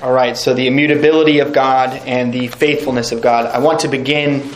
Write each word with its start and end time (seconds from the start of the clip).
All 0.00 0.12
right, 0.12 0.36
so 0.36 0.54
the 0.54 0.68
immutability 0.68 1.40
of 1.40 1.52
God 1.52 1.90
and 2.06 2.32
the 2.32 2.46
faithfulness 2.46 3.10
of 3.10 3.20
God. 3.20 3.46
I 3.46 3.58
want 3.58 3.80
to 3.80 3.88
begin 3.88 4.48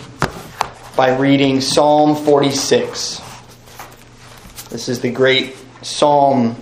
by 0.96 1.16
reading 1.18 1.60
Psalm 1.60 2.14
46. 2.14 3.20
This 4.70 4.88
is 4.88 5.00
the 5.00 5.10
great 5.10 5.56
psalm 5.82 6.54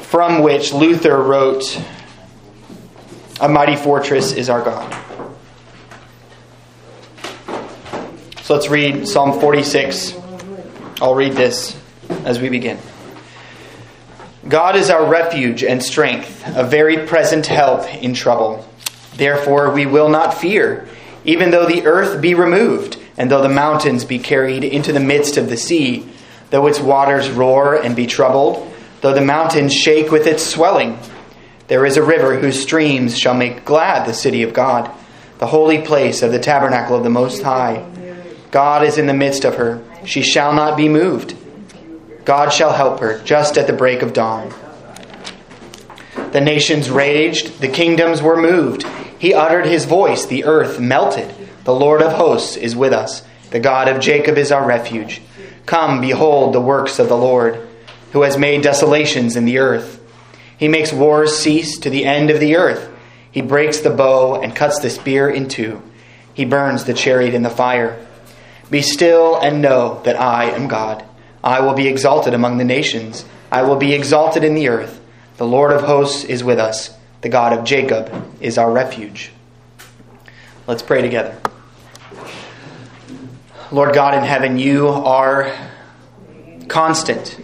from 0.00 0.42
which 0.42 0.74
Luther 0.74 1.22
wrote, 1.22 1.82
A 3.40 3.48
mighty 3.48 3.76
fortress 3.76 4.32
is 4.32 4.50
our 4.50 4.60
God. 4.60 4.92
So 8.42 8.52
let's 8.52 8.68
read 8.68 9.08
Psalm 9.08 9.40
46. 9.40 10.18
I'll 11.00 11.14
read 11.14 11.32
this 11.32 11.80
as 12.26 12.40
we 12.40 12.50
begin. 12.50 12.78
God 14.52 14.76
is 14.76 14.90
our 14.90 15.06
refuge 15.06 15.64
and 15.64 15.82
strength, 15.82 16.46
a 16.54 16.62
very 16.62 17.06
present 17.06 17.46
help 17.46 17.88
in 18.02 18.12
trouble. 18.12 18.68
Therefore, 19.14 19.72
we 19.72 19.86
will 19.86 20.10
not 20.10 20.34
fear, 20.34 20.86
even 21.24 21.50
though 21.50 21.64
the 21.64 21.86
earth 21.86 22.20
be 22.20 22.34
removed, 22.34 22.98
and 23.16 23.30
though 23.30 23.40
the 23.40 23.48
mountains 23.48 24.04
be 24.04 24.18
carried 24.18 24.62
into 24.62 24.92
the 24.92 25.00
midst 25.00 25.38
of 25.38 25.48
the 25.48 25.56
sea, 25.56 26.06
though 26.50 26.66
its 26.66 26.78
waters 26.78 27.30
roar 27.30 27.76
and 27.76 27.96
be 27.96 28.06
troubled, 28.06 28.70
though 29.00 29.14
the 29.14 29.22
mountains 29.22 29.72
shake 29.72 30.10
with 30.10 30.26
its 30.26 30.44
swelling. 30.44 30.98
There 31.68 31.86
is 31.86 31.96
a 31.96 32.02
river 32.02 32.38
whose 32.38 32.60
streams 32.60 33.18
shall 33.18 33.32
make 33.32 33.64
glad 33.64 34.06
the 34.06 34.12
city 34.12 34.42
of 34.42 34.52
God, 34.52 34.90
the 35.38 35.46
holy 35.46 35.80
place 35.80 36.20
of 36.20 36.30
the 36.30 36.38
tabernacle 36.38 36.94
of 36.94 37.04
the 37.04 37.08
Most 37.08 37.42
High. 37.42 37.88
God 38.50 38.84
is 38.84 38.98
in 38.98 39.06
the 39.06 39.14
midst 39.14 39.46
of 39.46 39.54
her. 39.54 39.82
She 40.04 40.20
shall 40.20 40.52
not 40.52 40.76
be 40.76 40.90
moved. 40.90 41.36
God 42.24 42.52
shall 42.52 42.72
help 42.72 43.00
her 43.00 43.18
just 43.24 43.58
at 43.58 43.66
the 43.66 43.72
break 43.72 44.02
of 44.02 44.12
dawn. 44.12 44.52
The 46.32 46.40
nations 46.40 46.90
raged, 46.90 47.60
the 47.60 47.68
kingdoms 47.68 48.22
were 48.22 48.40
moved. 48.40 48.84
He 49.18 49.34
uttered 49.34 49.66
his 49.66 49.84
voice, 49.84 50.24
the 50.24 50.44
earth 50.44 50.80
melted. 50.80 51.34
The 51.64 51.74
Lord 51.74 52.02
of 52.02 52.12
hosts 52.12 52.56
is 52.56 52.74
with 52.74 52.92
us. 52.92 53.22
The 53.50 53.60
God 53.60 53.88
of 53.88 54.00
Jacob 54.00 54.38
is 54.38 54.50
our 54.50 54.66
refuge. 54.66 55.20
Come, 55.66 56.00
behold 56.00 56.54
the 56.54 56.60
works 56.60 56.98
of 56.98 57.08
the 57.08 57.16
Lord, 57.16 57.68
who 58.12 58.22
has 58.22 58.38
made 58.38 58.62
desolations 58.62 59.36
in 59.36 59.44
the 59.44 59.58
earth. 59.58 60.00
He 60.56 60.68
makes 60.68 60.92
wars 60.92 61.36
cease 61.36 61.78
to 61.78 61.90
the 61.90 62.04
end 62.04 62.30
of 62.30 62.40
the 62.40 62.56
earth. 62.56 62.88
He 63.30 63.42
breaks 63.42 63.80
the 63.80 63.90
bow 63.90 64.40
and 64.40 64.56
cuts 64.56 64.80
the 64.80 64.90
spear 64.90 65.28
in 65.28 65.48
two. 65.48 65.82
He 66.34 66.44
burns 66.44 66.84
the 66.84 66.94
chariot 66.94 67.34
in 67.34 67.42
the 67.42 67.50
fire. 67.50 68.04
Be 68.70 68.80
still 68.80 69.38
and 69.38 69.60
know 69.60 70.00
that 70.04 70.18
I 70.18 70.44
am 70.44 70.68
God. 70.68 71.04
I 71.42 71.60
will 71.60 71.74
be 71.74 71.88
exalted 71.88 72.34
among 72.34 72.58
the 72.58 72.64
nations. 72.64 73.24
I 73.50 73.62
will 73.62 73.76
be 73.76 73.94
exalted 73.94 74.44
in 74.44 74.54
the 74.54 74.68
earth. 74.68 75.00
The 75.36 75.46
Lord 75.46 75.72
of 75.72 75.82
hosts 75.82 76.24
is 76.24 76.44
with 76.44 76.58
us. 76.58 76.96
The 77.22 77.28
God 77.28 77.52
of 77.52 77.64
Jacob 77.64 78.12
is 78.40 78.58
our 78.58 78.70
refuge. 78.70 79.32
Let's 80.66 80.82
pray 80.82 81.02
together. 81.02 81.36
Lord 83.72 83.94
God 83.94 84.14
in 84.14 84.22
heaven, 84.22 84.58
you 84.58 84.88
are 84.88 85.52
constant. 86.68 87.38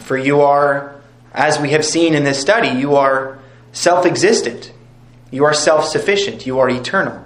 For 0.00 0.16
you 0.16 0.40
are, 0.40 1.00
as 1.32 1.60
we 1.60 1.70
have 1.70 1.84
seen 1.84 2.14
in 2.14 2.24
this 2.24 2.40
study, 2.40 2.68
you 2.68 2.96
are 2.96 3.38
self 3.72 4.06
existent. 4.06 4.72
You 5.30 5.44
are 5.44 5.54
self 5.54 5.86
sufficient. 5.86 6.46
You 6.46 6.58
are 6.58 6.68
eternal. 6.68 7.24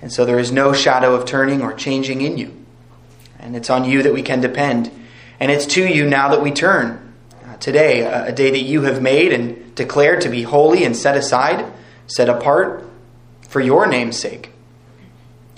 And 0.00 0.12
so 0.12 0.24
there 0.24 0.38
is 0.38 0.50
no 0.50 0.72
shadow 0.72 1.14
of 1.14 1.26
turning 1.26 1.62
or 1.62 1.72
changing 1.72 2.22
in 2.22 2.38
you. 2.38 2.64
And 3.38 3.54
it's 3.54 3.70
on 3.70 3.84
you 3.84 4.02
that 4.02 4.12
we 4.12 4.22
can 4.22 4.40
depend. 4.40 4.90
And 5.42 5.50
it's 5.50 5.66
to 5.74 5.84
you 5.84 6.06
now 6.06 6.28
that 6.28 6.40
we 6.40 6.52
turn 6.52 7.14
uh, 7.44 7.56
today, 7.56 8.02
a, 8.02 8.26
a 8.26 8.32
day 8.32 8.52
that 8.52 8.60
you 8.60 8.82
have 8.82 9.02
made 9.02 9.32
and 9.32 9.74
declared 9.74 10.20
to 10.20 10.28
be 10.28 10.44
holy 10.44 10.84
and 10.84 10.96
set 10.96 11.16
aside, 11.16 11.66
set 12.06 12.28
apart 12.28 12.88
for 13.48 13.60
your 13.60 13.88
name's 13.88 14.16
sake. 14.16 14.52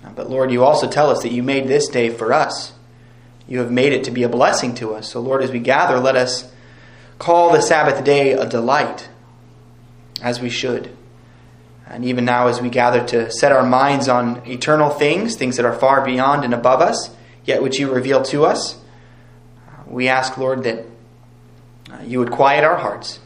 Uh, 0.02 0.08
but 0.16 0.30
Lord, 0.30 0.50
you 0.50 0.64
also 0.64 0.88
tell 0.88 1.10
us 1.10 1.22
that 1.22 1.32
you 1.32 1.42
made 1.42 1.68
this 1.68 1.86
day 1.86 2.08
for 2.08 2.32
us. 2.32 2.72
You 3.46 3.58
have 3.58 3.70
made 3.70 3.92
it 3.92 4.04
to 4.04 4.10
be 4.10 4.22
a 4.22 4.28
blessing 4.30 4.74
to 4.76 4.94
us. 4.94 5.12
So, 5.12 5.20
Lord, 5.20 5.42
as 5.42 5.50
we 5.50 5.58
gather, 5.58 6.00
let 6.00 6.16
us 6.16 6.50
call 7.18 7.52
the 7.52 7.60
Sabbath 7.60 8.02
day 8.04 8.32
a 8.32 8.48
delight, 8.48 9.10
as 10.22 10.40
we 10.40 10.48
should. 10.48 10.96
And 11.86 12.06
even 12.06 12.24
now, 12.24 12.46
as 12.46 12.58
we 12.58 12.70
gather 12.70 13.06
to 13.08 13.30
set 13.30 13.52
our 13.52 13.66
minds 13.66 14.08
on 14.08 14.46
eternal 14.46 14.88
things, 14.88 15.36
things 15.36 15.58
that 15.58 15.66
are 15.66 15.78
far 15.78 16.02
beyond 16.02 16.42
and 16.42 16.54
above 16.54 16.80
us, 16.80 17.14
yet 17.44 17.62
which 17.62 17.78
you 17.78 17.92
reveal 17.92 18.22
to 18.22 18.46
us, 18.46 18.80
we 19.86 20.08
ask, 20.08 20.36
Lord, 20.36 20.64
that 20.64 20.84
uh, 21.90 22.02
you 22.02 22.18
would 22.18 22.30
quiet 22.30 22.64
our 22.64 22.76
hearts, 22.76 23.20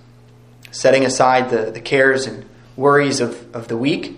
setting 0.71 1.05
aside 1.05 1.51
the, 1.51 1.71
the 1.71 1.81
cares 1.81 2.27
and 2.27 2.45
worries 2.77 3.21
of, 3.21 3.55
of 3.55 3.69
the 3.69 3.77
week, 3.77 4.17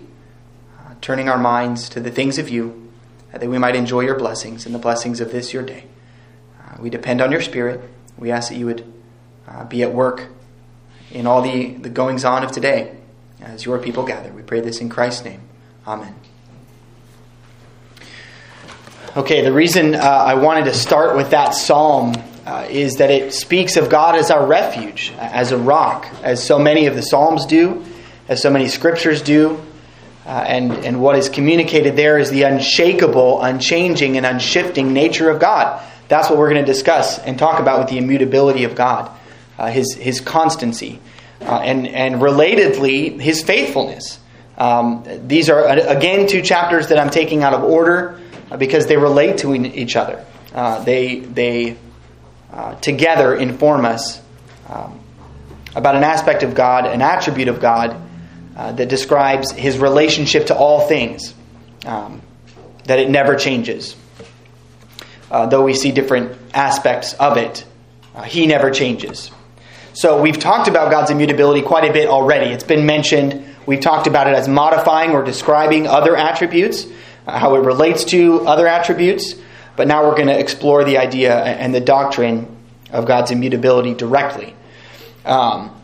uh, 0.79 0.93
turning 1.01 1.29
our 1.29 1.37
minds 1.37 1.89
to 1.89 1.99
the 1.99 2.11
things 2.11 2.37
of 2.37 2.49
you, 2.49 2.91
uh, 3.33 3.37
that 3.37 3.49
we 3.49 3.57
might 3.57 3.75
enjoy 3.75 4.01
your 4.01 4.17
blessings 4.17 4.65
and 4.65 4.73
the 4.73 4.79
blessings 4.79 5.19
of 5.21 5.31
this 5.31 5.53
your 5.53 5.63
day. 5.63 5.85
Uh, 6.59 6.77
we 6.79 6.89
depend 6.89 7.21
on 7.21 7.31
your 7.31 7.41
Spirit. 7.41 7.81
We 8.17 8.31
ask 8.31 8.49
that 8.49 8.57
you 8.57 8.65
would 8.65 8.91
uh, 9.47 9.65
be 9.65 9.83
at 9.83 9.93
work 9.93 10.27
in 11.11 11.27
all 11.27 11.41
the, 11.41 11.73
the 11.75 11.89
goings 11.89 12.23
on 12.23 12.43
of 12.43 12.51
today 12.51 12.95
as 13.41 13.65
your 13.65 13.79
people 13.79 14.05
gather. 14.05 14.31
We 14.31 14.43
pray 14.43 14.61
this 14.61 14.79
in 14.79 14.89
Christ's 14.89 15.25
name. 15.25 15.41
Amen. 15.85 16.15
Okay, 19.13 19.41
the 19.41 19.51
reason 19.51 19.93
uh, 19.93 19.97
I 19.99 20.35
wanted 20.35 20.63
to 20.65 20.73
start 20.73 21.17
with 21.17 21.31
that 21.31 21.53
psalm 21.53 22.13
uh, 22.45 22.65
is 22.69 22.95
that 22.95 23.11
it 23.11 23.33
speaks 23.33 23.75
of 23.75 23.89
God 23.89 24.15
as 24.15 24.31
our 24.31 24.45
refuge, 24.45 25.11
as 25.17 25.51
a 25.51 25.57
rock, 25.57 26.07
as 26.23 26.41
so 26.41 26.57
many 26.57 26.85
of 26.85 26.95
the 26.95 27.01
Psalms 27.01 27.45
do, 27.45 27.83
as 28.29 28.41
so 28.41 28.49
many 28.49 28.69
scriptures 28.69 29.21
do. 29.21 29.61
Uh, 30.25 30.29
and, 30.29 30.71
and 30.85 31.01
what 31.01 31.17
is 31.17 31.27
communicated 31.27 31.97
there 31.97 32.19
is 32.19 32.29
the 32.29 32.43
unshakable, 32.43 33.41
unchanging, 33.41 34.15
and 34.15 34.25
unshifting 34.25 34.93
nature 34.93 35.29
of 35.29 35.41
God. 35.41 35.85
That's 36.07 36.29
what 36.29 36.39
we're 36.39 36.49
going 36.49 36.65
to 36.65 36.71
discuss 36.71 37.19
and 37.19 37.37
talk 37.37 37.59
about 37.59 37.79
with 37.79 37.89
the 37.89 37.97
immutability 37.97 38.63
of 38.63 38.75
God, 38.75 39.11
uh, 39.57 39.67
his, 39.67 39.93
his 39.95 40.21
constancy, 40.21 41.01
uh, 41.41 41.57
and, 41.57 41.85
and 41.85 42.21
relatedly, 42.21 43.19
his 43.19 43.43
faithfulness. 43.43 44.21
Um, 44.57 45.03
these 45.27 45.49
are, 45.49 45.67
again, 45.67 46.27
two 46.27 46.41
chapters 46.41 46.87
that 46.87 46.97
I'm 46.97 47.09
taking 47.09 47.43
out 47.43 47.53
of 47.53 47.65
order 47.65 48.20
because 48.57 48.87
they 48.87 48.97
relate 48.97 49.39
to 49.39 49.53
each 49.53 49.95
other. 49.95 50.25
Uh, 50.53 50.83
they, 50.83 51.19
they 51.19 51.77
uh, 52.51 52.75
together 52.75 53.35
inform 53.35 53.85
us 53.85 54.21
um, 54.67 54.99
about 55.75 55.95
an 55.95 56.03
aspect 56.03 56.43
of 56.43 56.53
God, 56.53 56.85
an 56.85 57.01
attribute 57.01 57.47
of 57.47 57.59
God 57.59 57.95
uh, 58.55 58.71
that 58.73 58.89
describes 58.89 59.51
his 59.51 59.77
relationship 59.77 60.47
to 60.47 60.55
all 60.55 60.87
things, 60.87 61.33
um, 61.85 62.21
that 62.85 62.99
it 62.99 63.09
never 63.09 63.35
changes. 63.35 63.95
Uh, 65.29 65.45
though 65.45 65.63
we 65.63 65.73
see 65.73 65.91
different 65.91 66.37
aspects 66.53 67.13
of 67.13 67.37
it, 67.37 67.65
uh, 68.13 68.23
he 68.23 68.45
never 68.45 68.69
changes. 68.69 69.31
So 69.93 70.21
we've 70.21 70.39
talked 70.39 70.67
about 70.67 70.91
God's 70.91 71.11
immutability 71.11 71.61
quite 71.61 71.89
a 71.89 71.93
bit 71.93 72.09
already. 72.09 72.51
It's 72.51 72.63
been 72.63 72.85
mentioned. 72.85 73.45
We've 73.65 73.79
talked 73.79 74.07
about 74.07 74.27
it 74.27 74.35
as 74.35 74.47
modifying 74.47 75.11
or 75.11 75.23
describing 75.23 75.87
other 75.87 76.15
attributes, 76.17 76.85
how 77.27 77.55
it 77.55 77.59
relates 77.59 78.03
to 78.05 78.47
other 78.47 78.67
attributes. 78.67 79.35
But 79.75 79.87
now 79.87 80.03
we're 80.03 80.15
going 80.15 80.27
to 80.27 80.39
explore 80.39 80.83
the 80.83 80.97
idea 80.97 81.35
and 81.35 81.73
the 81.73 81.79
doctrine 81.79 82.57
of 82.91 83.05
God's 83.05 83.31
immutability 83.31 83.93
directly. 83.93 84.53
Um, 85.25 85.75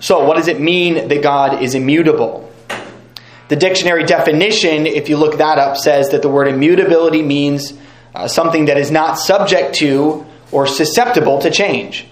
so, 0.00 0.24
what 0.24 0.36
does 0.36 0.48
it 0.48 0.60
mean 0.60 1.08
that 1.08 1.22
God 1.22 1.62
is 1.62 1.74
immutable? 1.74 2.50
The 3.48 3.56
dictionary 3.56 4.04
definition, 4.04 4.86
if 4.86 5.08
you 5.08 5.16
look 5.16 5.38
that 5.38 5.58
up, 5.58 5.76
says 5.76 6.10
that 6.10 6.22
the 6.22 6.28
word 6.28 6.48
immutability 6.48 7.22
means 7.22 7.72
uh, 8.14 8.28
something 8.28 8.66
that 8.66 8.78
is 8.78 8.90
not 8.90 9.18
subject 9.18 9.76
to 9.76 10.26
or 10.50 10.66
susceptible 10.66 11.40
to 11.40 11.50
change. 11.50 12.06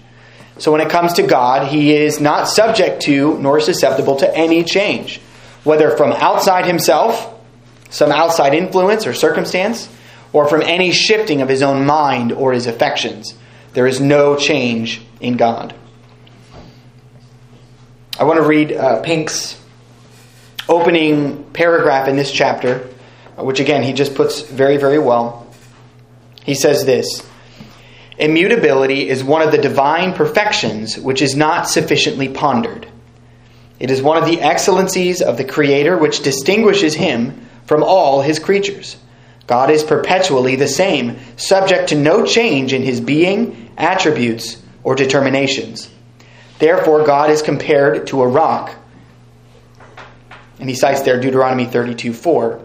So, 0.57 0.71
when 0.71 0.81
it 0.81 0.89
comes 0.89 1.13
to 1.13 1.23
God, 1.23 1.67
He 1.67 1.95
is 1.95 2.19
not 2.19 2.47
subject 2.47 3.03
to 3.03 3.37
nor 3.39 3.59
susceptible 3.59 4.15
to 4.17 4.35
any 4.35 4.63
change, 4.63 5.19
whether 5.63 5.95
from 5.95 6.11
outside 6.13 6.65
Himself, 6.65 7.32
some 7.93 8.11
outside 8.11 8.55
influence 8.55 9.05
or 9.05 9.13
circumstance, 9.13 9.87
or 10.33 10.47
from 10.47 10.63
any 10.63 10.91
shifting 10.91 11.41
of 11.41 11.47
his 11.47 11.61
own 11.61 11.85
mind 11.85 12.31
or 12.31 12.51
his 12.51 12.65
affections. 12.65 13.35
There 13.73 13.85
is 13.85 14.01
no 14.01 14.35
change 14.35 15.01
in 15.19 15.37
God. 15.37 15.75
I 18.19 18.23
want 18.23 18.37
to 18.37 18.45
read 18.45 18.71
uh, 18.71 19.01
Pink's 19.01 19.59
opening 20.67 21.43
paragraph 21.53 22.07
in 22.07 22.15
this 22.15 22.31
chapter, 22.31 22.89
which 23.37 23.59
again 23.59 23.83
he 23.83 23.93
just 23.93 24.15
puts 24.15 24.41
very, 24.41 24.77
very 24.77 24.99
well. 24.99 25.47
He 26.43 26.55
says 26.55 26.85
this 26.85 27.21
Immutability 28.17 29.07
is 29.07 29.23
one 29.23 29.43
of 29.43 29.51
the 29.51 29.57
divine 29.59 30.13
perfections 30.13 30.97
which 30.97 31.21
is 31.21 31.35
not 31.35 31.67
sufficiently 31.67 32.29
pondered. 32.29 32.87
It 33.79 33.91
is 33.91 34.01
one 34.01 34.17
of 34.17 34.25
the 34.25 34.41
excellencies 34.41 35.21
of 35.21 35.37
the 35.37 35.43
Creator 35.43 35.97
which 35.97 36.23
distinguishes 36.23 36.95
him 36.95 37.47
from 37.65 37.83
all 37.83 38.21
his 38.21 38.39
creatures. 38.39 38.97
God 39.47 39.69
is 39.69 39.83
perpetually 39.83 40.55
the 40.55 40.67
same, 40.67 41.19
subject 41.35 41.89
to 41.89 41.95
no 41.95 42.25
change 42.25 42.73
in 42.73 42.81
his 42.81 43.01
being, 43.01 43.71
attributes, 43.77 44.61
or 44.83 44.95
determinations. 44.95 45.89
Therefore, 46.59 47.05
God 47.05 47.29
is 47.29 47.41
compared 47.41 48.07
to 48.07 48.21
a 48.21 48.27
rock. 48.27 48.75
And 50.59 50.69
he 50.69 50.75
cites 50.75 51.01
there 51.01 51.19
Deuteronomy 51.19 51.65
32 51.65 52.13
4. 52.13 52.61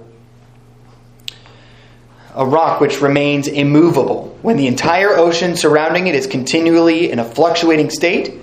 A 2.34 2.46
rock 2.46 2.80
which 2.80 3.00
remains 3.00 3.48
immovable. 3.48 4.38
When 4.42 4.56
the 4.56 4.68
entire 4.68 5.16
ocean 5.16 5.56
surrounding 5.56 6.06
it 6.06 6.14
is 6.14 6.28
continually 6.28 7.10
in 7.10 7.18
a 7.18 7.24
fluctuating 7.24 7.90
state, 7.90 8.34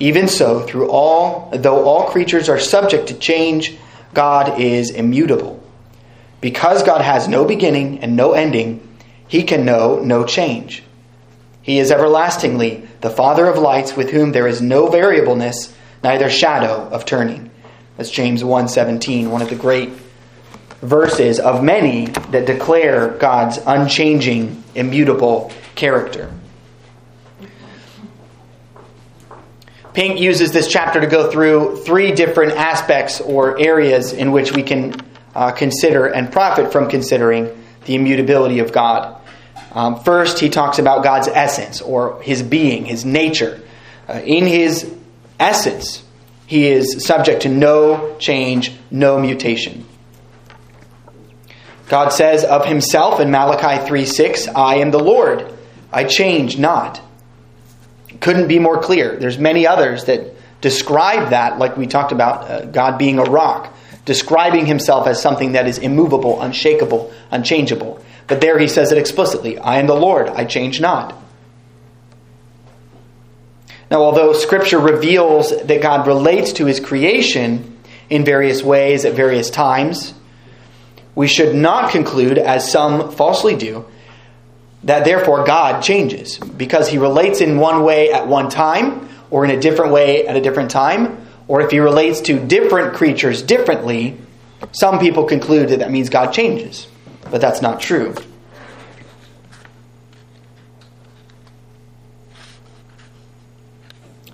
even 0.00 0.26
so, 0.26 0.60
through 0.60 0.90
all, 0.90 1.50
though 1.54 1.84
all 1.84 2.08
creatures 2.08 2.48
are 2.48 2.58
subject 2.58 3.08
to 3.08 3.14
change, 3.14 3.76
God 4.12 4.60
is 4.60 4.90
immutable. 4.90 5.62
Because 6.46 6.84
God 6.84 7.00
has 7.00 7.26
no 7.26 7.44
beginning 7.44 7.98
and 8.04 8.14
no 8.14 8.32
ending, 8.32 8.80
he 9.26 9.42
can 9.42 9.64
know 9.64 9.98
no 9.98 10.24
change. 10.24 10.84
He 11.60 11.80
is 11.80 11.90
everlastingly 11.90 12.86
the 13.00 13.10
Father 13.10 13.48
of 13.48 13.58
lights, 13.58 13.96
with 13.96 14.10
whom 14.10 14.30
there 14.30 14.46
is 14.46 14.62
no 14.62 14.86
variableness, 14.86 15.74
neither 16.04 16.30
shadow 16.30 16.88
of 16.92 17.04
turning. 17.04 17.50
That's 17.96 18.10
James 18.10 18.44
1:17, 18.44 19.32
one 19.32 19.42
of 19.42 19.48
the 19.48 19.56
great 19.56 19.90
verses 20.82 21.40
of 21.40 21.64
many 21.64 22.06
that 22.30 22.46
declare 22.46 23.08
God's 23.08 23.58
unchanging, 23.66 24.62
immutable 24.76 25.50
character. 25.74 26.30
Pink 29.94 30.20
uses 30.20 30.52
this 30.52 30.68
chapter 30.68 31.00
to 31.00 31.08
go 31.08 31.28
through 31.28 31.78
three 31.78 32.12
different 32.12 32.52
aspects 32.52 33.20
or 33.20 33.58
areas 33.58 34.12
in 34.12 34.30
which 34.30 34.52
we 34.52 34.62
can 34.62 34.92
uh, 35.36 35.52
consider 35.52 36.06
and 36.06 36.32
profit 36.32 36.72
from 36.72 36.88
considering 36.88 37.62
the 37.84 37.94
immutability 37.94 38.58
of 38.60 38.72
God. 38.72 39.20
Um, 39.70 40.02
first, 40.02 40.38
he 40.38 40.48
talks 40.48 40.78
about 40.78 41.04
God's 41.04 41.28
essence 41.28 41.82
or 41.82 42.22
his 42.22 42.42
being, 42.42 42.86
his 42.86 43.04
nature. 43.04 43.60
Uh, 44.08 44.14
in 44.24 44.46
his 44.46 44.90
essence, 45.38 46.02
he 46.46 46.68
is 46.68 47.04
subject 47.06 47.42
to 47.42 47.50
no 47.50 48.16
change, 48.18 48.72
no 48.90 49.20
mutation. 49.20 49.84
God 51.88 52.08
says 52.08 52.42
of 52.42 52.64
himself 52.64 53.20
in 53.20 53.30
Malachi 53.30 53.86
3 53.86 54.06
6, 54.06 54.48
I 54.48 54.76
am 54.76 54.90
the 54.90 54.98
Lord, 54.98 55.52
I 55.92 56.04
change 56.04 56.56
not. 56.56 57.02
Couldn't 58.20 58.48
be 58.48 58.58
more 58.58 58.80
clear. 58.80 59.16
There's 59.16 59.36
many 59.36 59.66
others 59.66 60.06
that 60.06 60.34
describe 60.62 61.30
that, 61.30 61.58
like 61.58 61.76
we 61.76 61.86
talked 61.86 62.12
about 62.12 62.50
uh, 62.50 62.64
God 62.64 62.96
being 62.96 63.18
a 63.18 63.24
rock, 63.24 63.74
describing 64.06 64.64
himself 64.64 65.06
as 65.06 65.20
something 65.20 65.52
that 65.52 65.66
is 65.66 65.76
immovable, 65.76 66.40
unshakable, 66.40 67.12
unchangeable. 67.30 68.02
But 68.26 68.40
there 68.40 68.58
he 68.58 68.68
says 68.68 68.90
it 68.90 68.98
explicitly 68.98 69.58
I 69.58 69.78
am 69.78 69.86
the 69.86 69.94
Lord, 69.94 70.28
I 70.28 70.46
change 70.46 70.80
not. 70.80 71.14
Now, 73.90 74.02
although 74.02 74.32
Scripture 74.32 74.80
reveals 74.80 75.50
that 75.50 75.82
God 75.82 76.06
relates 76.06 76.54
to 76.54 76.66
his 76.66 76.80
creation 76.80 77.78
in 78.08 78.24
various 78.24 78.62
ways 78.62 79.04
at 79.04 79.12
various 79.12 79.50
times, 79.50 80.12
we 81.14 81.28
should 81.28 81.54
not 81.54 81.92
conclude, 81.92 82.36
as 82.36 82.70
some 82.70 83.12
falsely 83.12 83.54
do, 83.54 83.86
that 84.84 85.04
therefore 85.04 85.44
God 85.44 85.82
changes 85.82 86.38
because 86.38 86.88
he 86.88 86.98
relates 86.98 87.40
in 87.40 87.58
one 87.58 87.84
way 87.84 88.12
at 88.12 88.26
one 88.26 88.50
time 88.50 89.08
or 89.30 89.44
in 89.44 89.50
a 89.50 89.60
different 89.60 89.92
way 89.92 90.26
at 90.26 90.36
a 90.36 90.40
different 90.40 90.70
time, 90.70 91.25
or 91.48 91.60
if 91.60 91.70
he 91.70 91.78
relates 91.78 92.20
to 92.22 92.38
different 92.38 92.94
creatures 92.94 93.42
differently, 93.42 94.18
some 94.72 94.98
people 94.98 95.24
conclude 95.24 95.68
that 95.68 95.78
that 95.80 95.90
means 95.90 96.08
God 96.08 96.32
changes 96.32 96.88
but 97.30 97.40
that's 97.40 97.62
not 97.62 97.80
true. 97.80 98.14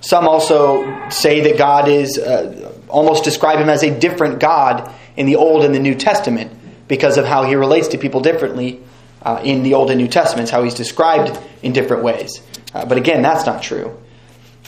Some 0.00 0.28
also 0.28 1.08
say 1.08 1.40
that 1.40 1.56
God 1.56 1.88
is, 1.88 2.18
uh, 2.18 2.72
almost 2.88 3.24
describe 3.24 3.58
him 3.58 3.70
as 3.70 3.82
a 3.82 3.98
different 3.98 4.40
God 4.40 4.92
in 5.16 5.26
the 5.26 5.36
Old 5.36 5.64
and 5.64 5.74
the 5.74 5.78
New 5.78 5.94
Testament 5.94 6.52
because 6.86 7.16
of 7.16 7.24
how 7.24 7.44
he 7.44 7.54
relates 7.54 7.88
to 7.88 7.98
people 7.98 8.20
differently 8.20 8.80
uh, 9.22 9.40
in 9.42 9.62
the 9.62 9.74
Old 9.74 9.90
and 9.90 9.98
New 9.98 10.08
Testaments, 10.08 10.50
how 10.50 10.64
he's 10.64 10.74
described 10.74 11.38
in 11.62 11.72
different 11.72 12.02
ways. 12.02 12.42
Uh, 12.74 12.84
but 12.84 12.98
again, 12.98 13.22
that's 13.22 13.46
not 13.46 13.62
true. 13.62 14.01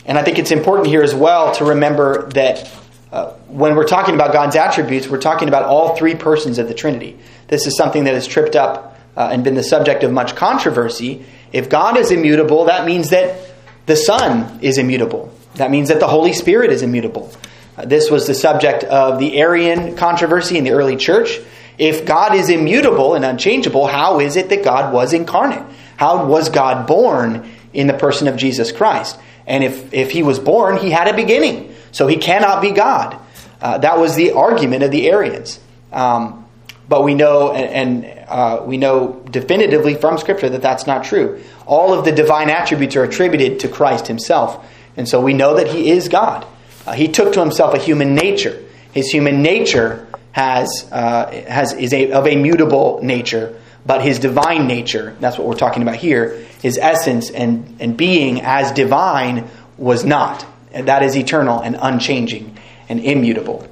And 0.07 0.19
I 0.19 0.23
think 0.23 0.39
it's 0.39 0.51
important 0.51 0.89
here 0.89 1.03
as 1.03 1.15
well 1.15 1.55
to 1.57 1.65
remember 1.65 2.29
that 2.31 2.71
uh, 3.11 3.33
when 3.49 3.77
we're 3.77 3.87
talking 3.87 4.15
about 4.15 4.33
God's 4.33 4.57
attributes, 4.57 5.09
we're 5.09 5.21
talking 5.21 5.49
about 5.49 5.65
all 5.65 5.97
three 5.97 6.15
persons 6.15 6.59
of 6.59 6.69
the 6.69 6.75
Trinity. 6.75 7.19
This 7.49 7.67
is 7.67 7.77
something 7.77 8.05
that 8.05 8.15
has 8.15 8.27
tripped 8.27 8.57
up 8.57 8.99
uh, 9.17 9.31
and 9.33 9.45
been 9.45 9.55
the 9.55 9.63
subject 9.63 10.03
of 10.03 10.13
much 10.13 10.35
controversy. 10.35 11.25
If 11.53 11.69
God 11.69 11.97
is 11.97 12.11
immutable, 12.11 12.65
that 12.65 12.87
means 12.87 13.11
that 13.11 13.41
the 13.87 13.97
Son 13.97 14.59
is 14.63 14.79
immutable. 14.79 15.33
That 15.55 15.71
means 15.71 15.89
that 15.89 16.01
the 16.01 16.09
Holy 16.09 16.33
Spirit 16.33 16.71
is 16.73 16.83
immutable. 16.83 17.33
Uh, 17.77 17.85
this 17.85 18.11
was 18.11 18.27
the 18.27 18.35
subject 18.35 18.85
of 18.85 19.19
the 19.19 19.39
Arian 19.39 19.97
controversy 19.97 20.59
in 20.59 20.65
the 20.65 20.73
early 20.73 20.97
church. 20.97 21.39
If 21.79 22.05
God 22.05 22.35
is 22.35 22.51
immutable 22.51 23.15
and 23.15 23.25
unchangeable, 23.25 23.87
how 23.87 24.21
is 24.21 24.37
it 24.37 24.49
that 24.49 24.63
God 24.65 24.93
was 24.93 25.13
incarnate? 25.13 25.65
How 25.97 26.27
was 26.27 26.49
God 26.49 26.87
born 26.87 27.51
in 27.73 27.87
the 27.87 27.95
person 27.95 28.29
of 28.29 28.37
Jesus 28.37 28.73
Christ? 28.73 29.19
And 29.47 29.63
if, 29.63 29.93
if 29.93 30.11
he 30.11 30.23
was 30.23 30.39
born, 30.39 30.79
he 30.79 30.91
had 30.91 31.09
a 31.09 31.15
beginning. 31.15 31.75
So 31.93 32.07
he 32.07 32.17
cannot 32.17 32.63
be 32.63 32.71
God. 32.71 33.19
Uh, 33.61 33.79
that 33.79 33.99
was 33.99 34.15
the 34.17 34.33
argument 34.33 34.83
of 34.83 34.91
the 34.91 35.11
Arians. 35.11 35.61
Um, 35.93 36.45
but 36.89 37.03
we 37.03 37.15
know, 37.15 37.53
and, 37.53 38.05
and 38.05 38.29
uh, 38.29 38.63
we 38.65 38.77
know 38.77 39.23
definitively 39.31 39.95
from 39.95 40.19
Scripture 40.19 40.49
that 40.51 40.63
that's 40.63 40.87
not 40.87 41.05
true. 41.05 41.43
All 41.67 41.95
of 41.95 42.05
the 42.05 42.13
divine 42.13 42.51
attributes 42.51 42.97
are 42.97 43.05
attributed 43.05 43.61
to 43.61 43.69
Christ 43.69 44.07
Himself, 44.07 44.67
and 44.97 45.09
so 45.09 45.21
we 45.21 45.33
know 45.33 45.57
that 45.57 45.69
He 45.69 45.91
is 45.91 46.09
God. 46.09 46.47
Uh, 46.87 46.93
he 46.93 47.09
took 47.09 47.33
to 47.35 47.41
Himself 47.41 47.75
a 47.75 47.79
human 47.79 48.15
nature. 48.15 48.63
His 48.93 49.09
human 49.09 49.43
nature 49.43 50.07
has 50.33 50.87
uh, 50.93 51.31
has 51.49 51.73
is 51.73 51.93
a, 51.95 52.13
of 52.13 52.27
a 52.27 52.37
mutable 52.37 53.01
nature, 53.03 53.59
but 53.87 54.03
His 54.03 54.19
divine 54.19 54.67
nature—that's 54.67 55.39
what 55.39 55.47
we're 55.47 55.55
talking 55.55 55.83
about 55.83 55.97
here—His 55.97 56.79
essence 56.79 57.31
and 57.31 57.77
and 57.81 57.97
being 57.97 58.41
as 58.43 58.73
divine 58.73 59.49
was 59.77 60.05
not, 60.05 60.47
and 60.73 60.89
that 60.89 61.03
is 61.03 61.17
eternal 61.17 61.61
and 61.61 61.77
unchanging 61.81 62.57
and 62.89 63.01
immutable. 63.01 63.69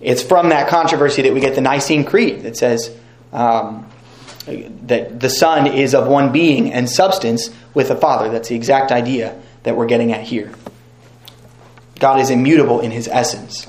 It's 0.00 0.22
from 0.22 0.50
that 0.50 0.68
controversy 0.68 1.22
that 1.22 1.34
we 1.34 1.40
get 1.40 1.54
the 1.54 1.60
Nicene 1.60 2.04
Creed 2.04 2.42
that 2.42 2.56
says 2.56 2.94
um, 3.32 3.90
that 4.46 5.18
the 5.18 5.30
Son 5.30 5.66
is 5.66 5.94
of 5.94 6.06
one 6.06 6.32
being 6.32 6.72
and 6.72 6.88
substance 6.88 7.50
with 7.74 7.88
the 7.88 7.96
Father. 7.96 8.30
That's 8.30 8.48
the 8.48 8.54
exact 8.54 8.92
idea 8.92 9.40
that 9.62 9.76
we're 9.76 9.86
getting 9.86 10.12
at 10.12 10.22
here. 10.22 10.52
God 11.98 12.20
is 12.20 12.30
immutable 12.30 12.80
in 12.80 12.90
his 12.90 13.08
essence. 13.08 13.66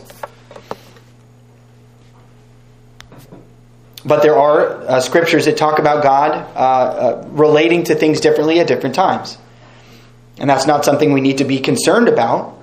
But 4.06 4.22
there 4.22 4.38
are 4.38 4.82
uh, 4.82 5.02
scriptures 5.02 5.46
that 5.46 5.58
talk 5.58 5.80
about 5.80 6.04
God 6.04 6.32
uh, 6.32 6.60
uh, 6.60 7.28
relating 7.30 7.86
to 7.86 7.96
things 7.96 8.20
differently 8.20 8.60
at 8.60 8.68
different 8.68 8.96
times. 8.96 9.38
And 10.38 10.50
that's 10.50 10.68
not 10.68 10.86
something 10.86 11.14
we 11.14 11.22
need 11.22 11.40
to 11.40 11.46
be 11.46 11.60
concerned 11.60 12.08
about 12.08 12.58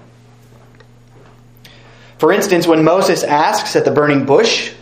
for 2.25 2.33
instance, 2.33 2.67
when 2.67 2.85
Moses 2.85 3.23
asks 3.23 3.77
at 3.77 3.85
the 3.85 3.91
burning 3.91 4.25
bush 4.25 4.73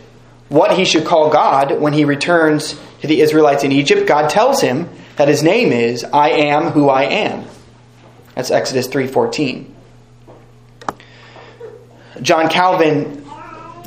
what 0.49 0.77
he 0.77 0.85
should 0.85 1.05
call 1.05 1.29
God 1.29 1.79
when 1.79 1.93
he 1.93 2.05
returns 2.05 2.79
to 3.01 3.07
the 3.07 3.21
Israelites 3.21 3.63
in 3.63 3.71
Egypt, 3.71 4.07
God 4.07 4.29
tells 4.29 4.61
him 4.61 4.89
that 5.15 5.27
his 5.27 5.43
name 5.43 5.71
is 5.71 6.03
I 6.03 6.29
am 6.29 6.69
who 6.69 6.89
I 6.89 7.03
am. 7.03 7.45
That's 8.35 8.51
Exodus 8.51 8.87
3:14. 8.87 9.65
John 12.21 12.47
Calvin 12.49 13.22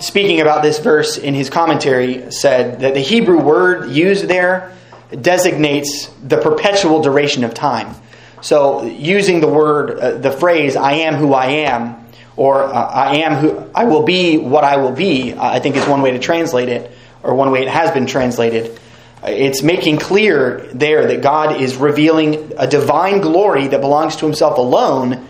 speaking 0.01 0.41
about 0.41 0.63
this 0.63 0.79
verse 0.79 1.19
in 1.19 1.35
his 1.35 1.51
commentary 1.51 2.31
said 2.31 2.81
that 2.81 2.95
the 2.95 3.01
Hebrew 3.01 3.41
word 3.41 3.91
used 3.91 4.27
there 4.27 4.77
designates 5.21 6.09
the 6.23 6.37
perpetual 6.39 7.03
duration 7.03 7.45
of 7.45 7.55
time. 7.55 7.95
So 8.43 8.85
using 8.85 9.41
the 9.41 9.49
word 9.49 9.99
uh, 9.99 10.19
the 10.19 10.31
phrase 10.31 10.77
I 10.77 10.93
am 10.93 11.15
who 11.15 11.33
I 11.33 11.47
am 11.47 12.07
or 12.37 12.63
uh, 12.63 12.71
I 12.73 13.17
am 13.19 13.35
who 13.35 13.71
I 13.75 13.85
will 13.85 14.03
be 14.03 14.39
what 14.39 14.65
I 14.65 14.77
will 14.77 14.93
be, 14.93 15.33
uh, 15.33 15.43
I 15.43 15.61
think 15.61 15.77
is 15.77 15.87
one 15.87 16.03
way 16.03 16.13
to 16.13 16.19
translate 16.19 16.69
it, 16.69 16.91
or 17.23 17.35
one 17.35 17.51
way 17.51 17.63
it 17.63 17.69
has 17.69 17.91
been 17.93 18.07
translated. 18.07 18.79
It's 19.25 19.63
making 19.63 19.99
clear 19.99 20.69
there 20.73 21.07
that 21.07 21.23
God 21.23 21.61
is 21.61 21.77
revealing 21.77 22.53
a 22.59 22.67
divine 22.67 23.21
glory 23.21 23.69
that 23.69 23.81
belongs 23.81 24.17
to 24.17 24.27
himself 24.27 24.59
alone 24.59 25.27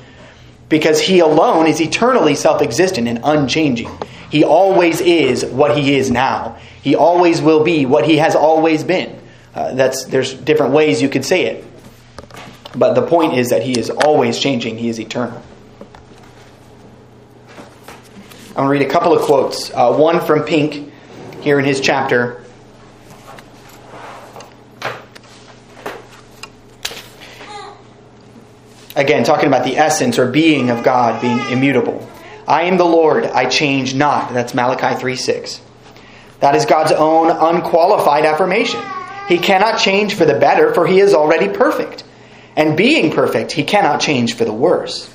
because 0.68 1.00
he 1.00 1.20
alone 1.20 1.66
is 1.66 1.80
eternally 1.80 2.34
self 2.34 2.60
existent 2.60 3.06
and 3.06 3.20
unchanging. 3.22 3.88
He 4.30 4.44
always 4.44 5.00
is 5.00 5.44
what 5.44 5.76
he 5.76 5.96
is 5.96 6.10
now, 6.10 6.58
he 6.82 6.94
always 6.94 7.40
will 7.40 7.64
be 7.64 7.86
what 7.86 8.06
he 8.06 8.18
has 8.18 8.34
always 8.34 8.84
been. 8.84 9.20
Uh, 9.54 9.74
that's, 9.74 10.04
there's 10.04 10.34
different 10.34 10.72
ways 10.72 11.00
you 11.00 11.08
could 11.08 11.24
say 11.24 11.46
it. 11.46 11.64
But 12.76 12.94
the 12.94 13.06
point 13.06 13.34
is 13.34 13.50
that 13.50 13.62
he 13.62 13.78
is 13.78 13.88
always 13.88 14.38
changing, 14.38 14.76
he 14.76 14.88
is 14.88 15.00
eternal. 15.00 15.42
I'm 18.50 18.64
going 18.64 18.78
to 18.78 18.84
read 18.84 18.88
a 18.88 18.92
couple 18.92 19.12
of 19.14 19.22
quotes. 19.22 19.70
Uh, 19.70 19.94
one 19.94 20.20
from 20.24 20.42
Pink 20.44 20.92
here 21.40 21.58
in 21.58 21.64
his 21.64 21.80
chapter. 21.80 22.42
Again, 28.94 29.24
talking 29.24 29.46
about 29.46 29.64
the 29.64 29.76
essence 29.76 30.18
or 30.18 30.30
being 30.30 30.70
of 30.70 30.82
God 30.82 31.20
being 31.20 31.38
immutable. 31.50 32.08
I 32.46 32.64
am 32.64 32.76
the 32.76 32.84
Lord, 32.84 33.24
I 33.24 33.48
change 33.48 33.94
not. 33.94 34.32
That's 34.32 34.54
Malachi 34.54 34.98
3 34.98 35.16
6. 35.16 35.60
That 36.40 36.54
is 36.54 36.66
God's 36.66 36.92
own 36.92 37.30
unqualified 37.30 38.24
affirmation. 38.24 38.80
He 39.28 39.38
cannot 39.38 39.80
change 39.80 40.14
for 40.14 40.24
the 40.24 40.38
better, 40.38 40.72
for 40.72 40.86
he 40.86 41.00
is 41.00 41.14
already 41.14 41.48
perfect. 41.48 42.04
And 42.54 42.76
being 42.76 43.12
perfect, 43.12 43.52
he 43.52 43.64
cannot 43.64 44.00
change 44.00 44.34
for 44.34 44.44
the 44.44 44.52
worse. 44.52 45.12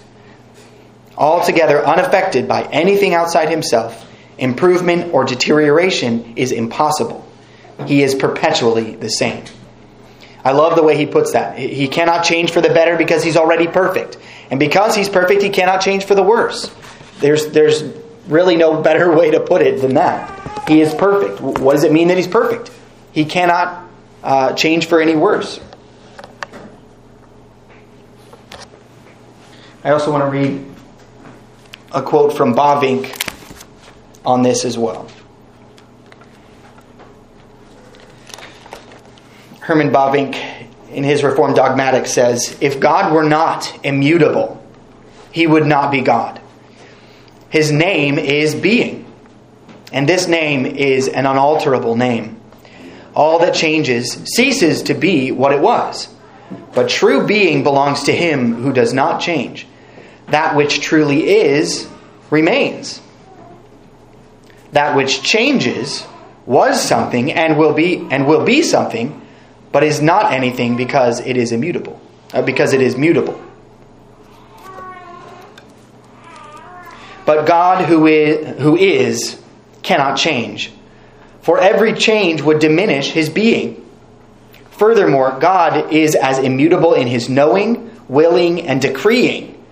Altogether 1.17 1.85
unaffected 1.85 2.47
by 2.47 2.63
anything 2.63 3.13
outside 3.13 3.49
himself, 3.49 4.07
improvement 4.37 5.13
or 5.13 5.23
deterioration 5.23 6.33
is 6.35 6.51
impossible. 6.51 7.25
He 7.85 8.03
is 8.03 8.15
perpetually 8.15 8.95
the 8.95 9.09
same. 9.09 9.43
I 10.43 10.51
love 10.51 10.75
the 10.75 10.83
way 10.83 10.97
he 10.97 11.05
puts 11.05 11.33
that. 11.33 11.57
He 11.57 11.87
cannot 11.87 12.23
change 12.23 12.51
for 12.51 12.61
the 12.61 12.69
better 12.69 12.97
because 12.97 13.23
he's 13.23 13.37
already 13.37 13.67
perfect. 13.67 14.17
And 14.49 14.59
because 14.59 14.95
he's 14.95 15.09
perfect, 15.09 15.43
he 15.43 15.49
cannot 15.49 15.81
change 15.81 16.05
for 16.05 16.15
the 16.15 16.23
worse. 16.23 16.71
There's, 17.21 17.47
there's 17.51 17.83
really 18.27 18.57
no 18.57 18.81
better 18.81 19.15
way 19.15 19.31
to 19.31 19.39
put 19.39 19.61
it 19.61 19.81
than 19.81 19.93
that. 19.93 20.67
He 20.67 20.81
is 20.81 20.93
perfect. 20.93 21.39
What 21.39 21.73
does 21.73 21.83
it 21.83 21.91
mean 21.91 22.09
that 22.09 22.17
he's 22.17 22.27
perfect? 22.27 22.71
He 23.11 23.25
cannot 23.25 23.87
uh, 24.23 24.53
change 24.53 24.87
for 24.87 25.01
any 25.01 25.15
worse. 25.15 25.59
I 29.83 29.91
also 29.91 30.11
want 30.11 30.23
to 30.23 30.29
read 30.29 30.65
a 31.91 32.01
quote 32.01 32.37
from 32.37 32.53
Bob 32.53 32.83
Bavinck 32.83 33.17
on 34.23 34.43
this 34.43 34.63
as 34.65 34.77
well. 34.77 35.09
Herman 39.61 39.91
Bavinck, 39.91 40.35
in 40.89 41.03
his 41.03 41.23
Reformed 41.23 41.55
Dogmatic, 41.55 42.05
says 42.05 42.57
If 42.61 42.79
God 42.79 43.13
were 43.13 43.23
not 43.23 43.85
immutable, 43.85 44.63
he 45.31 45.47
would 45.47 45.65
not 45.65 45.91
be 45.91 46.01
God. 46.01 46.41
His 47.51 47.69
name 47.69 48.17
is 48.17 48.55
being, 48.55 49.05
and 49.91 50.07
this 50.07 50.25
name 50.27 50.65
is 50.65 51.09
an 51.09 51.25
unalterable 51.25 51.97
name. 51.97 52.39
All 53.13 53.39
that 53.39 53.53
changes 53.53 54.13
ceases 54.25 54.83
to 54.83 54.93
be 54.93 55.33
what 55.33 55.51
it 55.51 55.59
was. 55.59 56.07
But 56.73 56.87
true 56.87 57.27
being 57.27 57.63
belongs 57.63 58.03
to 58.03 58.13
him 58.13 58.55
who 58.55 58.71
does 58.71 58.93
not 58.93 59.19
change. 59.19 59.67
That 60.27 60.55
which 60.55 60.79
truly 60.79 61.29
is 61.29 61.89
remains. 62.29 63.01
That 64.71 64.95
which 64.95 65.21
changes 65.21 66.05
was 66.45 66.81
something 66.81 67.33
and 67.33 67.57
will 67.57 67.73
be 67.73 67.97
and 68.11 68.27
will 68.27 68.45
be 68.45 68.63
something, 68.63 69.21
but 69.73 69.83
is 69.83 70.01
not 70.01 70.31
anything 70.31 70.77
because 70.77 71.19
it 71.19 71.35
is 71.35 71.51
immutable, 71.51 71.99
uh, 72.33 72.41
because 72.43 72.71
it 72.71 72.81
is 72.81 72.95
mutable. 72.95 73.39
But 77.33 77.45
God 77.45 77.85
who 77.85 78.07
is, 78.07 78.59
who 78.59 78.75
is 78.75 79.41
cannot 79.83 80.17
change, 80.17 80.69
for 81.41 81.61
every 81.61 81.93
change 81.93 82.41
would 82.41 82.59
diminish 82.59 83.09
his 83.09 83.29
being. 83.29 83.89
Furthermore, 84.71 85.37
God 85.39 85.93
is 85.93 86.13
as 86.15 86.39
immutable 86.39 86.93
in 86.93 87.07
his 87.07 87.29
knowing, 87.29 87.89
willing, 88.09 88.67
and 88.67 88.81
decreeing 88.81 89.63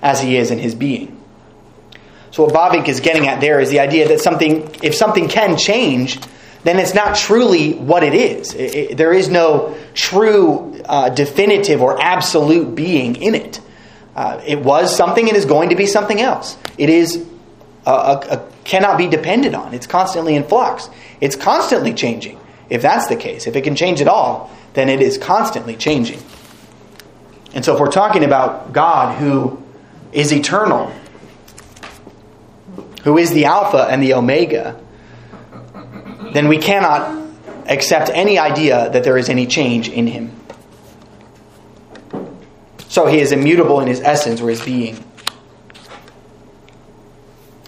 as 0.00 0.20
he 0.20 0.36
is 0.36 0.52
in 0.52 0.60
his 0.60 0.76
being. 0.76 1.20
So 2.30 2.44
what 2.44 2.54
Bavinck 2.54 2.86
is 2.86 3.00
getting 3.00 3.26
at 3.26 3.40
there 3.40 3.58
is 3.58 3.70
the 3.70 3.80
idea 3.80 4.06
that 4.06 4.20
something, 4.20 4.72
if 4.80 4.94
something 4.94 5.28
can 5.28 5.56
change, 5.56 6.20
then 6.62 6.78
it's 6.78 6.94
not 6.94 7.16
truly 7.16 7.72
what 7.72 8.04
it 8.04 8.14
is. 8.14 8.54
It, 8.54 8.74
it, 8.76 8.96
there 8.96 9.12
is 9.12 9.28
no 9.28 9.76
true, 9.92 10.80
uh, 10.84 11.08
definitive, 11.08 11.82
or 11.82 12.00
absolute 12.00 12.76
being 12.76 13.16
in 13.16 13.34
it. 13.34 13.60
Uh, 14.18 14.42
it 14.44 14.58
was 14.58 14.96
something 14.96 15.28
and 15.28 15.36
is 15.36 15.44
going 15.44 15.68
to 15.68 15.76
be 15.76 15.86
something 15.86 16.20
else. 16.20 16.58
It 16.76 16.90
is 16.90 17.24
a, 17.86 17.90
a, 17.92 18.18
a, 18.30 18.48
cannot 18.64 18.98
be 18.98 19.06
depended 19.06 19.54
on. 19.54 19.74
It's 19.74 19.86
constantly 19.86 20.34
in 20.34 20.42
flux. 20.42 20.90
It's 21.20 21.36
constantly 21.36 21.94
changing. 21.94 22.36
If 22.68 22.82
that's 22.82 23.06
the 23.06 23.14
case, 23.14 23.46
if 23.46 23.54
it 23.54 23.62
can 23.62 23.76
change 23.76 24.00
at 24.00 24.08
all, 24.08 24.50
then 24.74 24.88
it 24.88 25.00
is 25.00 25.18
constantly 25.18 25.76
changing. 25.76 26.20
And 27.54 27.64
so, 27.64 27.74
if 27.74 27.80
we're 27.80 27.92
talking 27.92 28.24
about 28.24 28.72
God 28.72 29.16
who 29.20 29.62
is 30.10 30.32
eternal, 30.32 30.92
who 33.04 33.18
is 33.18 33.30
the 33.30 33.44
Alpha 33.44 33.86
and 33.88 34.02
the 34.02 34.14
Omega, 34.14 34.80
then 36.32 36.48
we 36.48 36.58
cannot 36.58 37.30
accept 37.68 38.10
any 38.12 38.36
idea 38.36 38.90
that 38.90 39.04
there 39.04 39.16
is 39.16 39.28
any 39.28 39.46
change 39.46 39.88
in 39.88 40.08
him. 40.08 40.37
So 42.98 43.06
he 43.06 43.20
is 43.20 43.30
immutable 43.30 43.78
in 43.78 43.86
his 43.86 44.00
essence 44.00 44.40
or 44.40 44.50
his 44.50 44.60
being. 44.60 44.98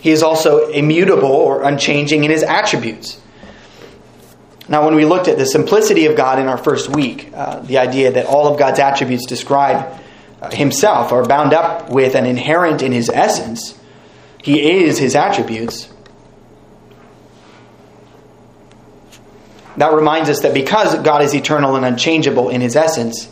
He 0.00 0.10
is 0.10 0.24
also 0.24 0.70
immutable 0.70 1.30
or 1.30 1.62
unchanging 1.62 2.24
in 2.24 2.32
his 2.32 2.42
attributes. 2.42 3.20
Now, 4.68 4.84
when 4.84 4.96
we 4.96 5.04
looked 5.04 5.28
at 5.28 5.38
the 5.38 5.46
simplicity 5.46 6.06
of 6.06 6.16
God 6.16 6.40
in 6.40 6.48
our 6.48 6.56
first 6.56 6.88
week, 6.88 7.30
uh, 7.32 7.60
the 7.60 7.78
idea 7.78 8.10
that 8.10 8.26
all 8.26 8.48
of 8.48 8.58
God's 8.58 8.80
attributes 8.80 9.24
describe 9.24 10.00
uh, 10.42 10.50
himself 10.50 11.12
are 11.12 11.24
bound 11.24 11.52
up 11.52 11.90
with 11.90 12.16
and 12.16 12.26
inherent 12.26 12.82
in 12.82 12.90
his 12.90 13.08
essence, 13.08 13.78
he 14.42 14.82
is 14.82 14.98
his 14.98 15.14
attributes. 15.14 15.88
That 19.76 19.92
reminds 19.92 20.28
us 20.28 20.40
that 20.40 20.54
because 20.54 21.00
God 21.02 21.22
is 21.22 21.36
eternal 21.36 21.76
and 21.76 21.84
unchangeable 21.84 22.48
in 22.48 22.60
his 22.60 22.74
essence, 22.74 23.30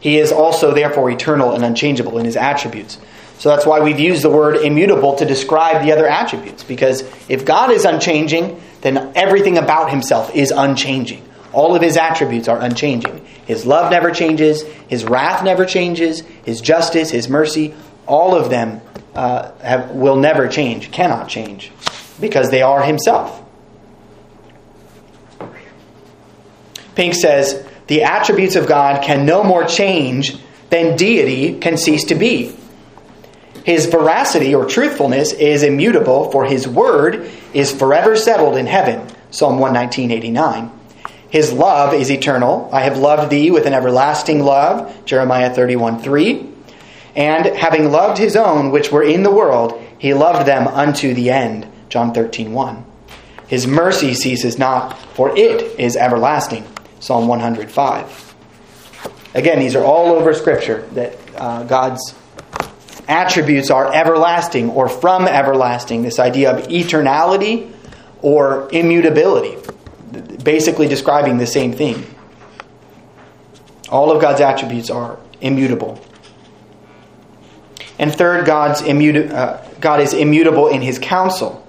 he 0.00 0.18
is 0.18 0.32
also 0.32 0.72
therefore 0.72 1.10
eternal 1.10 1.52
and 1.52 1.64
unchangeable 1.64 2.18
in 2.18 2.24
his 2.24 2.36
attributes. 2.36 2.98
So 3.38 3.48
that's 3.50 3.66
why 3.66 3.80
we've 3.80 4.00
used 4.00 4.22
the 4.22 4.30
word 4.30 4.56
immutable 4.56 5.16
to 5.16 5.24
describe 5.24 5.84
the 5.84 5.92
other 5.92 6.08
attributes. 6.08 6.64
Because 6.64 7.02
if 7.28 7.44
God 7.44 7.70
is 7.70 7.84
unchanging, 7.84 8.60
then 8.80 9.12
everything 9.14 9.58
about 9.58 9.90
himself 9.90 10.34
is 10.34 10.50
unchanging. 10.50 11.24
All 11.52 11.74
of 11.74 11.82
his 11.82 11.96
attributes 11.96 12.48
are 12.48 12.60
unchanging. 12.60 13.24
His 13.46 13.64
love 13.64 13.90
never 13.90 14.10
changes, 14.10 14.62
his 14.88 15.04
wrath 15.04 15.42
never 15.42 15.64
changes, 15.64 16.20
his 16.44 16.60
justice, 16.60 17.10
his 17.10 17.28
mercy, 17.28 17.74
all 18.06 18.34
of 18.34 18.50
them 18.50 18.80
uh, 19.14 19.52
have, 19.60 19.90
will 19.92 20.16
never 20.16 20.48
change, 20.48 20.90
cannot 20.90 21.28
change, 21.28 21.72
because 22.20 22.50
they 22.50 22.62
are 22.62 22.82
himself. 22.82 23.42
Pink 26.94 27.14
says, 27.14 27.66
the 27.88 28.04
attributes 28.04 28.54
of 28.54 28.68
God 28.68 29.02
can 29.02 29.26
no 29.26 29.42
more 29.42 29.64
change 29.64 30.36
than 30.70 30.96
deity 30.96 31.58
can 31.58 31.76
cease 31.76 32.04
to 32.04 32.14
be. 32.14 32.54
His 33.64 33.86
veracity 33.86 34.54
or 34.54 34.66
truthfulness 34.66 35.32
is 35.32 35.62
immutable, 35.62 36.30
for 36.30 36.44
his 36.44 36.66
word 36.68 37.30
is 37.52 37.72
forever 37.72 38.16
settled 38.16 38.56
in 38.56 38.66
heaven. 38.66 39.06
Psalm 39.30 39.58
119.89. 39.58 40.70
His 41.28 41.52
love 41.52 41.92
is 41.92 42.10
eternal. 42.10 42.70
I 42.72 42.82
have 42.82 42.96
loved 42.96 43.30
thee 43.30 43.50
with 43.50 43.66
an 43.66 43.74
everlasting 43.74 44.42
love. 44.42 45.04
Jeremiah 45.04 45.54
31.3. 45.54 46.50
And 47.14 47.44
having 47.56 47.90
loved 47.90 48.16
his 48.16 48.36
own 48.36 48.70
which 48.70 48.90
were 48.90 49.02
in 49.02 49.22
the 49.22 49.30
world, 49.30 49.82
he 49.98 50.14
loved 50.14 50.46
them 50.46 50.66
unto 50.66 51.12
the 51.12 51.30
end. 51.30 51.66
John 51.88 52.14
13.1. 52.14 52.84
His 53.48 53.66
mercy 53.66 54.14
ceases 54.14 54.58
not, 54.58 54.98
for 55.14 55.36
it 55.36 55.78
is 55.78 55.96
everlasting. 55.96 56.66
Psalm 57.00 57.28
105. 57.28 58.34
Again, 59.34 59.58
these 59.58 59.76
are 59.76 59.84
all 59.84 60.14
over 60.14 60.34
Scripture 60.34 60.82
that 60.92 61.16
uh, 61.36 61.62
God's 61.64 62.14
attributes 63.06 63.70
are 63.70 63.92
everlasting 63.92 64.70
or 64.70 64.88
from 64.88 65.26
everlasting. 65.26 66.02
This 66.02 66.18
idea 66.18 66.56
of 66.56 66.68
eternality 66.68 67.72
or 68.20 68.68
immutability, 68.72 69.56
basically 70.42 70.88
describing 70.88 71.38
the 71.38 71.46
same 71.46 71.72
thing. 71.72 72.04
All 73.88 74.10
of 74.10 74.20
God's 74.20 74.40
attributes 74.40 74.90
are 74.90 75.18
immutable. 75.40 76.02
And 77.98 78.14
third, 78.14 78.46
God's 78.46 78.82
immuta- 78.82 79.30
uh, 79.32 79.62
God 79.80 80.00
is 80.00 80.12
immutable 80.12 80.68
in 80.68 80.82
his 80.82 80.98
counsel. 80.98 81.64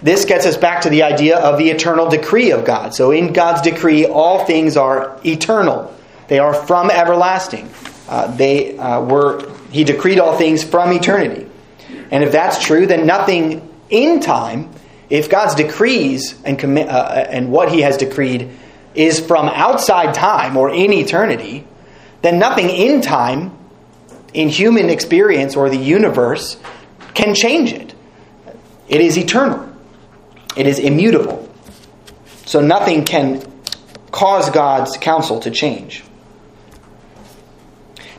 This 0.00 0.24
gets 0.24 0.46
us 0.46 0.56
back 0.56 0.82
to 0.82 0.90
the 0.90 1.02
idea 1.02 1.38
of 1.38 1.58
the 1.58 1.70
eternal 1.70 2.08
decree 2.08 2.52
of 2.52 2.64
God. 2.64 2.94
So, 2.94 3.10
in 3.10 3.32
God's 3.32 3.62
decree, 3.62 4.06
all 4.06 4.44
things 4.44 4.76
are 4.76 5.18
eternal, 5.24 5.94
they 6.28 6.38
are 6.38 6.54
from 6.54 6.90
everlasting. 6.90 7.68
Uh, 8.08 8.34
they 8.36 8.78
uh, 8.78 9.02
were, 9.02 9.50
He 9.70 9.84
decreed 9.84 10.18
all 10.18 10.38
things 10.38 10.62
from 10.64 10.92
eternity. 10.92 11.46
And 12.10 12.24
if 12.24 12.32
that's 12.32 12.64
true, 12.64 12.86
then 12.86 13.06
nothing 13.06 13.68
in 13.90 14.20
time, 14.20 14.70
if 15.10 15.28
God's 15.28 15.54
decrees 15.54 16.40
and, 16.42 16.58
commi- 16.58 16.88
uh, 16.88 17.26
and 17.28 17.50
what 17.50 17.70
He 17.70 17.80
has 17.82 17.96
decreed 17.96 18.50
is 18.94 19.20
from 19.20 19.48
outside 19.48 20.14
time 20.14 20.56
or 20.56 20.70
in 20.70 20.92
eternity, 20.92 21.66
then 22.22 22.38
nothing 22.38 22.70
in 22.70 23.00
time, 23.00 23.56
in 24.32 24.48
human 24.48 24.90
experience 24.90 25.56
or 25.56 25.68
the 25.70 25.76
universe, 25.76 26.56
can 27.14 27.34
change 27.34 27.72
it. 27.72 27.94
It 28.88 29.00
is 29.00 29.18
eternal. 29.18 29.67
It 30.58 30.66
is 30.66 30.80
immutable. 30.80 31.48
So 32.44 32.60
nothing 32.60 33.04
can 33.04 33.40
cause 34.10 34.50
God's 34.50 34.96
counsel 34.96 35.38
to 35.40 35.52
change. 35.52 36.02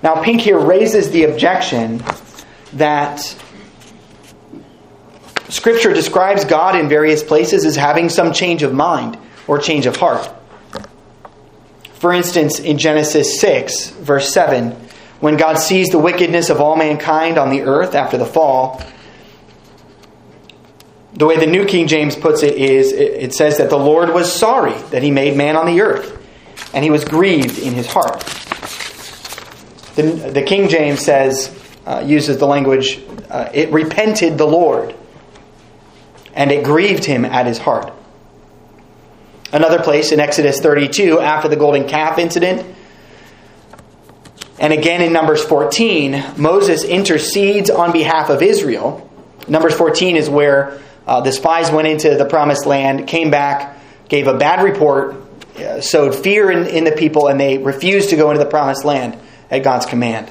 Now, 0.02 0.24
Pink 0.24 0.40
here 0.40 0.58
raises 0.58 1.12
the 1.12 1.26
objection 1.26 2.02
that 2.74 3.20
Scripture 5.50 5.94
describes 5.94 6.46
God 6.46 6.80
in 6.80 6.88
various 6.88 7.24
places 7.24 7.66
as 7.66 7.76
having 7.76 8.08
some 8.08 8.32
change 8.32 8.64
of 8.64 8.74
mind 8.74 9.18
or 9.46 9.60
change 9.60 9.86
of 9.86 9.98
heart. 9.98 10.32
For 11.96 12.14
instance, 12.14 12.60
in 12.60 12.78
Genesis 12.78 13.42
6, 13.42 13.90
verse 13.90 14.34
7, 14.34 14.72
when 15.20 15.36
God 15.36 15.56
sees 15.56 15.90
the 15.90 16.00
wickedness 16.00 16.50
of 16.50 16.62
all 16.62 16.78
mankind 16.78 17.38
on 17.38 17.50
the 17.50 17.64
earth 17.64 17.96
after 17.96 18.18
the 18.18 18.26
fall, 18.26 18.82
the 21.20 21.26
way 21.26 21.38
the 21.38 21.48
New 21.48 21.66
King 21.66 21.88
James 21.88 22.16
puts 22.16 22.44
it 22.44 22.56
is 22.56 22.94
it 22.94 23.34
says 23.34 23.58
that 23.58 23.70
the 23.70 23.78
Lord 23.78 24.14
was 24.14 24.32
sorry 24.32 24.74
that 24.92 25.04
he 25.04 25.12
made 25.12 25.36
man 25.36 25.58
on 25.58 25.66
the 25.66 25.82
earth, 25.82 26.18
and 26.74 26.82
he 26.82 26.90
was 26.90 27.04
grieved 27.04 27.60
in 27.60 27.74
his 27.74 27.88
heart. 27.88 28.22
The, 29.96 30.32
the 30.34 30.44
King 30.44 30.70
James 30.70 31.02
says, 31.02 31.54
uh, 31.86 32.06
uses 32.06 32.38
the 32.38 32.48
language, 32.48 33.02
uh, 33.30 33.50
it 33.54 33.70
repented 33.74 34.38
the 34.38 34.48
Lord, 34.48 34.96
and 36.34 36.54
it 36.54 36.64
grieved 36.64 37.04
him 37.04 37.26
at 37.26 37.46
his 37.48 37.58
heart. 37.58 37.92
Another 39.52 39.84
place 39.84 40.14
in 40.14 40.22
Exodus 40.22 40.62
32, 40.62 41.20
after 41.20 41.50
the 41.50 41.58
golden 41.58 41.86
calf 41.86 42.18
incident, 42.18 42.66
and 44.58 44.72
again 44.72 45.02
in 45.02 45.12
Numbers 45.12 45.44
14, 45.44 46.36
Moses 46.38 46.86
intercedes 46.86 47.70
on 47.70 47.92
behalf 47.92 48.30
of 48.30 48.42
Israel. 48.42 49.10
Numbers 49.50 49.74
14 49.74 50.16
is 50.16 50.30
where 50.30 50.80
uh, 51.10 51.22
the 51.22 51.32
spies 51.32 51.72
went 51.72 51.88
into 51.88 52.16
the 52.16 52.26
promised 52.26 52.68
land, 52.68 53.08
came 53.08 53.32
back, 53.32 53.80
gave 54.10 54.28
a 54.28 54.38
bad 54.38 54.64
report, 54.64 55.16
uh, 55.58 55.82
sowed 55.82 56.14
fear 56.14 56.52
in, 56.52 56.68
in 56.68 56.84
the 56.84 56.92
people, 56.92 57.28
and 57.28 57.40
they 57.40 57.58
refused 57.58 58.12
to 58.12 58.16
go 58.16 58.30
into 58.30 58.44
the 58.44 58.50
promised 58.50 58.86
land 58.86 59.18
at 59.50 59.64
God's 59.64 59.88
command. 59.88 60.30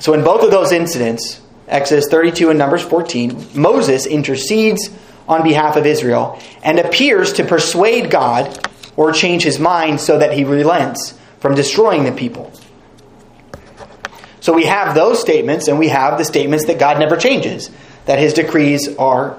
So, 0.00 0.12
in 0.12 0.24
both 0.24 0.42
of 0.42 0.50
those 0.50 0.72
incidents, 0.72 1.40
Exodus 1.68 2.08
32 2.10 2.50
and 2.50 2.58
Numbers 2.58 2.82
14, 2.82 3.50
Moses 3.54 4.06
intercedes 4.06 4.90
on 5.28 5.44
behalf 5.44 5.76
of 5.76 5.86
Israel 5.86 6.42
and 6.64 6.80
appears 6.80 7.34
to 7.34 7.44
persuade 7.44 8.10
God 8.10 8.68
or 8.96 9.12
change 9.12 9.44
his 9.44 9.60
mind 9.60 10.00
so 10.00 10.18
that 10.18 10.32
he 10.32 10.42
relents 10.42 11.16
from 11.38 11.54
destroying 11.54 12.02
the 12.02 12.10
people. 12.10 12.52
So 14.40 14.52
we 14.52 14.64
have 14.64 14.96
those 14.96 15.20
statements 15.20 15.68
and 15.68 15.78
we 15.78 15.90
have 15.90 16.18
the 16.18 16.24
statements 16.24 16.66
that 16.66 16.80
God 16.80 16.98
never 16.98 17.16
changes, 17.16 17.70
that 18.08 18.18
his 18.18 18.32
decrees 18.32 18.96
are 18.96 19.38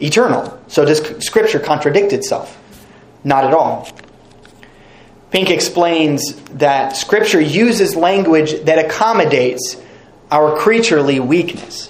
eternal. 0.00 0.60
So 0.66 0.84
does 0.84 0.98
Scripture 1.24 1.60
contradict 1.60 2.12
itself? 2.12 2.60
Not 3.22 3.44
at 3.44 3.54
all. 3.54 3.88
Pink 5.30 5.48
explains 5.48 6.34
that 6.46 6.96
Scripture 6.96 7.40
uses 7.40 7.94
language 7.94 8.64
that 8.64 8.84
accommodates 8.84 9.80
our 10.28 10.56
creaturely 10.56 11.20
weakness. 11.20 11.88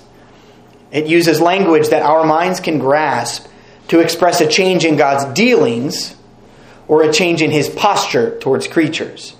It 0.93 1.07
uses 1.07 1.41
language 1.41 1.89
that 1.89 2.03
our 2.03 2.27
minds 2.27 2.61
can 2.61 2.81
grasp 2.81 3.47
to 3.89 4.01
express 4.01 4.43
a 4.43 4.47
change 4.47 4.85
in 4.85 4.97
God's 4.97 5.25
dealings 5.33 6.15
or 6.87 7.03
a 7.03 7.11
change 7.11 7.41
in 7.41 7.51
his 7.51 7.71
posture 7.71 8.39
towards 8.41 8.69
creatures. 8.69 9.35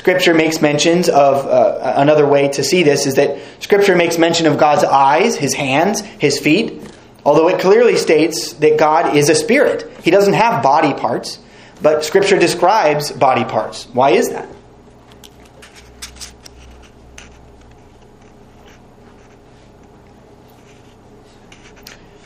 Scripture 0.00 0.32
makes 0.32 0.62
mentions 0.62 1.10
of 1.10 1.46
uh, 1.46 1.92
another 1.96 2.26
way 2.26 2.48
to 2.48 2.64
see 2.64 2.82
this 2.82 3.04
is 3.04 3.16
that 3.16 3.36
Scripture 3.62 3.94
makes 3.94 4.16
mention 4.16 4.46
of 4.46 4.56
God's 4.56 4.82
eyes, 4.82 5.36
his 5.36 5.52
hands, 5.52 6.00
his 6.00 6.38
feet, 6.38 6.90
although 7.22 7.48
it 7.48 7.60
clearly 7.60 7.96
states 7.96 8.54
that 8.54 8.78
God 8.78 9.14
is 9.14 9.28
a 9.28 9.34
spirit. 9.34 9.92
He 10.02 10.10
doesn't 10.10 10.32
have 10.32 10.62
body 10.62 10.94
parts, 10.94 11.38
but 11.82 12.02
Scripture 12.02 12.38
describes 12.38 13.12
body 13.12 13.44
parts. 13.44 13.88
Why 13.92 14.12
is 14.12 14.30
that? 14.30 14.48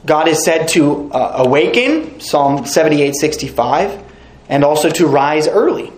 God 0.07 0.29
is 0.29 0.45
said 0.45 0.69
to 0.69 1.11
uh, 1.11 1.43
awaken, 1.45 2.21
Psalm 2.21 2.67
78 2.67 3.17
65, 3.17 4.01
and 4.49 4.63
also 4.63 4.91
to 4.91 5.09
rise 5.09 5.49
early, 5.49 5.91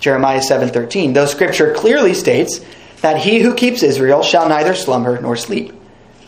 Jeremiah 0.00 0.40
7:13. 0.40 1.12
Though 1.12 1.26
scripture 1.26 1.72
clearly 1.72 2.14
states 2.14 2.60
that 3.02 3.18
he 3.18 3.40
who 3.40 3.54
keeps 3.54 3.82
Israel 3.82 4.22
shall 4.22 4.48
neither 4.48 4.74
slumber 4.74 5.20
nor 5.20 5.36
sleep. 5.36 5.72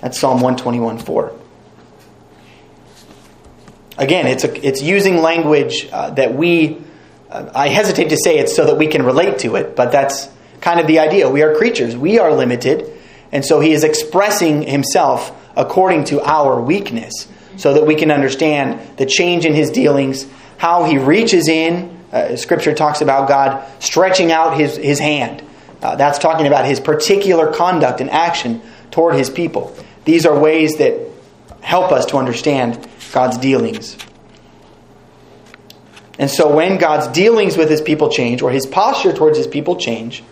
That's 0.00 0.18
Psalm 0.18 0.40
121:4. 0.40 1.32
Again, 3.98 4.26
it's 4.26 4.44
a, 4.44 4.66
it's 4.66 4.82
using 4.82 5.18
language 5.18 5.88
uh, 5.92 6.10
that 6.10 6.34
we 6.34 6.78
uh, 7.30 7.50
I 7.54 7.68
hesitate 7.68 8.10
to 8.10 8.16
say 8.16 8.38
it 8.38 8.48
so 8.48 8.66
that 8.66 8.76
we 8.76 8.86
can 8.86 9.04
relate 9.04 9.38
to 9.40 9.56
it, 9.56 9.74
but 9.74 9.90
that's 9.90 10.28
kind 10.60 10.78
of 10.78 10.86
the 10.86 10.98
idea. 10.98 11.28
We 11.30 11.42
are 11.42 11.54
creatures. 11.54 11.96
We 11.96 12.18
are 12.18 12.32
limited, 12.32 12.90
and 13.32 13.44
so 13.44 13.60
he 13.60 13.72
is 13.72 13.84
expressing 13.84 14.62
himself 14.62 15.32
according 15.56 16.04
to 16.04 16.20
our 16.22 16.60
weakness 16.60 17.28
so 17.56 17.74
that 17.74 17.86
we 17.86 17.94
can 17.94 18.10
understand 18.10 18.98
the 18.98 19.06
change 19.06 19.44
in 19.44 19.54
his 19.54 19.70
dealings, 19.70 20.26
how 20.58 20.84
he 20.84 20.98
reaches 20.98 21.48
in. 21.48 21.98
Uh, 22.12 22.36
scripture 22.36 22.74
talks 22.74 23.00
about 23.00 23.28
God 23.28 23.66
stretching 23.82 24.30
out 24.30 24.58
his, 24.58 24.76
his 24.76 24.98
hand. 24.98 25.42
Uh, 25.80 25.96
that's 25.96 26.18
talking 26.18 26.46
about 26.46 26.64
his 26.64 26.78
particular 26.78 27.52
conduct 27.52 28.00
and 28.00 28.10
action 28.10 28.60
toward 28.90 29.14
his 29.14 29.30
people. 29.30 29.74
These 30.04 30.26
are 30.26 30.38
ways 30.38 30.76
that 30.76 31.00
help 31.60 31.90
us 31.90 32.06
to 32.06 32.18
understand 32.18 32.86
God's 33.12 33.38
dealings. 33.38 33.96
And 36.18 36.30
so 36.30 36.54
when 36.54 36.78
God's 36.78 37.08
dealings 37.08 37.56
with 37.56 37.70
his 37.70 37.80
people 37.80 38.10
change, 38.10 38.42
or 38.42 38.50
his 38.50 38.66
posture 38.66 39.12
towards 39.12 39.38
his 39.38 39.46
people 39.46 39.76
change, 39.76 40.22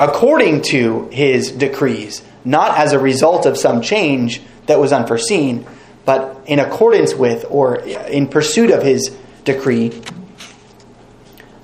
according 0.00 0.62
to 0.62 1.08
his 1.12 1.52
decrees, 1.52 2.22
not 2.44 2.76
as 2.78 2.92
a 2.92 2.98
result 2.98 3.46
of 3.46 3.56
some 3.56 3.82
change 3.82 4.40
that 4.66 4.80
was 4.80 4.92
unforeseen, 4.92 5.66
but 6.04 6.40
in 6.46 6.58
accordance 6.58 7.14
with 7.14 7.44
or 7.50 7.76
in 7.76 8.26
pursuit 8.26 8.70
of 8.70 8.82
his 8.82 9.16
decree, 9.44 9.92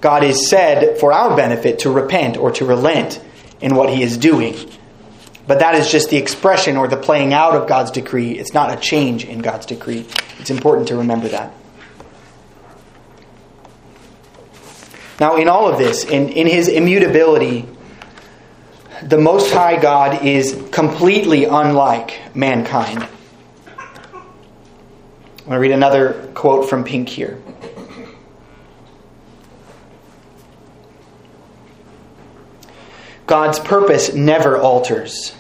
God 0.01 0.23
is 0.25 0.49
said 0.49 0.99
for 0.99 1.13
our 1.13 1.37
benefit 1.37 1.81
to 1.81 1.91
repent 1.91 2.37
or 2.37 2.51
to 2.53 2.65
relent 2.65 3.21
in 3.61 3.75
what 3.75 3.91
he 3.91 4.03
is 4.03 4.17
doing. 4.17 4.55
But 5.47 5.61
that 5.61 5.75
is 5.75 5.91
just 5.91 6.11
the 6.11 6.19
expression 6.19 6.77
or 6.77 6.89
the 6.89 6.97
playing 6.97 7.33
out 7.33 7.55
of 7.55 7.67
God's 7.67 7.91
decree. 7.91 8.39
It's 8.39 8.53
not 8.53 8.71
a 8.71 8.81
change 8.81 9.25
in 9.25 9.41
God's 9.41 9.67
decree. 9.67 10.07
It's 10.39 10.51
important 10.51 10.89
to 10.89 10.97
remember 10.99 11.29
that. 11.29 11.53
Now, 15.19 15.37
in 15.37 15.49
all 15.49 15.69
of 15.69 15.79
this, 15.79 16.05
in, 16.05 16.29
in 16.29 16.47
his 16.47 16.69
immutability, 16.69 17.67
the 19.03 19.19
Most 19.19 19.53
High 19.53 19.81
God 19.81 20.25
is 20.25 20.63
completely 20.71 21.45
unlike 21.45 22.37
mankind. 22.37 23.09
I'm 23.79 25.45
going 25.45 25.53
to 25.53 25.59
read 25.59 25.73
another 25.73 26.31
quote 26.35 26.69
from 26.69 26.85
Pink 26.85 27.09
here. 27.09 27.41
God's 33.29 33.61
purpose 33.61 34.13
never 34.13 34.59
alters. 34.59 35.31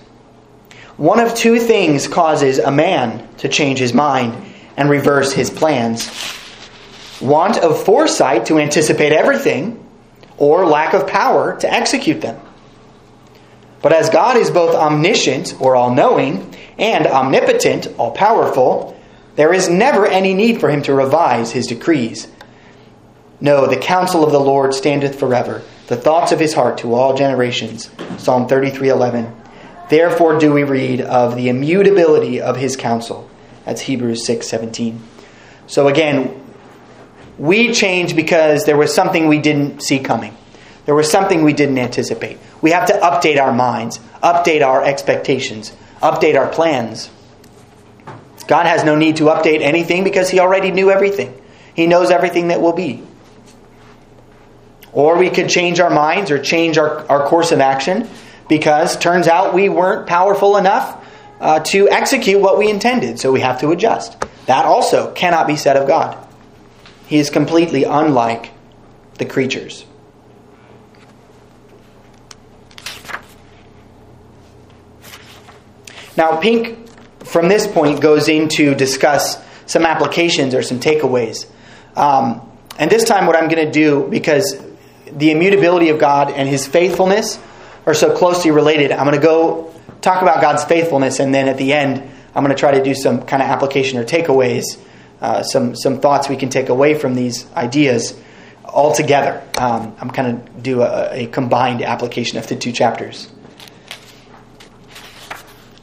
One 0.96 1.18
of 1.18 1.34
two 1.34 1.58
things 1.58 2.06
causes 2.06 2.58
a 2.58 2.70
man 2.70 3.28
to 3.38 3.48
change 3.48 3.80
his 3.80 3.92
mind 3.92 4.34
and 4.76 4.88
reverse 4.88 5.32
his 5.32 5.50
plans 5.50 6.08
want 7.20 7.58
of 7.58 7.84
foresight 7.84 8.46
to 8.46 8.58
anticipate 8.58 9.12
everything, 9.12 9.84
or 10.36 10.66
lack 10.66 10.94
of 10.94 11.06
power 11.06 11.58
to 11.60 11.72
execute 11.72 12.20
them. 12.20 12.40
But 13.82 13.92
as 13.92 14.10
God 14.10 14.36
is 14.36 14.50
both 14.50 14.74
omniscient, 14.74 15.60
or 15.60 15.76
all 15.76 15.94
knowing, 15.94 16.54
and 16.78 17.06
omnipotent, 17.06 17.88
all 17.98 18.12
powerful, 18.12 18.98
there 19.36 19.52
is 19.52 19.68
never 19.68 20.06
any 20.06 20.34
need 20.34 20.60
for 20.60 20.68
him 20.68 20.82
to 20.82 20.94
revise 20.94 21.52
his 21.52 21.66
decrees. 21.66 22.28
No, 23.40 23.66
the 23.66 23.76
counsel 23.76 24.24
of 24.24 24.32
the 24.32 24.40
Lord 24.40 24.74
standeth 24.74 25.18
forever, 25.18 25.62
the 25.88 25.96
thoughts 25.96 26.32
of 26.32 26.38
his 26.38 26.54
heart 26.54 26.78
to 26.78 26.94
all 26.94 27.16
generations. 27.16 27.90
Psalm 28.18 28.46
33:11. 28.46 29.32
Therefore 29.88 30.38
do 30.38 30.52
we 30.52 30.62
read 30.62 31.00
of 31.00 31.34
the 31.34 31.48
immutability 31.48 32.40
of 32.40 32.56
his 32.56 32.76
counsel. 32.76 33.28
That's 33.64 33.82
Hebrews 33.82 34.24
6:17. 34.24 35.00
So 35.66 35.88
again, 35.88 36.30
we 37.38 37.72
change 37.72 38.14
because 38.14 38.64
there 38.64 38.76
was 38.76 38.94
something 38.94 39.28
we 39.28 39.38
didn't 39.38 39.82
see 39.82 39.98
coming. 39.98 40.36
There 40.84 40.94
was 40.94 41.10
something 41.10 41.42
we 41.42 41.52
didn't 41.52 41.78
anticipate. 41.78 42.38
We 42.60 42.70
have 42.70 42.86
to 42.86 42.94
update 42.94 43.40
our 43.40 43.52
minds, 43.52 44.00
update 44.22 44.66
our 44.66 44.82
expectations, 44.84 45.72
update 46.02 46.38
our 46.38 46.48
plans. 46.48 47.10
God 48.46 48.66
has 48.66 48.84
no 48.84 48.96
need 48.96 49.16
to 49.16 49.24
update 49.24 49.60
anything 49.60 50.04
because 50.04 50.30
He 50.30 50.40
already 50.40 50.70
knew 50.70 50.90
everything. 50.90 51.34
He 51.74 51.86
knows 51.86 52.10
everything 52.10 52.48
that 52.48 52.60
will 52.60 52.72
be. 52.72 53.02
Or 54.98 55.16
we 55.16 55.30
could 55.30 55.48
change 55.48 55.78
our 55.78 55.90
minds 55.90 56.32
or 56.32 56.42
change 56.42 56.76
our, 56.76 57.08
our 57.08 57.28
course 57.28 57.52
of 57.52 57.60
action 57.60 58.10
because 58.48 58.96
turns 58.96 59.28
out 59.28 59.54
we 59.54 59.68
weren't 59.68 60.08
powerful 60.08 60.56
enough 60.56 61.06
uh, 61.40 61.60
to 61.60 61.88
execute 61.88 62.40
what 62.40 62.58
we 62.58 62.68
intended, 62.68 63.20
so 63.20 63.30
we 63.30 63.38
have 63.38 63.60
to 63.60 63.70
adjust. 63.70 64.20
That 64.46 64.64
also 64.64 65.12
cannot 65.12 65.46
be 65.46 65.54
said 65.54 65.76
of 65.76 65.86
God. 65.86 66.18
He 67.06 67.18
is 67.18 67.30
completely 67.30 67.84
unlike 67.84 68.50
the 69.18 69.24
creatures. 69.24 69.86
Now, 76.16 76.40
Pink, 76.40 76.88
from 77.20 77.48
this 77.48 77.68
point, 77.68 78.00
goes 78.00 78.28
in 78.28 78.48
to 78.56 78.74
discuss 78.74 79.40
some 79.66 79.86
applications 79.86 80.56
or 80.56 80.64
some 80.64 80.80
takeaways. 80.80 81.46
Um, 81.94 82.40
and 82.80 82.90
this 82.90 83.04
time, 83.04 83.28
what 83.28 83.36
I'm 83.36 83.48
going 83.48 83.64
to 83.64 83.70
do, 83.70 84.08
because 84.08 84.66
the 85.12 85.30
immutability 85.30 85.88
of 85.90 85.98
God 85.98 86.30
and 86.30 86.48
his 86.48 86.66
faithfulness 86.66 87.38
are 87.86 87.94
so 87.94 88.16
closely 88.16 88.50
related, 88.50 88.92
I'm 88.92 89.06
going 89.06 89.18
to 89.18 89.24
go 89.24 89.72
talk 90.00 90.22
about 90.22 90.40
God's 90.40 90.64
faithfulness, 90.64 91.20
and 91.20 91.34
then 91.34 91.48
at 91.48 91.56
the 91.56 91.72
end, 91.72 92.02
I'm 92.34 92.44
going 92.44 92.54
to 92.54 92.60
try 92.60 92.72
to 92.72 92.82
do 92.82 92.94
some 92.94 93.22
kind 93.22 93.42
of 93.42 93.48
application 93.48 93.98
or 93.98 94.04
takeaways, 94.04 94.78
uh, 95.20 95.42
some, 95.42 95.74
some 95.74 96.00
thoughts 96.00 96.28
we 96.28 96.36
can 96.36 96.50
take 96.50 96.68
away 96.68 96.94
from 96.94 97.14
these 97.14 97.50
ideas 97.54 98.18
all 98.64 98.92
together. 98.92 99.42
Um, 99.58 99.96
I'm 100.00 100.10
kind 100.10 100.28
of 100.28 100.62
do 100.62 100.82
a, 100.82 101.24
a 101.24 101.26
combined 101.26 101.82
application 101.82 102.38
of 102.38 102.46
the 102.46 102.56
two 102.56 102.72
chapters. 102.72 103.28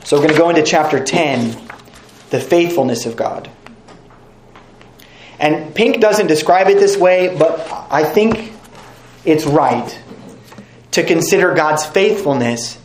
So 0.04 0.18
we're 0.18 0.28
going 0.28 0.36
to 0.36 0.40
go 0.40 0.50
into 0.50 0.64
chapter 0.64 1.04
10, 1.04 1.58
the 2.30 2.40
faithfulness 2.40 3.06
of 3.06 3.16
God. 3.16 3.50
And 5.40 5.74
Pink 5.76 6.00
doesn't 6.00 6.28
describe 6.28 6.68
it 6.68 6.80
this 6.80 6.96
way, 6.96 7.36
but 7.38 7.68
I 7.92 8.04
think 8.04 8.54
it's 9.26 9.46
right 9.46 10.00
to 10.92 11.04
consider 11.04 11.54
God's 11.54 11.86
faithfulness 11.86 12.80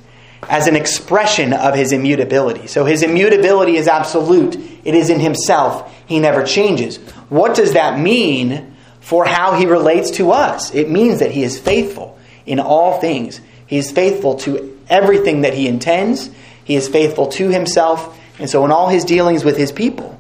as 0.49 0.67
an 0.67 0.75
expression 0.75 1.53
of 1.53 1.75
his 1.75 1.93
immutability. 1.93 2.67
So 2.67 2.85
his 2.85 3.03
immutability 3.03 3.77
is 3.77 3.87
absolute, 3.87 4.57
it 4.85 4.95
is 4.95 5.11
in 5.11 5.21
himself, 5.21 5.95
he 6.07 6.19
never 6.19 6.43
changes. 6.43 6.97
What 7.29 7.55
does 7.55 7.75
that 7.75 8.01
mean 8.01 8.75
for 9.01 9.25
how 9.25 9.55
he 9.55 9.67
relates 9.67 10.11
to 10.13 10.33
us? 10.33 10.75
It 10.75 10.91
means 10.91 11.21
that 11.21 11.31
he 11.31 11.45
is 11.45 11.59
faithful 11.59 12.19
in 12.47 12.59
all 12.59 13.01
things. 13.01 13.41
He 13.67 13.77
is 13.77 13.93
faithful 13.93 14.37
to 14.39 14.77
everything 14.89 15.43
that 15.43 15.55
he 15.55 15.69
intends, 15.69 16.31
he 16.65 16.75
is 16.75 16.89
faithful 16.89 17.29
to 17.29 17.49
himself, 17.49 18.19
and 18.39 18.49
so 18.49 18.65
in 18.65 18.73
all 18.73 18.89
his 18.89 19.05
dealings 19.05 19.45
with 19.45 19.57
his 19.57 19.71
people, 19.71 20.19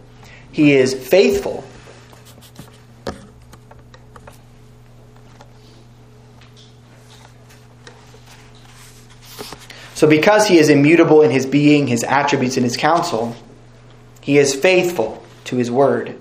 he 0.53 0.73
is 0.75 0.95
faithful 0.95 1.65
So, 10.01 10.09
because 10.09 10.49
he 10.49 10.57
is 10.57 10.71
immutable 10.71 11.21
in 11.21 11.31
his 11.31 11.45
being, 11.45 11.87
his 11.87 12.05
attributes, 12.05 12.57
and 12.57 12.65
his 12.65 12.79
counsel, 12.79 13.37
he 14.23 14.39
is 14.39 14.55
faithful 14.55 15.23
to 15.45 15.57
his 15.57 15.71
word. 15.71 16.17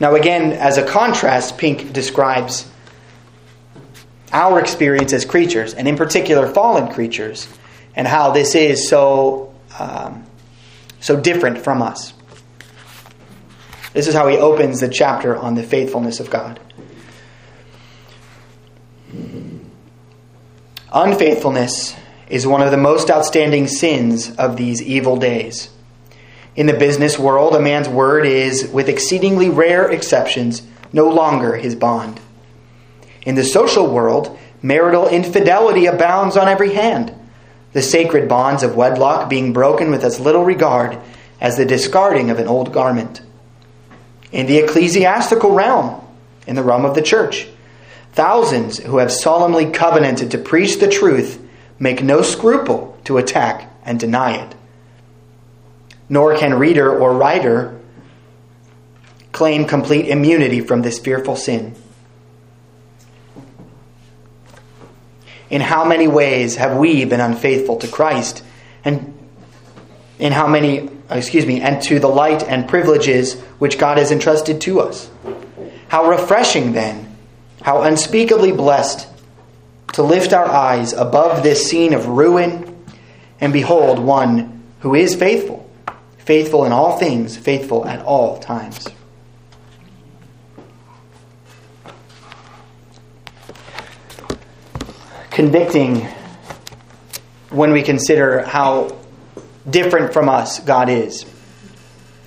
Now, 0.00 0.16
again, 0.16 0.50
as 0.50 0.76
a 0.76 0.84
contrast, 0.84 1.56
Pink 1.56 1.92
describes 1.92 2.68
our 4.32 4.58
experience 4.58 5.12
as 5.12 5.24
creatures, 5.24 5.72
and 5.72 5.86
in 5.86 5.96
particular, 5.96 6.48
fallen 6.48 6.92
creatures, 6.92 7.46
and 7.94 8.08
how 8.08 8.32
this 8.32 8.56
is 8.56 8.88
so, 8.88 9.54
um, 9.78 10.26
so 10.98 11.14
different 11.14 11.58
from 11.58 11.80
us. 11.80 12.12
This 13.92 14.08
is 14.08 14.14
how 14.14 14.26
he 14.26 14.36
opens 14.36 14.80
the 14.80 14.88
chapter 14.88 15.36
on 15.36 15.54
the 15.54 15.62
faithfulness 15.62 16.18
of 16.18 16.28
God. 16.28 16.58
Unfaithfulness 20.92 21.94
is 22.28 22.46
one 22.46 22.62
of 22.62 22.70
the 22.70 22.76
most 22.76 23.10
outstanding 23.10 23.68
sins 23.68 24.34
of 24.36 24.56
these 24.56 24.82
evil 24.82 25.16
days. 25.16 25.70
In 26.56 26.66
the 26.66 26.74
business 26.74 27.18
world, 27.18 27.54
a 27.54 27.60
man's 27.60 27.88
word 27.88 28.26
is, 28.26 28.68
with 28.68 28.88
exceedingly 28.88 29.50
rare 29.50 29.90
exceptions, 29.90 30.62
no 30.92 31.08
longer 31.08 31.56
his 31.56 31.74
bond. 31.74 32.18
In 33.22 33.34
the 33.34 33.44
social 33.44 33.86
world, 33.88 34.38
marital 34.62 35.06
infidelity 35.08 35.86
abounds 35.86 36.36
on 36.36 36.48
every 36.48 36.72
hand, 36.72 37.14
the 37.72 37.82
sacred 37.82 38.28
bonds 38.28 38.62
of 38.62 38.74
wedlock 38.74 39.28
being 39.28 39.52
broken 39.52 39.90
with 39.90 40.02
as 40.02 40.18
little 40.18 40.44
regard 40.44 40.98
as 41.40 41.56
the 41.56 41.66
discarding 41.66 42.30
of 42.30 42.38
an 42.38 42.48
old 42.48 42.72
garment. 42.72 43.20
In 44.32 44.46
the 44.46 44.58
ecclesiastical 44.58 45.52
realm, 45.52 46.02
in 46.46 46.56
the 46.56 46.62
realm 46.62 46.84
of 46.84 46.94
the 46.94 47.02
church, 47.02 47.46
thousands 48.12 48.78
who 48.78 48.98
have 48.98 49.12
solemnly 49.12 49.70
covenanted 49.70 50.30
to 50.30 50.38
preach 50.38 50.78
the 50.78 50.88
truth 50.88 51.42
make 51.78 52.02
no 52.02 52.22
scruple 52.22 52.98
to 53.04 53.18
attack 53.18 53.70
and 53.84 53.98
deny 53.98 54.36
it. 54.36 54.54
Nor 56.08 56.36
can 56.36 56.54
reader 56.54 56.96
or 56.96 57.12
writer 57.14 57.78
claim 59.32 59.66
complete 59.66 60.08
immunity 60.08 60.60
from 60.60 60.82
this 60.82 60.98
fearful 60.98 61.36
sin. 61.36 61.74
In 65.50 65.60
how 65.60 65.84
many 65.84 66.08
ways 66.08 66.56
have 66.56 66.76
we 66.76 67.04
been 67.04 67.20
unfaithful 67.20 67.76
to 67.78 67.88
Christ? 67.88 68.42
And 68.84 69.16
in 70.18 70.32
how 70.32 70.46
many, 70.46 70.88
excuse 71.10 71.46
me, 71.46 71.60
and 71.60 71.82
to 71.82 71.98
the 71.98 72.08
light 72.08 72.42
and 72.42 72.68
privileges 72.68 73.34
which 73.58 73.78
God 73.78 73.98
has 73.98 74.10
entrusted 74.10 74.60
to 74.62 74.80
us? 74.80 75.08
How 75.88 76.08
refreshing, 76.08 76.72
then, 76.72 77.16
how 77.62 77.82
unspeakably 77.82 78.52
blessed 78.52 79.06
to 79.96 80.02
lift 80.02 80.34
our 80.34 80.44
eyes 80.44 80.92
above 80.92 81.42
this 81.42 81.70
scene 81.70 81.94
of 81.94 82.06
ruin 82.06 82.84
and 83.40 83.50
behold 83.50 83.98
one 83.98 84.62
who 84.80 84.94
is 84.94 85.14
faithful, 85.14 85.66
faithful 86.18 86.66
in 86.66 86.72
all 86.72 86.98
things, 86.98 87.34
faithful 87.34 87.86
at 87.86 88.04
all 88.04 88.38
times. 88.38 88.86
Convicting 95.30 96.06
when 97.48 97.72
we 97.72 97.82
consider 97.82 98.42
how 98.42 98.94
different 99.68 100.12
from 100.12 100.28
us 100.28 100.60
God 100.60 100.90
is, 100.90 101.24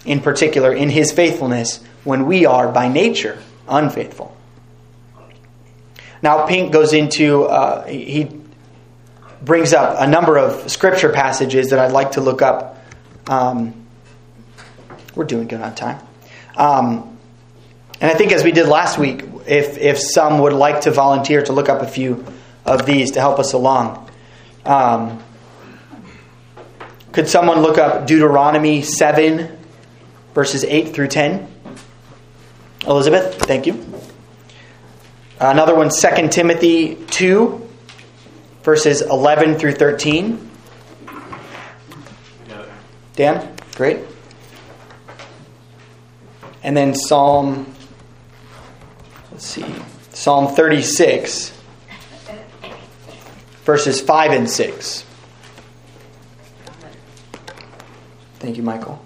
in 0.06 0.22
particular 0.22 0.74
in 0.74 0.90
his 0.90 1.12
faithfulness 1.12 1.84
when 2.04 2.26
we 2.26 2.48
are 2.48 2.72
by 2.72 2.88
nature 2.88 3.38
unfaithful. 3.68 4.36
Now, 6.22 6.46
Pink 6.46 6.72
goes 6.72 6.94
into, 6.94 7.44
uh, 7.44 7.86
he 7.88 8.30
brings 9.42 9.74
up 9.74 9.96
a 10.00 10.08
number 10.08 10.38
of 10.38 10.70
scripture 10.70 11.10
passages 11.10 11.70
that 11.70 11.80
I'd 11.80 11.92
like 11.92 12.12
to 12.14 12.22
look 12.22 12.42
up. 12.42 12.84
Um, 13.28 13.74
we're 15.16 15.26
doing 15.26 15.48
good 15.48 15.62
on 15.62 15.76
time. 15.76 16.00
Um, 16.58 17.18
and 18.02 18.12
I 18.12 18.16
think, 18.16 18.32
as 18.32 18.44
we 18.44 18.52
did 18.52 18.68
last 18.68 18.98
week, 18.98 19.24
if, 19.46 19.78
if 19.78 19.98
some 20.00 20.40
would 20.40 20.54
like 20.54 20.82
to 20.82 20.92
volunteer 20.92 21.42
to 21.44 21.54
look 21.54 21.70
up 21.70 21.82
a 21.82 21.88
few 21.88 22.26
of 22.66 22.86
these 22.86 23.12
to 23.12 23.20
help 23.20 23.40
us 23.40 23.54
along. 23.54 24.10
Um, 24.66 25.22
could 27.12 27.28
someone 27.28 27.62
look 27.62 27.78
up 27.78 28.08
Deuteronomy 28.08 28.82
7, 28.82 29.58
verses 30.34 30.64
8 30.64 30.94
through 30.94 31.08
10? 31.08 31.48
Elizabeth, 32.86 33.36
thank 33.40 33.66
you. 33.66 33.74
Another 35.40 35.74
one, 35.74 35.90
2 35.90 36.28
Timothy 36.28 36.96
2, 36.96 37.70
verses 38.62 39.02
11 39.02 39.58
through 39.58 39.72
13. 39.72 40.50
Dan? 43.16 43.56
Great. 43.76 44.00
And 46.62 46.76
then 46.76 46.94
Psalm, 46.94 47.74
let's 49.32 49.46
see, 49.46 49.66
Psalm 50.12 50.54
36, 50.54 51.54
verses 53.64 54.02
5 54.02 54.32
and 54.32 54.50
6. 54.50 55.06
Thank 58.40 58.58
you, 58.58 58.64
Michael. 58.64 59.02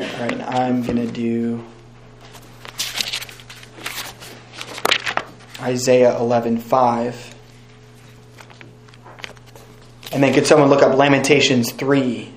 All 0.00 0.06
right, 0.06 0.40
I'm 0.40 0.82
going 0.82 0.96
to 0.96 1.06
do 1.06 1.62
Isaiah 5.60 6.14
11:5. 6.14 7.34
And 10.12 10.22
then 10.22 10.32
could 10.32 10.46
someone 10.46 10.70
look 10.70 10.82
up 10.82 10.96
Lamentations 10.96 11.72
3? 11.72 12.32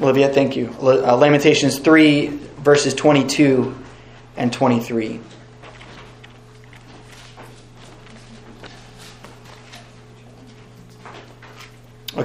Olivia, 0.00 0.30
thank 0.30 0.56
you. 0.56 0.74
Uh, 0.80 1.14
Lamentations 1.14 1.78
3, 1.78 2.28
verses 2.62 2.94
22 2.94 3.76
and 4.38 4.50
23. 4.50 5.20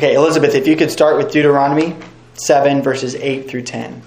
Okay, 0.06 0.14
Elizabeth, 0.14 0.54
if 0.54 0.68
you 0.68 0.76
could 0.76 0.92
start 0.92 1.18
with 1.18 1.32
Deuteronomy 1.32 1.96
7, 2.36 2.84
verses 2.84 3.16
8 3.16 3.50
through 3.50 3.64
10. 3.64 4.04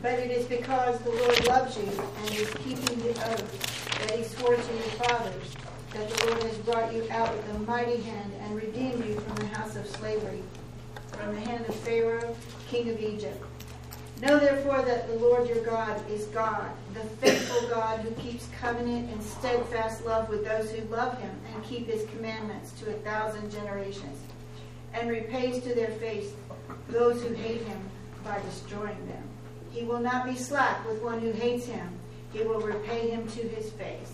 But 0.00 0.12
it 0.12 0.30
is 0.30 0.46
because 0.46 1.00
the 1.00 1.10
Lord 1.10 1.44
loves 1.48 1.76
you 1.76 1.90
and 2.20 2.30
is 2.30 2.48
keeping 2.54 3.00
the 3.00 3.10
oath 3.10 3.98
that 3.98 4.12
he 4.12 4.22
swore 4.22 4.54
to 4.54 4.72
your 4.72 4.82
fathers, 5.02 5.56
that 5.92 6.08
the 6.08 6.26
Lord 6.28 6.42
has 6.44 6.56
brought 6.58 6.94
you 6.94 7.04
out 7.10 7.36
with 7.36 7.56
a 7.56 7.58
mighty 7.58 7.96
hand 7.96 8.32
and 8.42 8.54
redeemed 8.54 9.04
you 9.04 9.18
from 9.18 9.34
the 9.34 9.46
house 9.56 9.74
of 9.74 9.88
slavery, 9.88 10.44
from 11.08 11.34
the 11.34 11.40
hand 11.40 11.66
of 11.66 11.74
Pharaoh, 11.74 12.36
king 12.68 12.88
of 12.88 13.00
Egypt. 13.00 13.44
Know 14.22 14.38
therefore 14.38 14.82
that 14.82 15.08
the 15.08 15.14
Lord 15.14 15.48
your 15.48 15.64
God 15.64 16.00
is 16.08 16.26
God, 16.26 16.70
the 16.94 17.00
faithful 17.00 17.68
God 17.70 18.02
who 18.02 18.12
keeps 18.22 18.48
covenant 18.60 19.10
and 19.10 19.20
steadfast 19.20 20.06
love 20.06 20.28
with 20.28 20.44
those 20.44 20.70
who 20.70 20.86
love 20.94 21.18
him 21.18 21.34
and 21.52 21.64
keep 21.64 21.88
his 21.88 22.08
commandments 22.10 22.70
to 22.78 22.90
a 22.90 22.98
thousand 23.00 23.50
generations, 23.50 24.20
and 24.98 25.10
repays 25.10 25.62
to 25.62 25.74
their 25.74 25.90
face 25.92 26.32
those 26.88 27.22
who 27.22 27.34
hate 27.34 27.62
him 27.62 27.78
by 28.24 28.40
destroying 28.40 29.06
them. 29.06 29.22
He 29.70 29.84
will 29.84 30.00
not 30.00 30.24
be 30.24 30.34
slack 30.34 30.86
with 30.86 31.02
one 31.02 31.20
who 31.20 31.32
hates 31.32 31.66
him, 31.66 31.88
he 32.32 32.42
will 32.42 32.60
repay 32.60 33.10
him 33.10 33.26
to 33.28 33.42
his 33.48 33.70
face. 33.72 34.12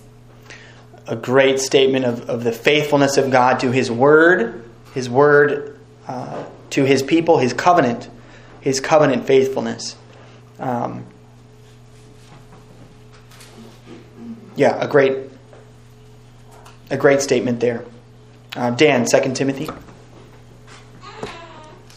A 1.06 1.16
great 1.16 1.58
statement 1.58 2.04
of, 2.04 2.28
of 2.28 2.44
the 2.44 2.52
faithfulness 2.52 3.16
of 3.16 3.30
God 3.30 3.60
to 3.60 3.72
his 3.72 3.90
word, 3.90 4.64
his 4.94 5.10
word 5.10 5.78
uh, 6.06 6.44
to 6.70 6.84
his 6.84 7.02
people, 7.02 7.38
his 7.38 7.52
covenant 7.52 8.08
his 8.62 8.80
covenant 8.80 9.26
faithfulness. 9.26 9.96
Um, 10.58 11.04
yeah, 14.56 14.80
a 14.82 14.88
great, 14.88 15.18
a 16.90 16.96
great 16.96 17.20
statement 17.20 17.60
there. 17.60 17.84
Uh, 18.54 18.70
Dan, 18.70 19.06
Second 19.06 19.34
Timothy. 19.34 19.68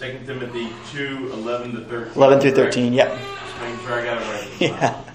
Second 0.05 0.27
Timothy 0.27 0.69
two 0.91 1.31
eleven 1.33 1.73
to 1.73 1.81
thirteen. 1.85 2.13
Eleven 2.13 2.39
through 2.39 2.51
thirteen. 2.51 2.93
Yep. 2.93 3.09
Making 3.59 3.79
sure 3.79 3.93
I 3.93 4.05
got 4.05 4.21
it 4.21 4.25
right. 4.27 4.61
Yeah. 4.61 5.01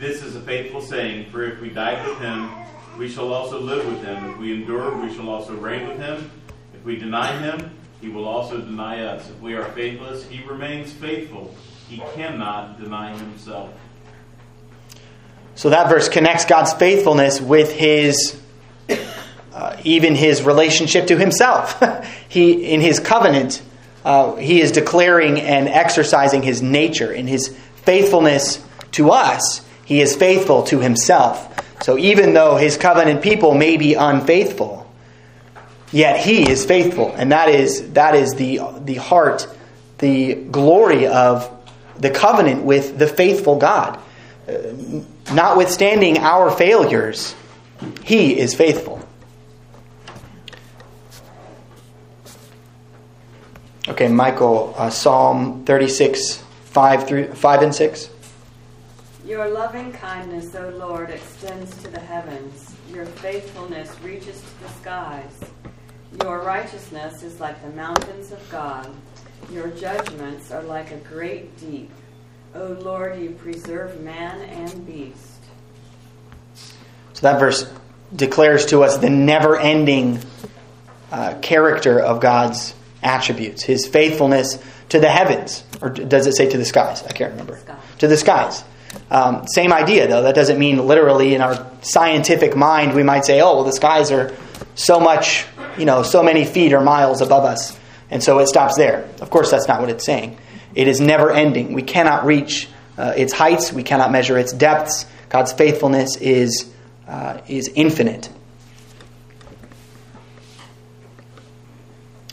This 0.00 0.22
is 0.22 0.34
a 0.34 0.40
faithful 0.40 0.80
saying, 0.80 1.30
for 1.30 1.44
if 1.44 1.60
we 1.60 1.68
died 1.68 2.08
with 2.08 2.18
him, 2.20 2.50
we 2.98 3.06
shall 3.06 3.34
also 3.34 3.60
live 3.60 3.86
with 3.86 4.02
him. 4.02 4.30
If 4.30 4.38
we 4.38 4.54
endure, 4.54 4.96
we 4.96 5.14
shall 5.14 5.28
also 5.28 5.54
reign 5.54 5.86
with 5.86 5.98
him. 5.98 6.30
If 6.72 6.82
we 6.86 6.96
deny 6.96 7.36
him, 7.36 7.70
he 8.00 8.08
will 8.08 8.26
also 8.26 8.62
deny 8.62 9.02
us. 9.02 9.28
If 9.28 9.38
we 9.42 9.52
are 9.52 9.64
faithless, 9.72 10.26
he 10.26 10.42
remains 10.44 10.90
faithful. 10.90 11.54
He 11.86 11.98
cannot 12.14 12.80
deny 12.82 13.14
himself. 13.14 13.74
So 15.54 15.68
that 15.68 15.90
verse 15.90 16.08
connects 16.08 16.46
God's 16.46 16.72
faithfulness 16.72 17.38
with 17.38 17.70
his 17.70 18.40
uh, 19.52 19.76
even 19.84 20.14
his 20.14 20.42
relationship 20.42 21.08
to 21.08 21.18
himself. 21.18 21.82
he 22.28 22.72
in 22.72 22.80
his 22.80 23.00
covenant, 23.00 23.62
uh, 24.04 24.36
he 24.36 24.60
is 24.60 24.72
declaring 24.72 25.40
and 25.40 25.68
exercising 25.68 26.42
his 26.42 26.62
nature 26.62 27.12
in 27.12 27.26
his 27.26 27.56
faithfulness 27.76 28.64
to 28.92 29.10
us. 29.10 29.64
He 29.84 30.00
is 30.00 30.14
faithful 30.14 30.62
to 30.64 30.80
himself. 30.80 31.46
So 31.82 31.98
even 31.98 32.34
though 32.34 32.56
his 32.56 32.76
covenant 32.76 33.22
people 33.22 33.54
may 33.54 33.76
be 33.76 33.94
unfaithful, 33.94 34.80
Yet 35.92 36.20
he 36.24 36.48
is 36.48 36.64
faithful, 36.64 37.12
and 37.16 37.32
that 37.32 37.48
is 37.48 37.92
that 37.92 38.14
is 38.14 38.34
the 38.34 38.60
the 38.84 38.94
heart, 38.94 39.48
the 39.98 40.34
glory 40.34 41.06
of 41.06 41.50
the 41.98 42.10
covenant 42.10 42.62
with 42.62 42.96
the 42.96 43.08
faithful 43.08 43.56
God. 43.56 43.98
Uh, 44.48 44.52
notwithstanding 45.34 46.18
our 46.18 46.50
failures, 46.50 47.34
he 48.04 48.38
is 48.38 48.54
faithful. 48.54 49.04
Okay, 53.90 54.06
Michael, 54.06 54.72
uh, 54.78 54.88
Psalm 54.88 55.64
36, 55.64 56.36
5 56.36 57.08
through 57.08 57.34
5 57.34 57.62
and 57.62 57.74
6. 57.74 58.08
Your 59.26 59.48
loving 59.48 59.92
kindness, 59.92 60.54
O 60.54 60.68
Lord, 60.68 61.10
extends 61.10 61.76
to 61.82 61.88
the 61.88 61.98
heavens. 61.98 62.72
Your 62.94 63.04
faithfulness 63.04 63.92
reaches 64.00 64.40
to 64.40 64.62
the 64.62 64.68
skies. 64.74 65.40
Your 66.22 66.40
righteousness 66.42 67.24
is 67.24 67.40
like 67.40 67.60
the 67.62 67.70
mountains 67.70 68.30
of 68.30 68.48
God. 68.48 68.94
Your 69.52 69.66
judgments 69.70 70.52
are 70.52 70.62
like 70.62 70.92
a 70.92 70.98
great 70.98 71.58
deep. 71.58 71.90
O 72.54 72.78
Lord, 72.80 73.18
you 73.18 73.30
preserve 73.30 74.00
man 74.02 74.40
and 74.42 74.86
beast. 74.86 75.42
So 77.14 77.22
that 77.22 77.40
verse 77.40 77.68
declares 78.14 78.66
to 78.66 78.84
us 78.84 78.98
the 78.98 79.10
never 79.10 79.58
ending 79.58 80.20
uh, 81.10 81.34
character 81.42 81.98
of 81.98 82.20
God's 82.20 82.72
attributes, 83.02 83.62
his 83.62 83.86
faithfulness 83.86 84.62
to 84.90 85.00
the 85.00 85.08
heavens. 85.08 85.64
Or 85.80 85.90
does 85.90 86.26
it 86.26 86.36
say 86.36 86.48
to 86.48 86.58
the 86.58 86.64
skies? 86.64 87.02
I 87.04 87.12
can't 87.12 87.32
remember. 87.32 87.58
Sky. 87.58 87.78
To 88.00 88.08
the 88.08 88.16
skies. 88.16 88.64
Um, 89.10 89.46
same 89.46 89.72
idea, 89.72 90.08
though. 90.08 90.22
That 90.22 90.34
doesn't 90.34 90.58
mean 90.58 90.78
literally 90.86 91.34
in 91.34 91.40
our 91.40 91.66
scientific 91.82 92.56
mind 92.56 92.94
we 92.94 93.02
might 93.02 93.24
say, 93.24 93.40
oh, 93.40 93.56
well, 93.56 93.64
the 93.64 93.72
skies 93.72 94.10
are 94.10 94.34
so 94.74 94.98
much 94.98 95.46
you 95.80 95.84
know, 95.84 96.02
so 96.02 96.22
many 96.22 96.44
feet 96.44 96.72
or 96.72 96.80
miles 96.80 97.20
above 97.20 97.44
us. 97.44 97.78
And 98.10 98.22
so 98.22 98.38
it 98.38 98.48
stops 98.48 98.76
there. 98.76 99.08
Of 99.20 99.30
course, 99.30 99.50
that's 99.50 99.68
not 99.68 99.80
what 99.80 99.88
it's 99.88 100.04
saying. 100.04 100.36
It 100.74 100.88
is 100.88 101.00
never 101.00 101.30
ending. 101.30 101.72
We 101.72 101.82
cannot 101.82 102.24
reach 102.24 102.68
uh, 102.98 103.14
its 103.16 103.32
heights, 103.32 103.72
we 103.72 103.82
cannot 103.82 104.12
measure 104.12 104.36
its 104.36 104.52
depths. 104.52 105.06
God's 105.28 105.52
faithfulness 105.52 106.16
is, 106.16 106.70
uh, 107.08 107.40
is 107.48 107.70
infinite. 107.74 108.28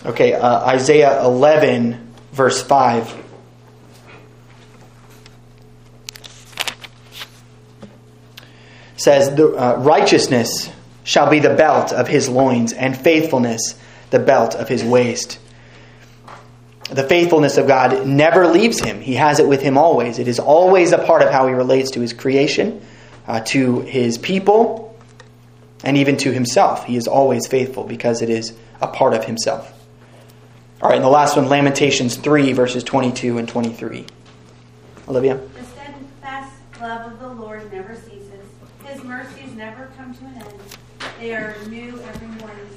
Okay, 0.05 0.33
uh, 0.33 0.65
Isaiah 0.65 1.23
11, 1.23 2.13
verse 2.31 2.61
5. 2.61 3.25
Says, 8.95 9.35
the 9.35 9.49
uh, 9.55 9.75
righteousness 9.77 10.69
shall 11.03 11.29
be 11.29 11.39
the 11.39 11.53
belt 11.53 11.93
of 11.93 12.07
his 12.07 12.29
loins, 12.29 12.73
and 12.73 12.95
faithfulness 12.95 13.79
the 14.09 14.19
belt 14.19 14.55
of 14.55 14.67
his 14.67 14.83
waist. 14.83 15.39
The 16.89 17.03
faithfulness 17.03 17.57
of 17.57 17.67
God 17.67 18.07
never 18.07 18.47
leaves 18.47 18.79
him. 18.79 19.01
He 19.01 19.15
has 19.15 19.39
it 19.39 19.47
with 19.47 19.61
him 19.61 19.77
always. 19.77 20.19
It 20.19 20.27
is 20.27 20.39
always 20.39 20.91
a 20.91 20.97
part 20.97 21.21
of 21.21 21.31
how 21.31 21.47
he 21.47 21.53
relates 21.53 21.91
to 21.91 22.01
his 22.01 22.13
creation, 22.13 22.85
uh, 23.27 23.41
to 23.41 23.81
his 23.81 24.17
people, 24.17 24.97
and 25.83 25.97
even 25.97 26.17
to 26.17 26.31
himself. 26.31 26.85
He 26.85 26.95
is 26.95 27.07
always 27.07 27.47
faithful 27.47 27.83
because 27.83 28.21
it 28.21 28.29
is 28.29 28.53
a 28.81 28.87
part 28.87 29.13
of 29.13 29.25
himself. 29.25 29.76
All 30.79 30.89
right, 30.89 30.95
and 30.95 31.03
the 31.03 31.09
last 31.09 31.35
one, 31.35 31.49
Lamentations 31.49 32.17
3, 32.17 32.53
verses 32.53 32.83
22 32.83 33.39
and 33.39 33.49
23. 33.49 34.05
Olivia? 35.07 35.35
The 35.35 35.63
steadfast 35.63 36.53
love 36.79 37.13
of 37.13 37.19
the 37.19 37.29
Lord 37.29 37.71
never 37.73 37.95
ceases, 37.95 38.45
his 38.85 39.03
mercies 39.03 39.53
never 39.55 39.89
come 39.97 40.13
to 40.13 40.25
an 40.25 40.35
end. 40.35 40.53
They 41.19 41.33
are 41.33 41.55
new 41.67 41.99
every 41.99 42.27
morning. 42.27 42.67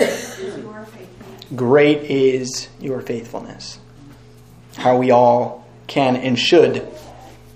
is 0.00 0.58
your 0.58 0.84
faithfulness. 0.84 1.44
Great 1.54 2.02
is 2.10 2.68
your 2.80 3.00
faithfulness. 3.00 3.78
How 4.76 4.96
we 4.96 5.12
all 5.12 5.64
can 5.86 6.16
and 6.16 6.36
should 6.36 6.88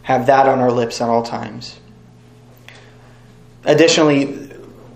have 0.03 0.27
that 0.27 0.47
on 0.49 0.61
our 0.61 0.71
lips 0.71 1.01
at 1.01 1.09
all 1.09 1.25
times. 1.25 1.81
Additionally, 3.65 4.48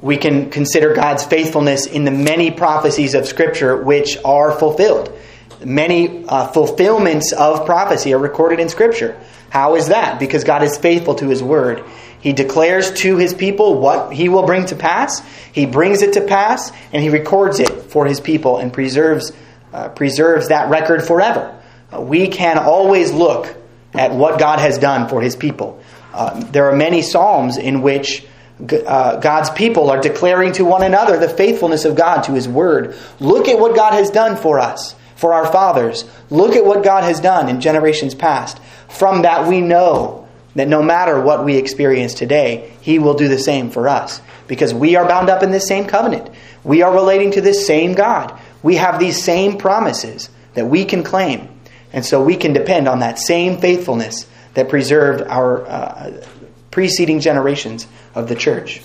we 0.02 0.18
can 0.18 0.50
consider 0.50 0.92
God's 0.92 1.24
faithfulness 1.24 1.86
in 1.86 2.04
the 2.04 2.10
many 2.10 2.50
prophecies 2.50 3.14
of 3.14 3.26
Scripture 3.26 3.82
which 3.82 4.18
are 4.24 4.52
fulfilled. 4.52 5.16
Many 5.64 6.26
uh, 6.26 6.48
fulfillments 6.48 7.32
of 7.32 7.64
prophecy 7.64 8.12
are 8.12 8.18
recorded 8.18 8.58
in 8.58 8.68
Scripture. 8.68 9.18
How 9.48 9.76
is 9.76 9.88
that? 9.88 10.18
Because 10.18 10.44
God 10.44 10.62
is 10.64 10.76
faithful 10.76 11.14
to 11.16 11.28
His 11.28 11.42
Word. 11.42 11.84
He 12.22 12.32
declares 12.32 12.92
to 13.00 13.16
his 13.16 13.34
people 13.34 13.80
what 13.80 14.12
he 14.12 14.28
will 14.28 14.44
bring 14.44 14.66
to 14.66 14.76
pass. 14.76 15.20
He 15.52 15.66
brings 15.66 16.02
it 16.02 16.12
to 16.12 16.20
pass, 16.20 16.70
and 16.92 17.02
he 17.02 17.10
records 17.10 17.58
it 17.58 17.68
for 17.68 18.06
his 18.06 18.20
people 18.20 18.58
and 18.58 18.72
preserves, 18.72 19.32
uh, 19.72 19.88
preserves 19.88 20.48
that 20.48 20.70
record 20.70 21.02
forever. 21.02 21.60
Uh, 21.92 22.00
we 22.00 22.28
can 22.28 22.58
always 22.58 23.10
look 23.10 23.56
at 23.92 24.12
what 24.12 24.38
God 24.38 24.60
has 24.60 24.78
done 24.78 25.08
for 25.08 25.20
his 25.20 25.34
people. 25.34 25.82
Uh, 26.14 26.44
there 26.44 26.70
are 26.70 26.76
many 26.76 27.02
Psalms 27.02 27.56
in 27.56 27.82
which 27.82 28.24
uh, 28.70 29.16
God's 29.16 29.51
people 29.51 29.90
are 29.90 30.01
declaring 30.01 30.53
to 30.53 30.64
one 30.64 30.83
another 30.83 31.18
the 31.18 31.29
faithfulness 31.29 31.85
of 31.85 31.96
God 31.96 32.22
to 32.22 32.33
his 32.33 32.48
word. 32.48 32.96
Look 33.18 33.48
at 33.48 33.59
what 33.59 33.75
God 33.75 33.92
has 33.92 34.11
done 34.11 34.37
for 34.37 34.61
us, 34.61 34.94
for 35.16 35.35
our 35.35 35.51
fathers. 35.51 36.05
Look 36.31 36.55
at 36.55 36.64
what 36.64 36.85
God 36.85 37.05
has 37.05 37.20
done 37.20 37.48
in 37.48 37.61
generations 37.61 38.14
past. 38.14 38.61
From 38.88 39.22
that 39.22 39.48
we 39.48 39.61
know 39.61 40.29
that 40.55 40.68
no 40.68 40.83
matter 40.83 41.20
what 41.20 41.44
we 41.44 41.57
experience 41.57 42.14
today, 42.14 42.72
He 42.81 42.98
will 42.98 43.14
do 43.14 43.29
the 43.29 43.38
same 43.38 43.70
for 43.70 43.88
us 43.88 44.20
because 44.46 44.75
we 44.75 44.96
are 44.96 45.09
bound 45.09 45.31
up 45.31 45.42
in 45.42 45.51
this 45.51 45.66
same 45.66 45.87
covenant. 45.87 46.31
We 46.62 46.83
are 46.83 46.92
relating 46.92 47.33
to 47.33 47.40
this 47.40 47.66
same 47.66 47.94
God. 47.94 48.38
We 48.62 48.77
have 48.77 48.98
these 48.98 49.22
same 49.22 49.59
promises 49.59 50.29
that 50.55 50.66
we 50.66 50.85
can 50.85 51.03
claim. 51.03 51.48
And 51.92 52.05
so 52.05 52.22
we 52.22 52.37
can 52.37 52.53
depend 52.53 52.87
on 52.87 53.01
that 53.01 53.18
same 53.18 53.59
faithfulness 53.59 54.27
that 54.55 54.68
preserved 54.68 55.22
our 55.22 55.66
uh, 55.66 56.22
preceding 56.72 57.20
generations 57.20 57.87
of 58.16 58.28
the 58.28 58.35
church. 58.35 58.82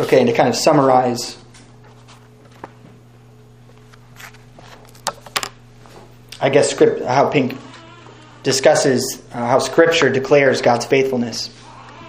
Okay, 0.00 0.18
and 0.18 0.28
to 0.28 0.32
kind 0.32 0.48
of 0.48 0.56
summarize 0.56 1.38
I 6.40 6.50
guess 6.50 6.70
script 6.70 7.04
how 7.04 7.28
Pink 7.28 7.58
discusses 8.42 9.22
uh, 9.32 9.46
how 9.46 9.58
Scripture 9.58 10.08
declares 10.08 10.62
God's 10.62 10.86
faithfulness. 10.86 11.54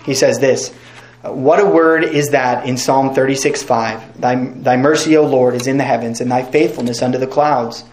He 0.05 0.13
says 0.13 0.39
this 0.39 0.73
What 1.21 1.59
a 1.59 1.65
word 1.65 2.05
is 2.05 2.29
that 2.29 2.65
in 2.65 2.77
Psalm 2.77 3.13
36 3.13 3.61
5. 3.61 4.21
Thy, 4.21 4.35
thy 4.35 4.77
mercy, 4.77 5.17
O 5.17 5.25
Lord, 5.25 5.53
is 5.53 5.67
in 5.67 5.77
the 5.77 5.83
heavens, 5.83 6.21
and 6.21 6.31
thy 6.31 6.43
faithfulness 6.43 7.01
under 7.01 7.17
the 7.17 7.27
clouds. 7.27 7.83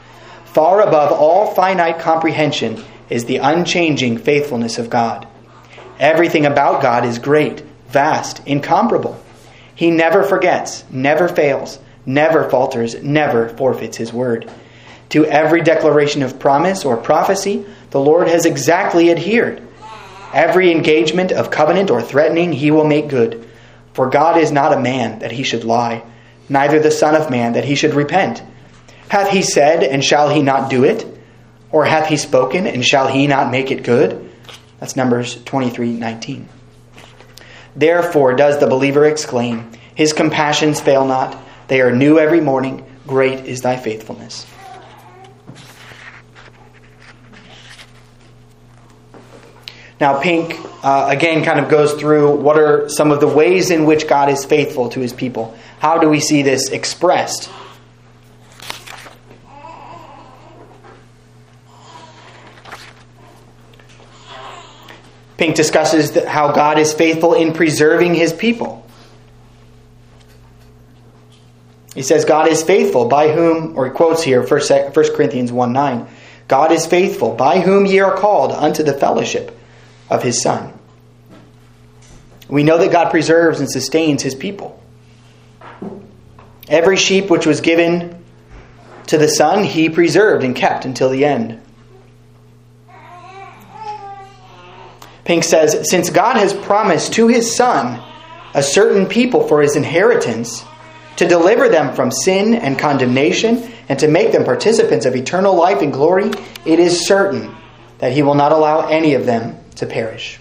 Far 0.44 0.80
above 0.80 1.10
all 1.10 1.52
finite 1.52 1.98
comprehension 1.98 2.82
is 3.10 3.24
the 3.24 3.38
unchanging 3.38 4.18
faithfulness 4.18 4.78
of 4.78 4.90
God. 4.90 5.26
Everything 5.98 6.46
about 6.46 6.82
God 6.82 7.04
is 7.04 7.18
great, 7.18 7.62
vast, 7.88 8.46
incomparable. 8.46 9.20
He 9.74 9.90
never 9.90 10.22
forgets, 10.22 10.84
never 10.90 11.26
fails, 11.26 11.80
never 12.06 12.48
falters, 12.48 12.94
never 13.02 13.48
forfeits 13.48 13.96
his 13.96 14.12
word. 14.12 14.48
To 15.10 15.24
every 15.26 15.62
declaration 15.62 16.22
of 16.22 16.38
promise 16.38 16.84
or 16.84 16.96
prophecy, 16.96 17.66
the 17.90 18.00
Lord 18.00 18.28
has 18.28 18.46
exactly 18.46 19.10
adhered. 19.10 19.65
Every 20.36 20.70
engagement 20.70 21.32
of 21.32 21.50
covenant 21.50 21.90
or 21.90 22.02
threatening 22.02 22.52
he 22.52 22.70
will 22.70 22.84
make 22.84 23.08
good. 23.08 23.48
For 23.94 24.10
God 24.10 24.36
is 24.36 24.52
not 24.52 24.74
a 24.74 24.78
man 24.78 25.20
that 25.20 25.32
he 25.32 25.42
should 25.42 25.64
lie, 25.64 26.02
neither 26.46 26.78
the 26.78 26.90
Son 26.90 27.14
of 27.14 27.30
Man 27.30 27.54
that 27.54 27.64
he 27.64 27.74
should 27.74 27.94
repent. 27.94 28.42
Hath 29.08 29.30
he 29.30 29.40
said, 29.40 29.82
and 29.82 30.04
shall 30.04 30.28
he 30.28 30.42
not 30.42 30.68
do 30.68 30.84
it? 30.84 31.06
Or 31.72 31.86
hath 31.86 32.08
he 32.08 32.18
spoken, 32.18 32.66
and 32.66 32.84
shall 32.84 33.08
he 33.08 33.26
not 33.26 33.50
make 33.50 33.70
it 33.70 33.82
good? 33.82 34.30
That's 34.78 34.94
Numbers 34.94 35.42
23 35.44 35.92
19. 35.92 36.46
Therefore 37.74 38.34
does 38.34 38.58
the 38.58 38.66
believer 38.66 39.06
exclaim, 39.06 39.72
His 39.94 40.12
compassions 40.12 40.82
fail 40.82 41.06
not, 41.06 41.34
they 41.68 41.80
are 41.80 41.96
new 41.96 42.18
every 42.18 42.42
morning, 42.42 42.84
great 43.06 43.46
is 43.46 43.62
thy 43.62 43.78
faithfulness. 43.78 44.44
Now, 49.98 50.20
Pink 50.20 50.58
uh, 50.84 51.06
again 51.08 51.42
kind 51.42 51.58
of 51.58 51.70
goes 51.70 51.94
through 51.94 52.36
what 52.36 52.58
are 52.58 52.88
some 52.88 53.10
of 53.10 53.20
the 53.20 53.28
ways 53.28 53.70
in 53.70 53.86
which 53.86 54.06
God 54.06 54.28
is 54.28 54.44
faithful 54.44 54.90
to 54.90 55.00
his 55.00 55.12
people. 55.12 55.56
How 55.78 55.98
do 55.98 56.08
we 56.10 56.20
see 56.20 56.42
this 56.42 56.68
expressed? 56.68 57.50
Pink 65.38 65.54
discusses 65.54 66.14
how 66.24 66.52
God 66.52 66.78
is 66.78 66.92
faithful 66.92 67.34
in 67.34 67.52
preserving 67.52 68.14
his 68.14 68.32
people. 68.32 68.86
He 71.94 72.02
says, 72.02 72.26
God 72.26 72.48
is 72.48 72.62
faithful, 72.62 73.06
by 73.06 73.32
whom, 73.32 73.78
or 73.78 73.86
he 73.86 73.90
quotes 73.90 74.22
here, 74.22 74.46
1 74.46 74.60
Corinthians 75.14 75.50
1 75.50 75.72
9, 75.72 76.06
God 76.48 76.72
is 76.72 76.84
faithful, 76.84 77.34
by 77.34 77.60
whom 77.60 77.86
ye 77.86 78.00
are 78.00 78.14
called 78.14 78.52
unto 78.52 78.82
the 78.82 78.92
fellowship 78.92 79.56
of 80.10 80.22
his 80.22 80.42
Son. 80.42 80.72
We 82.48 82.62
know 82.62 82.78
that 82.78 82.92
God 82.92 83.10
preserves 83.10 83.60
and 83.60 83.70
sustains 83.70 84.22
his 84.22 84.34
people. 84.34 84.80
Every 86.68 86.96
sheep 86.96 87.30
which 87.30 87.46
was 87.46 87.60
given 87.60 88.22
to 89.08 89.18
the 89.18 89.28
Son, 89.28 89.64
he 89.64 89.88
preserved 89.88 90.44
and 90.44 90.54
kept 90.54 90.84
until 90.84 91.10
the 91.10 91.24
end. 91.24 91.60
Pink 95.24 95.42
says, 95.42 95.90
Since 95.90 96.10
God 96.10 96.36
has 96.36 96.54
promised 96.54 97.14
to 97.14 97.26
his 97.26 97.56
Son 97.56 98.02
a 98.54 98.62
certain 98.62 99.06
people 99.06 99.46
for 99.46 99.60
his 99.60 99.76
inheritance, 99.76 100.64
to 101.16 101.26
deliver 101.26 101.68
them 101.68 101.94
from 101.94 102.10
sin 102.10 102.54
and 102.54 102.78
condemnation, 102.78 103.72
and 103.88 103.98
to 103.98 104.08
make 104.08 104.32
them 104.32 104.44
participants 104.44 105.06
of 105.06 105.16
eternal 105.16 105.54
life 105.54 105.82
and 105.82 105.92
glory, 105.92 106.30
it 106.64 106.78
is 106.78 107.06
certain 107.06 107.54
that 107.98 108.12
he 108.12 108.22
will 108.22 108.34
not 108.34 108.52
allow 108.52 108.86
any 108.86 109.14
of 109.14 109.26
them 109.26 109.58
to 109.76 109.86
perish. 109.86 110.38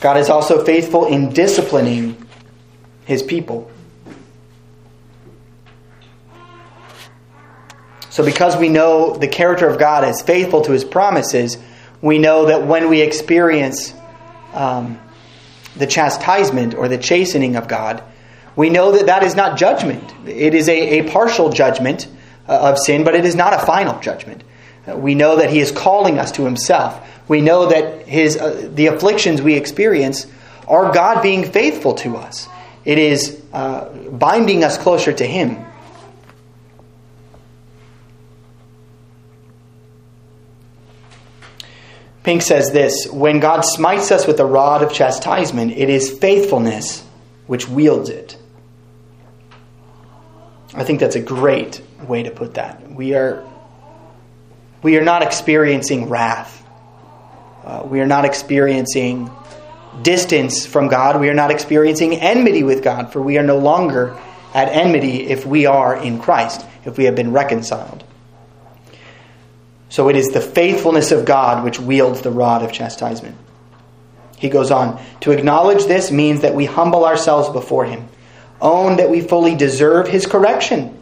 God 0.00 0.18
is 0.18 0.28
also 0.28 0.62
faithful 0.64 1.06
in 1.06 1.30
disciplining 1.30 2.26
his 3.06 3.22
people. 3.22 3.70
So, 8.10 8.22
because 8.24 8.56
we 8.56 8.68
know 8.68 9.16
the 9.16 9.26
character 9.26 9.66
of 9.66 9.78
God 9.78 10.04
as 10.04 10.20
faithful 10.20 10.60
to 10.62 10.72
his 10.72 10.84
promises, 10.84 11.58
we 12.02 12.18
know 12.18 12.46
that 12.46 12.66
when 12.66 12.90
we 12.90 13.00
experience 13.00 13.94
um, 14.52 15.00
the 15.74 15.86
chastisement 15.86 16.74
or 16.74 16.86
the 16.86 16.98
chastening 16.98 17.56
of 17.56 17.66
God, 17.66 18.04
we 18.56 18.68
know 18.68 18.92
that 18.92 19.06
that 19.06 19.22
is 19.22 19.34
not 19.34 19.58
judgment. 19.58 20.14
It 20.28 20.54
is 20.54 20.68
a, 20.68 21.00
a 21.00 21.10
partial 21.10 21.48
judgment 21.48 22.06
of 22.52 22.78
sin, 22.78 23.04
but 23.04 23.14
it 23.14 23.24
is 23.24 23.34
not 23.34 23.52
a 23.52 23.64
final 23.64 23.98
judgment. 24.00 24.44
Uh, 24.86 24.96
we 24.96 25.14
know 25.14 25.36
that 25.36 25.50
he 25.50 25.60
is 25.60 25.72
calling 25.72 26.18
us 26.18 26.32
to 26.32 26.44
himself. 26.44 27.00
We 27.28 27.40
know 27.40 27.66
that 27.66 28.06
his, 28.06 28.36
uh, 28.36 28.68
the 28.72 28.88
afflictions 28.88 29.40
we 29.40 29.54
experience 29.54 30.26
are 30.68 30.92
God 30.92 31.22
being 31.22 31.50
faithful 31.50 31.94
to 31.94 32.16
us. 32.16 32.48
It 32.84 32.98
is 32.98 33.42
uh, 33.52 33.88
binding 34.10 34.62
us 34.62 34.76
closer 34.76 35.12
to 35.12 35.24
him. 35.26 35.64
Pink 42.24 42.42
says 42.42 42.72
this 42.72 43.06
When 43.06 43.40
God 43.40 43.62
smites 43.62 44.10
us 44.10 44.26
with 44.26 44.40
a 44.40 44.46
rod 44.46 44.82
of 44.82 44.92
chastisement, 44.92 45.72
it 45.72 45.88
is 45.88 46.18
faithfulness 46.18 47.04
which 47.46 47.68
wields 47.68 48.10
it. 48.10 48.36
I 50.74 50.82
think 50.82 51.00
that's 51.00 51.16
a 51.16 51.20
great 51.20 51.80
way 52.06 52.22
to 52.24 52.30
put 52.30 52.54
that. 52.54 52.90
We 52.90 53.14
are, 53.14 53.44
we 54.82 54.96
are 54.96 55.04
not 55.04 55.22
experiencing 55.22 56.08
wrath. 56.08 56.62
Uh, 57.64 57.82
we 57.84 58.00
are 58.00 58.06
not 58.06 58.24
experiencing 58.24 59.30
distance 60.02 60.66
from 60.66 60.88
God. 60.88 61.20
We 61.20 61.28
are 61.28 61.34
not 61.34 61.50
experiencing 61.50 62.14
enmity 62.16 62.62
with 62.62 62.82
God, 62.82 63.12
for 63.12 63.22
we 63.22 63.38
are 63.38 63.42
no 63.42 63.58
longer 63.58 64.18
at 64.52 64.68
enmity 64.68 65.26
if 65.26 65.46
we 65.46 65.66
are 65.66 65.96
in 65.96 66.20
Christ, 66.20 66.64
if 66.84 66.96
we 66.96 67.04
have 67.04 67.14
been 67.14 67.32
reconciled. 67.32 68.04
So 69.88 70.08
it 70.08 70.16
is 70.16 70.28
the 70.28 70.40
faithfulness 70.40 71.12
of 71.12 71.24
God 71.24 71.64
which 71.64 71.78
wields 71.78 72.22
the 72.22 72.30
rod 72.30 72.62
of 72.62 72.72
chastisement. 72.72 73.36
He 74.36 74.48
goes 74.48 74.70
on 74.70 75.00
To 75.20 75.30
acknowledge 75.30 75.86
this 75.86 76.10
means 76.10 76.42
that 76.42 76.54
we 76.54 76.66
humble 76.66 77.04
ourselves 77.04 77.48
before 77.48 77.84
Him, 77.84 78.08
own 78.60 78.96
that 78.96 79.10
we 79.10 79.20
fully 79.20 79.54
deserve 79.54 80.08
His 80.08 80.26
correction, 80.26 80.98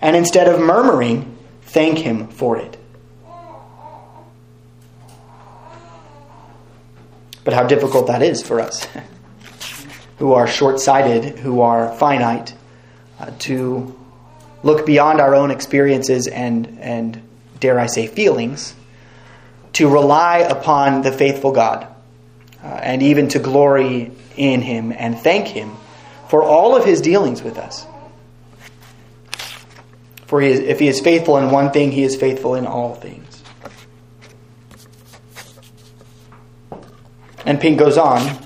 and 0.00 0.16
instead 0.16 0.48
of 0.48 0.60
murmuring, 0.60 1.36
thank 1.62 1.98
Him 1.98 2.28
for 2.28 2.56
it. 2.56 2.76
But 7.44 7.54
how 7.54 7.66
difficult 7.66 8.06
that 8.08 8.22
is 8.22 8.42
for 8.42 8.60
us, 8.60 8.86
who 10.18 10.32
are 10.32 10.46
short 10.46 10.80
sighted, 10.80 11.38
who 11.38 11.62
are 11.62 11.94
finite, 11.96 12.54
uh, 13.18 13.30
to 13.40 13.98
look 14.62 14.86
beyond 14.86 15.20
our 15.20 15.34
own 15.34 15.50
experiences 15.50 16.26
and, 16.26 16.78
and 16.80 17.20
dare 17.58 17.78
I 17.78 17.86
say, 17.86 18.06
feelings, 18.06 18.74
to 19.74 19.88
rely 19.88 20.38
upon 20.38 21.02
the 21.02 21.12
faithful 21.12 21.52
God 21.52 21.86
uh, 22.62 22.66
and 22.66 23.02
even 23.02 23.28
to 23.28 23.38
glory 23.38 24.12
in 24.36 24.60
Him 24.60 24.92
and 24.92 25.18
thank 25.18 25.48
Him 25.48 25.76
for 26.28 26.42
all 26.42 26.76
of 26.76 26.84
His 26.84 27.00
dealings 27.00 27.42
with 27.42 27.58
us. 27.58 27.86
For 30.30 30.40
he 30.40 30.46
is, 30.46 30.60
if 30.60 30.78
He 30.78 30.86
is 30.86 31.00
faithful 31.00 31.38
in 31.38 31.50
one 31.50 31.72
thing, 31.72 31.90
He 31.90 32.04
is 32.04 32.14
faithful 32.14 32.54
in 32.54 32.64
all 32.64 32.94
things. 32.94 33.42
And 37.44 37.60
Pink 37.60 37.80
goes 37.80 37.98
on 37.98 38.38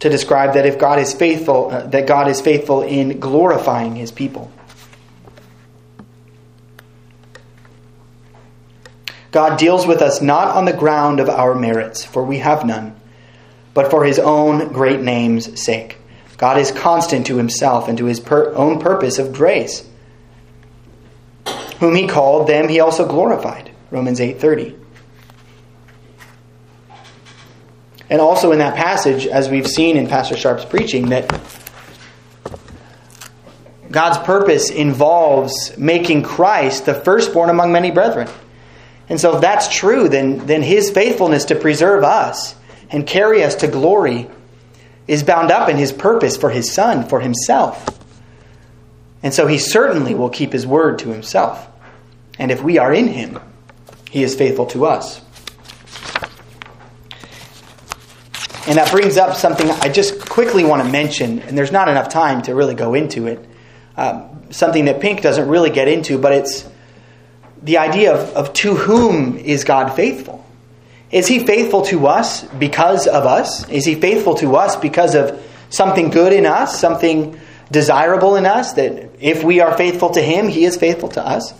to 0.00 0.10
describe 0.10 0.52
that 0.52 0.66
if 0.66 0.78
God 0.78 0.98
is 0.98 1.14
faithful, 1.14 1.70
uh, 1.70 1.86
that 1.86 2.06
God 2.06 2.28
is 2.28 2.42
faithful 2.42 2.82
in 2.82 3.20
glorifying 3.20 3.96
His 3.96 4.12
people. 4.12 4.52
God 9.30 9.58
deals 9.58 9.86
with 9.86 10.02
us 10.02 10.20
not 10.20 10.48
on 10.48 10.66
the 10.66 10.74
ground 10.74 11.20
of 11.20 11.30
our 11.30 11.54
merits, 11.54 12.04
for 12.04 12.22
we 12.22 12.40
have 12.40 12.66
none, 12.66 12.94
but 13.72 13.90
for 13.90 14.04
his 14.04 14.18
own 14.18 14.74
great 14.74 15.00
name's 15.00 15.58
sake. 15.58 15.96
God 16.42 16.58
is 16.58 16.72
constant 16.72 17.28
to 17.28 17.36
himself 17.36 17.86
and 17.86 17.96
to 17.98 18.06
his 18.06 18.18
per- 18.18 18.52
own 18.54 18.80
purpose 18.80 19.20
of 19.20 19.32
grace. 19.32 19.88
Whom 21.78 21.94
he 21.94 22.08
called, 22.08 22.48
them 22.48 22.68
he 22.68 22.80
also 22.80 23.06
glorified. 23.06 23.70
Romans 23.92 24.18
8:30. 24.18 24.74
And 28.10 28.20
also 28.20 28.50
in 28.50 28.58
that 28.58 28.74
passage, 28.74 29.24
as 29.28 29.50
we've 29.50 29.68
seen 29.68 29.96
in 29.96 30.08
Pastor 30.08 30.36
Sharp's 30.36 30.64
preaching, 30.64 31.10
that 31.10 31.32
God's 33.92 34.18
purpose 34.18 34.68
involves 34.68 35.78
making 35.78 36.24
Christ 36.24 36.86
the 36.86 36.94
firstborn 36.94 37.50
among 37.50 37.70
many 37.70 37.92
brethren. 37.92 38.26
And 39.08 39.20
so, 39.20 39.36
if 39.36 39.42
that's 39.42 39.68
true, 39.68 40.08
then, 40.08 40.44
then 40.46 40.62
his 40.62 40.90
faithfulness 40.90 41.44
to 41.44 41.54
preserve 41.54 42.02
us 42.02 42.56
and 42.90 43.06
carry 43.06 43.44
us 43.44 43.54
to 43.56 43.68
glory 43.68 44.28
is 45.06 45.22
bound 45.22 45.50
up 45.50 45.68
in 45.68 45.76
his 45.76 45.92
purpose 45.92 46.36
for 46.36 46.50
his 46.50 46.72
son, 46.72 47.08
for 47.08 47.20
himself. 47.20 47.98
And 49.22 49.32
so 49.32 49.46
he 49.46 49.58
certainly 49.58 50.14
will 50.14 50.30
keep 50.30 50.52
his 50.52 50.66
word 50.66 50.98
to 51.00 51.10
himself. 51.10 51.68
And 52.38 52.50
if 52.50 52.62
we 52.62 52.78
are 52.78 52.92
in 52.92 53.08
him, 53.08 53.38
he 54.10 54.22
is 54.22 54.34
faithful 54.34 54.66
to 54.66 54.86
us. 54.86 55.20
And 58.66 58.78
that 58.78 58.90
brings 58.90 59.16
up 59.16 59.36
something 59.36 59.68
I 59.70 59.88
just 59.88 60.28
quickly 60.28 60.64
want 60.64 60.82
to 60.84 60.88
mention, 60.88 61.40
and 61.40 61.58
there's 61.58 61.72
not 61.72 61.88
enough 61.88 62.08
time 62.08 62.42
to 62.42 62.54
really 62.54 62.74
go 62.74 62.94
into 62.94 63.26
it. 63.26 63.44
Um, 63.96 64.44
something 64.50 64.84
that 64.84 65.00
Pink 65.00 65.20
doesn't 65.20 65.48
really 65.48 65.70
get 65.70 65.88
into, 65.88 66.16
but 66.16 66.32
it's 66.32 66.68
the 67.62 67.78
idea 67.78 68.14
of, 68.14 68.30
of 68.36 68.52
to 68.54 68.74
whom 68.74 69.36
is 69.36 69.64
God 69.64 69.94
faithful? 69.94 70.41
Is 71.12 71.28
he 71.28 71.40
faithful 71.46 71.82
to 71.82 72.06
us 72.06 72.42
because 72.44 73.06
of 73.06 73.26
us? 73.26 73.68
Is 73.68 73.84
he 73.84 73.94
faithful 73.94 74.34
to 74.36 74.56
us 74.56 74.76
because 74.76 75.14
of 75.14 75.40
something 75.68 76.08
good 76.08 76.32
in 76.32 76.46
us, 76.46 76.80
something 76.80 77.38
desirable 77.70 78.36
in 78.36 78.46
us, 78.46 78.72
that 78.74 79.10
if 79.20 79.44
we 79.44 79.60
are 79.60 79.76
faithful 79.76 80.10
to 80.10 80.22
him, 80.22 80.48
he 80.48 80.64
is 80.64 80.76
faithful 80.76 81.10
to 81.10 81.24
us? 81.24 81.52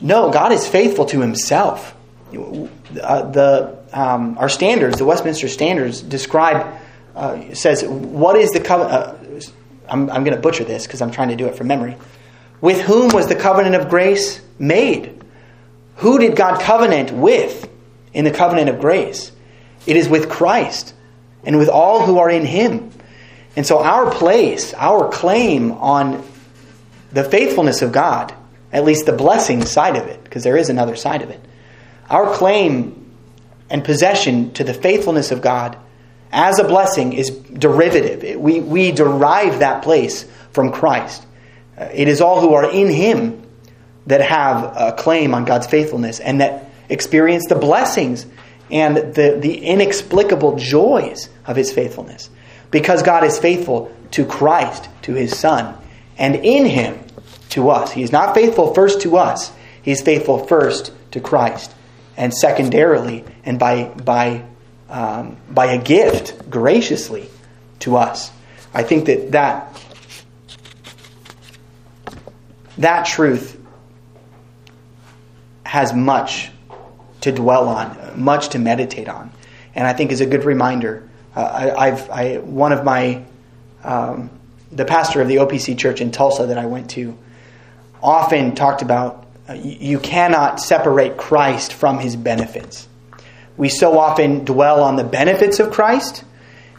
No, 0.00 0.30
God 0.30 0.52
is 0.52 0.68
faithful 0.68 1.06
to 1.06 1.20
himself. 1.20 1.96
Uh, 2.32 3.30
the, 3.30 3.78
um, 3.92 4.36
our 4.36 4.50
standards, 4.50 4.98
the 4.98 5.06
Westminster 5.06 5.48
Standards, 5.48 6.02
describe, 6.02 6.78
uh, 7.16 7.54
says, 7.54 7.82
what 7.84 8.36
is 8.36 8.50
the 8.50 8.60
covenant? 8.60 8.92
Uh, 8.92 9.40
I'm, 9.88 10.10
I'm 10.10 10.24
going 10.24 10.36
to 10.36 10.42
butcher 10.42 10.64
this 10.64 10.86
because 10.86 11.00
I'm 11.00 11.10
trying 11.10 11.28
to 11.28 11.36
do 11.36 11.46
it 11.46 11.56
from 11.56 11.68
memory. 11.68 11.96
With 12.60 12.82
whom 12.82 13.08
was 13.08 13.26
the 13.26 13.36
covenant 13.36 13.74
of 13.74 13.88
grace 13.88 14.40
made? 14.58 15.22
Who 15.96 16.18
did 16.18 16.36
God 16.36 16.60
covenant 16.60 17.12
with 17.12 17.70
in 18.14 18.24
the 18.24 18.30
covenant 18.30 18.70
of 18.70 18.80
grace? 18.80 19.32
It 19.86 19.96
is 19.96 20.08
with 20.08 20.30
Christ 20.30 20.94
and 21.44 21.58
with 21.58 21.68
all 21.68 22.06
who 22.06 22.18
are 22.18 22.30
in 22.30 22.46
him. 22.46 22.90
And 23.56 23.66
so 23.66 23.82
our 23.82 24.10
place, 24.10 24.72
our 24.74 25.10
claim 25.10 25.72
on 25.72 26.26
the 27.12 27.22
faithfulness 27.22 27.82
of 27.82 27.92
God, 27.92 28.34
at 28.72 28.84
least 28.84 29.06
the 29.06 29.12
blessing 29.12 29.64
side 29.64 29.96
of 29.96 30.06
it, 30.06 30.24
because 30.24 30.42
there 30.42 30.56
is 30.56 30.68
another 30.68 30.96
side 30.96 31.22
of 31.22 31.30
it, 31.30 31.40
our 32.10 32.34
claim 32.34 33.12
and 33.70 33.84
possession 33.84 34.52
to 34.54 34.64
the 34.64 34.74
faithfulness 34.74 35.30
of 35.30 35.40
God 35.40 35.76
as 36.32 36.58
a 36.58 36.64
blessing 36.64 37.12
is 37.12 37.30
derivative. 37.30 38.38
We, 38.40 38.60
we 38.60 38.90
derive 38.90 39.60
that 39.60 39.84
place 39.84 40.24
from 40.52 40.72
Christ. 40.72 41.24
Uh, 41.78 41.88
it 41.92 42.08
is 42.08 42.20
all 42.20 42.40
who 42.40 42.54
are 42.54 42.68
in 42.68 42.90
Him 42.90 43.42
that 44.06 44.20
have 44.20 44.64
a 44.76 44.92
claim 44.92 45.32
on 45.34 45.44
God's 45.44 45.66
faithfulness 45.66 46.20
and 46.20 46.40
that 46.40 46.70
experience 46.88 47.46
the 47.48 47.54
blessings 47.54 48.26
and 48.70 48.96
the, 48.96 49.38
the 49.40 49.58
inexplicable 49.58 50.56
joys 50.56 51.28
of 51.46 51.56
His 51.56 51.72
faithfulness. 51.72 52.30
Because 52.70 53.02
God 53.02 53.24
is 53.24 53.38
faithful 53.38 53.94
to 54.12 54.24
Christ, 54.24 54.88
to 55.02 55.14
His 55.14 55.38
Son, 55.38 55.76
and 56.18 56.36
in 56.36 56.66
Him 56.66 56.98
to 57.50 57.70
us. 57.70 57.92
He 57.92 58.02
is 58.02 58.12
not 58.12 58.34
faithful 58.34 58.74
first 58.74 59.02
to 59.02 59.16
us, 59.16 59.52
He 59.82 59.90
is 59.90 60.02
faithful 60.02 60.46
first 60.46 60.92
to 61.12 61.20
Christ 61.20 61.74
and 62.16 62.32
secondarily 62.32 63.24
and 63.44 63.58
by, 63.58 63.84
by, 63.84 64.44
um, 64.88 65.36
by 65.50 65.72
a 65.72 65.82
gift 65.82 66.48
graciously 66.50 67.28
to 67.80 67.96
us. 67.96 68.30
I 68.72 68.82
think 68.82 69.06
that 69.06 69.32
that, 69.32 69.80
that 72.78 73.06
truth 73.06 73.60
has 75.64 75.92
much 75.92 76.50
to 77.24 77.32
dwell 77.32 77.68
on, 77.68 78.20
much 78.20 78.50
to 78.50 78.58
meditate 78.58 79.08
on, 79.08 79.30
and 79.74 79.86
I 79.86 79.92
think 79.92 80.12
is 80.12 80.20
a 80.20 80.26
good 80.26 80.44
reminder. 80.44 81.08
Uh, 81.36 81.74
I, 81.76 81.90
have 81.90 82.10
I, 82.10 82.38
one 82.38 82.72
of 82.72 82.84
my 82.84 83.24
um, 83.82 84.30
the 84.72 84.84
pastor 84.84 85.20
of 85.20 85.28
the 85.28 85.36
OPC 85.36 85.78
church 85.78 86.00
in 86.00 86.10
Tulsa 86.10 86.46
that 86.46 86.58
I 86.58 86.66
went 86.66 86.90
to 86.90 87.16
often 88.02 88.54
talked 88.54 88.82
about 88.82 89.26
uh, 89.48 89.52
you 89.54 89.98
cannot 89.98 90.60
separate 90.60 91.16
Christ 91.16 91.72
from 91.72 91.98
his 91.98 92.16
benefits. 92.16 92.88
We 93.56 93.68
so 93.68 93.98
often 93.98 94.44
dwell 94.44 94.82
on 94.82 94.96
the 94.96 95.04
benefits 95.04 95.60
of 95.60 95.70
Christ 95.70 96.24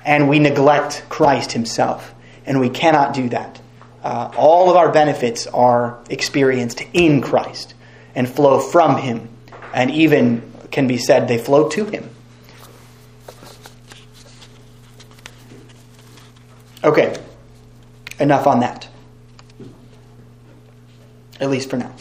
and 0.04 0.28
we 0.28 0.40
neglect 0.40 1.06
Christ 1.10 1.52
himself. 1.52 2.14
And 2.46 2.60
we 2.60 2.70
cannot 2.70 3.14
do 3.14 3.30
that. 3.30 3.60
Uh, 4.04 4.32
all 4.38 4.70
of 4.70 4.76
our 4.76 4.92
benefits 4.92 5.48
are 5.48 6.00
experienced 6.10 6.82
in 6.94 7.22
Christ 7.22 7.74
and 8.14 8.30
flow 8.30 8.60
from 8.60 8.98
him, 8.98 9.30
and 9.76 9.92
even 9.92 10.42
can 10.72 10.88
be 10.88 10.98
said 10.98 11.28
they 11.28 11.38
flow 11.38 11.70
to 11.70 11.86
him. 11.86 12.10
Okay, 16.84 17.16
enough 18.20 18.48
on 18.48 18.62
that. 18.62 18.88
At 21.40 21.50
least 21.50 21.70
for 21.70 21.78
now. 21.78 21.94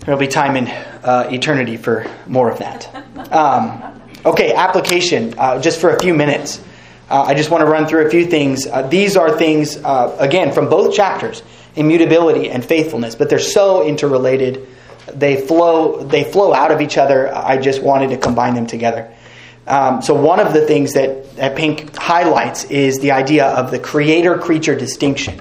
There'll 0.00 0.20
be 0.20 0.28
time 0.28 0.56
in 0.56 0.68
uh, 0.68 1.28
eternity 1.32 1.76
for 1.76 2.06
more 2.26 2.50
of 2.50 2.58
that. 2.58 2.94
Um, 3.32 4.00
okay, 4.24 4.52
application, 4.54 5.34
uh, 5.38 5.60
just 5.60 5.80
for 5.80 5.90
a 5.90 6.00
few 6.00 6.14
minutes. 6.14 6.62
Uh, 7.10 7.22
I 7.22 7.34
just 7.34 7.50
want 7.50 7.62
to 7.62 7.66
run 7.66 7.86
through 7.86 8.06
a 8.06 8.10
few 8.10 8.26
things. 8.26 8.66
Uh, 8.66 8.82
these 8.82 9.16
are 9.16 9.36
things, 9.36 9.76
uh, 9.78 10.16
again, 10.20 10.52
from 10.52 10.68
both 10.68 10.94
chapters 10.94 11.42
immutability 11.76 12.50
and 12.50 12.64
faithfulness, 12.64 13.16
but 13.16 13.28
they're 13.28 13.38
so 13.38 13.84
interrelated. 13.84 14.68
They 15.12 15.46
flow, 15.46 16.02
they 16.02 16.24
flow 16.24 16.54
out 16.54 16.70
of 16.70 16.80
each 16.80 16.96
other. 16.96 17.34
I 17.34 17.58
just 17.58 17.82
wanted 17.82 18.10
to 18.10 18.16
combine 18.16 18.54
them 18.54 18.66
together. 18.66 19.12
Um, 19.66 20.02
so, 20.02 20.14
one 20.14 20.40
of 20.40 20.52
the 20.52 20.66
things 20.66 20.92
that, 20.92 21.36
that 21.36 21.56
Pink 21.56 21.96
highlights 21.96 22.64
is 22.64 22.98
the 22.98 23.12
idea 23.12 23.46
of 23.46 23.70
the 23.70 23.78
creator 23.78 24.38
creature 24.38 24.74
distinction. 24.74 25.40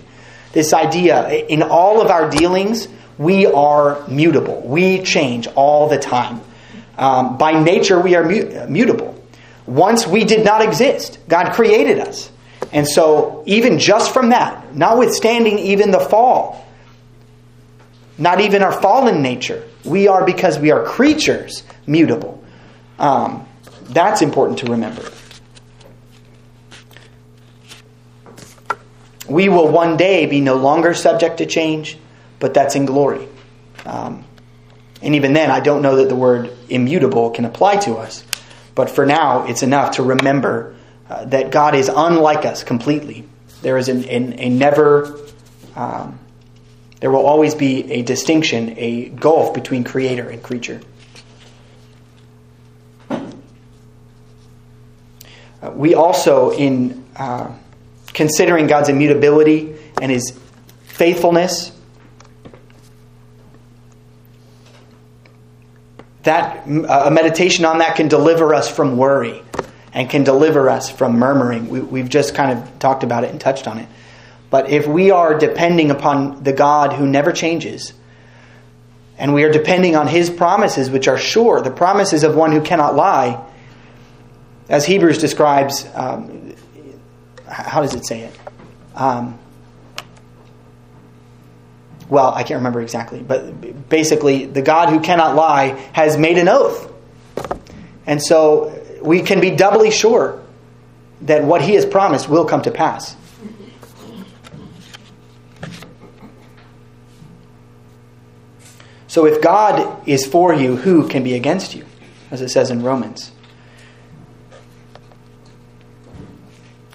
This 0.54 0.74
idea, 0.74 1.28
in 1.30 1.62
all 1.64 2.02
of 2.02 2.10
our 2.10 2.30
dealings, 2.30 2.88
we 3.18 3.46
are 3.48 4.06
mutable. 4.08 4.62
We 4.62 5.04
change 5.04 5.48
all 5.48 5.90
the 5.90 5.98
time. 5.98 6.42
Um, 6.98 7.38
by 7.38 7.62
nature, 7.62 8.00
we 8.00 8.16
are 8.16 8.24
mutable. 8.24 9.14
Once 9.66 10.06
we 10.06 10.24
did 10.26 10.46
not 10.46 10.62
exist, 10.62 11.20
God 11.28 11.54
created 11.54 12.00
us. 12.00 12.32
And 12.72 12.88
so, 12.88 13.44
even 13.46 13.78
just 13.78 14.14
from 14.14 14.30
that, 14.30 14.74
notwithstanding 14.76 15.60
even 15.60 15.92
the 15.92 16.00
fall, 16.00 16.66
not 18.18 18.42
even 18.42 18.62
our 18.62 18.72
fallen 18.72 19.22
nature, 19.22 19.68
we 19.84 20.08
are, 20.08 20.26
because 20.26 20.60
we 20.60 20.72
are 20.72 20.84
creatures, 20.84 21.64
mutable. 21.88 22.44
Um, 23.00 23.48
that's 23.84 24.22
important 24.22 24.60
to 24.60 24.72
remember. 24.72 25.10
We 29.28 29.50
will 29.50 29.70
one 29.70 29.98
day 29.98 30.26
be 30.26 30.42
no 30.42 30.56
longer 30.56 30.94
subject 30.94 31.38
to 31.38 31.46
change 31.46 31.98
but 32.44 32.54
that's 32.54 32.76
in 32.76 32.86
glory. 32.86 33.26
Um, 33.86 34.26
and 35.02 35.16
even 35.16 35.32
then, 35.32 35.50
I 35.50 35.62
don't 35.62 35.82
know 35.82 35.96
that 35.96 36.10
the 36.10 36.16
word 36.16 36.52
immutable 36.68 37.30
can 37.30 37.46
apply 37.46 37.78
to 37.78 37.96
us. 37.96 38.22
But 38.76 38.90
for 38.90 39.06
now, 39.06 39.46
it's 39.46 39.64
enough 39.64 39.96
to 39.96 40.04
remember 40.04 40.76
uh, 41.10 41.24
that 41.24 41.52
God 41.52 41.74
is 41.74 41.88
unlike 41.88 42.44
us 42.44 42.66
completely. 42.66 43.26
There 43.62 43.78
is 43.78 43.88
an, 43.88 44.04
an, 44.10 44.40
a 44.40 44.50
never, 44.50 45.18
um, 45.78 46.20
there 47.04 47.12
will 47.12 47.26
always 47.26 47.54
be 47.54 47.92
a 47.92 48.02
distinction, 48.02 48.76
a 48.78 49.10
gulf 49.10 49.54
between 49.54 49.84
creator 49.84 50.30
and 50.30 50.42
creature. 50.42 50.80
Uh, 53.12 53.20
we 55.74 55.96
also, 55.96 56.52
in 56.52 57.04
uh, 57.18 57.52
considering 58.08 58.68
God's 58.68 58.88
immutability 58.88 59.76
and 60.02 60.10
his 60.10 60.40
faithfulness, 60.84 61.78
that 66.22 66.66
a 66.66 67.12
meditation 67.12 67.66
on 67.66 67.80
that 67.80 67.98
can 67.98 68.08
deliver 68.08 68.56
us 68.56 68.74
from 68.74 68.96
worry 68.96 69.42
and 69.92 70.10
can 70.10 70.24
deliver 70.24 70.70
us 70.70 70.90
from 70.90 71.20
murmuring. 71.20 71.68
We, 71.68 72.00
have 72.00 72.08
just 72.08 72.34
kind 72.34 72.58
of 72.58 72.80
talked 72.80 73.04
about 73.04 73.26
it 73.26 73.32
and 73.32 73.42
touched 73.42 73.68
on 73.68 73.80
it. 73.80 73.90
But 74.54 74.70
if 74.70 74.86
we 74.86 75.10
are 75.10 75.34
depending 75.34 75.90
upon 75.90 76.44
the 76.44 76.54
God 76.54 76.94
who 76.94 77.08
never 77.08 77.32
changes, 77.32 77.92
and 79.18 79.34
we 79.34 79.46
are 79.46 79.52
depending 79.52 79.96
on 79.96 80.06
his 80.06 80.30
promises, 80.30 80.92
which 80.92 81.08
are 81.08 81.18
sure, 81.18 81.60
the 81.60 81.72
promises 81.72 82.24
of 82.24 82.36
one 82.36 82.52
who 82.52 82.62
cannot 82.62 82.96
lie, 82.96 83.44
as 84.70 84.86
Hebrews 84.86 85.18
describes, 85.18 85.88
um, 85.96 86.54
how 87.48 87.82
does 87.82 87.96
it 87.96 88.06
say 88.06 88.20
it? 88.20 88.40
Um, 88.94 89.40
well, 92.08 92.32
I 92.32 92.44
can't 92.44 92.60
remember 92.60 92.84
exactly, 92.84 93.24
but 93.24 93.90
basically, 93.90 94.46
the 94.46 94.62
God 94.62 94.90
who 94.90 95.00
cannot 95.00 95.36
lie 95.36 95.70
has 95.94 96.16
made 96.16 96.38
an 96.38 96.48
oath. 96.48 96.94
And 98.06 98.22
so 98.22 98.80
we 99.02 99.24
can 99.24 99.42
be 99.42 99.50
doubly 99.50 99.90
sure 99.90 100.44
that 101.22 101.44
what 101.44 101.64
he 101.64 101.74
has 101.74 101.88
promised 101.88 102.30
will 102.30 102.46
come 102.46 102.62
to 102.62 102.70
pass. 102.70 103.16
So 109.14 109.28
if 109.28 109.44
God 109.44 110.08
is 110.08 110.26
for 110.26 110.56
you, 110.56 110.76
who 110.76 111.08
can 111.08 111.22
be 111.22 111.36
against 111.36 111.76
you? 111.76 111.86
As 112.32 112.42
it 112.42 112.50
says 112.50 112.72
in 112.72 112.82
Romans. 112.82 113.32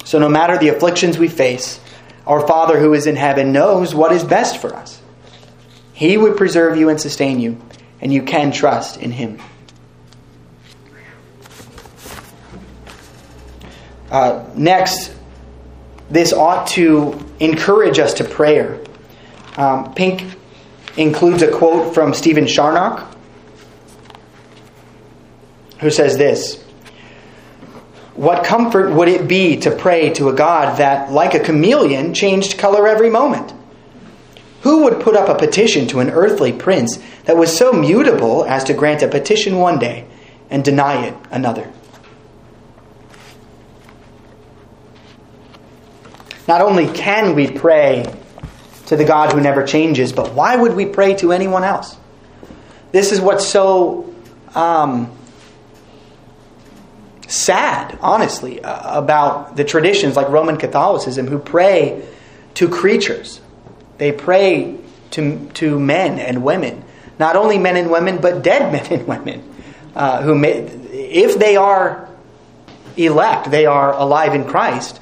So 0.03 0.19
no 0.19 0.29
matter 0.29 0.59
the 0.59 0.71
afflictions 0.71 1.17
we 1.17 1.29
face, 1.29 1.79
Our 2.27 2.45
Father 2.45 2.81
who 2.81 2.93
is 2.93 3.07
in 3.07 3.15
heaven 3.15 3.53
knows 3.53 3.95
what 3.95 4.11
is 4.11 4.25
best 4.25 4.61
for 4.61 4.75
us. 4.75 5.01
He 5.93 6.17
would 6.17 6.37
preserve 6.37 6.77
you 6.77 6.89
and 6.89 7.01
sustain 7.01 7.39
you, 7.39 7.57
and 8.01 8.13
you 8.13 8.25
can 8.25 8.51
trust 8.51 8.97
in 8.97 9.13
Him. 9.13 9.39
Uh, 14.11 14.45
next, 14.57 15.15
this 16.11 16.33
ought 16.33 16.67
to 16.71 17.17
encourage 17.39 18.01
us 18.01 18.15
to 18.15 18.25
prayer. 18.25 18.83
Um, 19.57 19.95
Pink 19.95 20.35
includes 20.97 21.43
a 21.43 21.51
quote 21.51 21.95
from 21.95 22.15
Stephen 22.15 22.47
Charnock, 22.47 23.07
who 25.81 25.91
says 25.91 26.17
this 26.17 26.63
What 28.15 28.45
comfort 28.45 28.93
would 28.93 29.09
it 29.09 29.29
be 29.29 29.59
to 29.59 29.71
pray 29.71 30.11
to 30.15 30.29
a 30.29 30.33
God 30.33 30.79
that, 30.79 31.13
like 31.13 31.35
a 31.35 31.41
chameleon, 31.41 32.15
changed 32.15 32.59
color 32.59 32.87
every 32.89 33.11
moment? 33.11 33.53
Who 34.63 34.85
would 34.85 35.01
put 35.01 35.17
up 35.17 35.29
a 35.29 35.39
petition 35.39 35.87
to 35.89 36.01
an 36.01 36.11
earthly 36.11 36.53
prince 36.53 36.99
that 37.25 37.37
was 37.37 37.57
so 37.57 37.73
mutable 37.73 38.45
as 38.45 38.65
to 38.65 38.75
grant 38.75 39.03
a 39.03 39.09
petition 39.09 39.57
one 39.57 39.79
day 39.79 40.07
and 40.51 40.65
deny 40.65 41.07
it 41.07 41.15
another? 41.31 41.73
Not 46.49 46.63
only 46.63 46.89
can 46.89 47.35
we 47.35 47.51
pray 47.51 48.07
to 48.89 48.97
the 48.97 49.05
God 49.05 49.33
who 49.33 49.41
never 49.41 49.67
changes, 49.67 50.13
but 50.13 50.33
why 50.33 50.57
would 50.57 50.75
we 50.75 50.87
pray 50.87 51.15
to 51.17 51.31
anyone 51.31 51.63
else? 51.63 51.95
This 52.91 53.13
is 53.13 53.21
what's 53.21 53.47
so 53.47 54.15
um, 54.55 55.13
sad, 57.27 57.99
honestly, 58.01 58.63
uh, 58.63 58.99
about 58.99 59.57
the 59.57 59.65
traditions 59.65 60.17
like 60.17 60.31
Roman 60.31 60.57
Catholicism 60.57 61.27
who 61.27 61.39
pray 61.39 62.03
to 62.55 62.69
creatures. 62.69 63.43
They 63.99 64.11
pray 64.11 64.79
to, 65.11 65.51
to 65.55 65.79
men 65.79 66.19
and 66.19 66.43
women. 66.43 66.83
Not 67.19 67.37
only 67.37 67.59
men 67.59 67.77
and 67.77 67.91
women, 67.91 68.19
but 68.23 68.43
dead 68.43 68.73
men 68.91 69.01
and 69.01 69.07
women. 69.07 69.55
Uh, 69.95 70.23
who 70.23 70.35
may, 70.35 70.53
if 70.53 71.39
they 71.39 71.57
are 71.57 72.09
elect, 72.97 73.51
they 73.51 73.67
are 73.67 73.93
alive 73.93 74.35
in 74.35 74.47
Christ. 74.47 74.99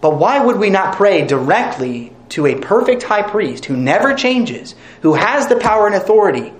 But 0.00 0.16
why 0.16 0.44
would 0.44 0.56
we 0.56 0.70
not 0.70 0.96
pray 0.96 1.24
directly 1.24 2.11
to 2.32 2.46
a 2.46 2.54
perfect 2.58 3.02
high 3.02 3.22
priest 3.22 3.66
who 3.66 3.76
never 3.76 4.14
changes, 4.14 4.74
who 5.02 5.14
has 5.14 5.48
the 5.48 5.56
power 5.56 5.86
and 5.86 5.94
authority, 5.94 6.52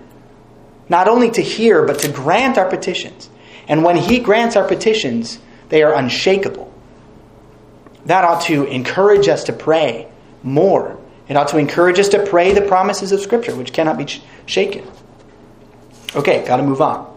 not 0.89 1.09
only 1.09 1.31
to 1.31 1.43
hear, 1.43 1.85
but 1.87 1.99
to 2.01 2.13
grant 2.13 2.59
our 2.59 2.69
petitions? 2.69 3.29
And 3.69 3.85
when 3.85 3.97
he 3.97 4.19
grants 4.19 4.57
our 4.57 4.67
petitions, 4.67 5.39
they 5.69 5.83
are 5.83 5.95
unshakable. 5.95 6.73
That 8.07 8.25
ought 8.25 8.43
to 8.43 8.65
encourage 8.65 9.29
us 9.29 9.45
to 9.45 9.53
pray 9.53 10.09
more. 10.43 10.99
It 11.29 11.37
ought 11.37 11.49
to 11.49 11.59
encourage 11.59 11.99
us 11.99 12.11
to 12.11 12.27
pray 12.27 12.53
the 12.53 12.63
promises 12.63 13.13
of 13.13 13.21
Scripture, 13.21 13.55
which 13.55 13.73
cannot 13.73 13.97
be 13.97 14.07
sh- 14.07 14.21
shaken. 14.45 14.87
Okay, 16.15 16.45
got 16.45 16.57
to 16.59 16.63
move 16.63 16.83
on. 16.83 17.09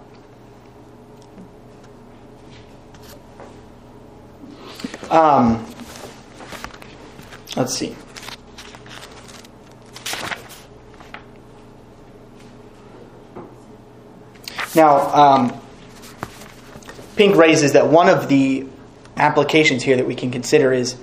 Um, 5.10 5.66
let's 7.58 7.76
see. 7.78 7.96
Now, 14.76 14.98
um, 15.14 15.62
Pink 17.16 17.38
raises 17.38 17.74
that 17.74 17.88
one 17.88 18.10
of 18.10 18.28
the 18.28 18.68
applications 19.16 19.84
here 19.84 19.96
that 19.96 20.06
we 20.06 20.16
can 20.16 20.32
consider 20.32 20.74
is 20.74 20.98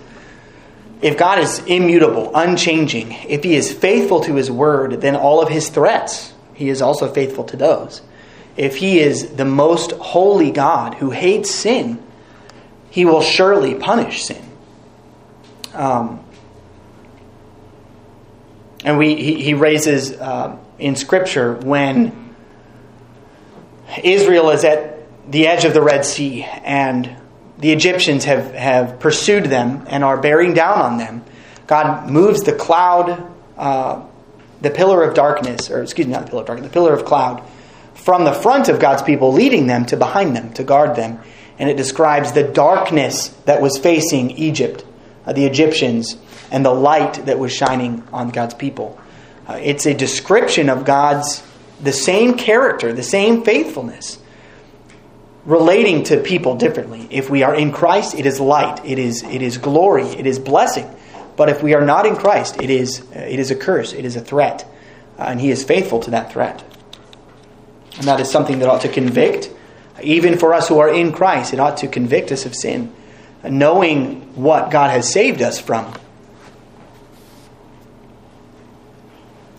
if 1.00 1.16
God 1.16 1.38
is 1.38 1.58
immutable, 1.66 2.30
unchanging, 2.34 3.12
if 3.28 3.42
He 3.42 3.54
is 3.54 3.72
faithful 3.72 4.20
to 4.20 4.34
His 4.34 4.50
word, 4.50 5.00
then 5.00 5.16
all 5.16 5.42
of 5.42 5.48
His 5.48 5.68
threats, 5.68 6.32
He 6.54 6.68
is 6.68 6.82
also 6.82 7.10
faithful 7.10 7.44
to 7.44 7.56
those. 7.56 8.02
If 8.56 8.76
He 8.76 9.00
is 9.00 9.36
the 9.36 9.46
most 9.46 9.92
holy 9.92 10.50
God 10.50 10.94
who 10.94 11.10
hates 11.10 11.50
sin, 11.50 12.02
He 12.90 13.04
will 13.04 13.22
surely 13.22 13.74
punish 13.74 14.24
sin. 14.24 14.42
Um, 15.72 16.22
and 18.84 18.98
we, 18.98 19.14
he, 19.14 19.42
he 19.42 19.54
raises 19.54 20.12
uh, 20.12 20.58
in 20.78 20.96
Scripture 20.96 21.54
when 21.54 22.21
Israel 24.02 24.50
is 24.50 24.64
at 24.64 24.98
the 25.30 25.46
edge 25.46 25.64
of 25.64 25.74
the 25.74 25.82
Red 25.82 26.04
Sea 26.04 26.44
and 26.44 27.16
the 27.58 27.70
Egyptians 27.72 28.24
have, 28.24 28.52
have 28.54 28.98
pursued 28.98 29.44
them 29.44 29.84
and 29.88 30.02
are 30.02 30.20
bearing 30.20 30.52
down 30.52 30.80
on 30.80 30.98
them. 30.98 31.24
God 31.66 32.10
moves 32.10 32.42
the 32.42 32.52
cloud, 32.52 33.32
uh, 33.56 34.04
the 34.60 34.70
pillar 34.70 35.04
of 35.04 35.14
darkness, 35.14 35.70
or 35.70 35.82
excuse 35.82 36.06
me, 36.06 36.12
not 36.12 36.24
the 36.24 36.30
pillar 36.30 36.42
of 36.42 36.46
darkness, 36.48 36.68
the 36.68 36.72
pillar 36.72 36.92
of 36.92 37.04
cloud, 37.04 37.42
from 37.94 38.24
the 38.24 38.32
front 38.32 38.68
of 38.68 38.80
God's 38.80 39.02
people, 39.02 39.32
leading 39.32 39.68
them 39.68 39.86
to 39.86 39.96
behind 39.96 40.34
them 40.34 40.52
to 40.54 40.64
guard 40.64 40.96
them. 40.96 41.20
And 41.58 41.70
it 41.70 41.76
describes 41.76 42.32
the 42.32 42.42
darkness 42.42 43.28
that 43.44 43.62
was 43.62 43.78
facing 43.78 44.32
Egypt, 44.32 44.84
uh, 45.24 45.32
the 45.32 45.44
Egyptians, 45.44 46.16
and 46.50 46.64
the 46.64 46.74
light 46.74 47.26
that 47.26 47.38
was 47.38 47.52
shining 47.52 48.02
on 48.12 48.30
God's 48.30 48.54
people. 48.54 48.98
Uh, 49.46 49.60
it's 49.62 49.86
a 49.86 49.94
description 49.94 50.68
of 50.68 50.84
God's, 50.84 51.42
the 51.82 51.92
same 51.92 52.34
character, 52.34 52.92
the 52.92 53.02
same 53.02 53.42
faithfulness 53.44 54.18
relating 55.44 56.04
to 56.04 56.20
people 56.20 56.56
differently. 56.56 57.08
If 57.10 57.28
we 57.28 57.42
are 57.42 57.54
in 57.54 57.72
Christ, 57.72 58.14
it 58.14 58.26
is 58.26 58.40
light, 58.40 58.84
it 58.84 58.98
is 58.98 59.22
it 59.24 59.42
is 59.42 59.58
glory, 59.58 60.06
it 60.06 60.26
is 60.26 60.38
blessing. 60.38 60.88
But 61.36 61.48
if 61.48 61.62
we 61.62 61.74
are 61.74 61.84
not 61.84 62.06
in 62.06 62.16
Christ, 62.16 62.60
it 62.62 62.70
is 62.70 63.00
it 63.12 63.38
is 63.38 63.50
a 63.50 63.56
curse, 63.56 63.92
it 63.92 64.04
is 64.04 64.16
a 64.16 64.20
threat, 64.20 64.64
uh, 65.18 65.24
and 65.24 65.40
He 65.40 65.50
is 65.50 65.64
faithful 65.64 66.00
to 66.00 66.12
that 66.12 66.32
threat. 66.32 66.62
And 67.98 68.06
that 68.06 68.20
is 68.20 68.30
something 68.30 68.60
that 68.60 68.68
ought 68.68 68.82
to 68.82 68.88
convict, 68.88 69.50
even 70.02 70.38
for 70.38 70.54
us 70.54 70.68
who 70.68 70.78
are 70.78 70.88
in 70.88 71.12
Christ. 71.12 71.52
It 71.52 71.60
ought 71.60 71.78
to 71.78 71.88
convict 71.88 72.30
us 72.32 72.46
of 72.46 72.54
sin, 72.54 72.92
knowing 73.42 74.34
what 74.34 74.70
God 74.70 74.90
has 74.90 75.12
saved 75.12 75.42
us 75.42 75.60
from. 75.60 75.92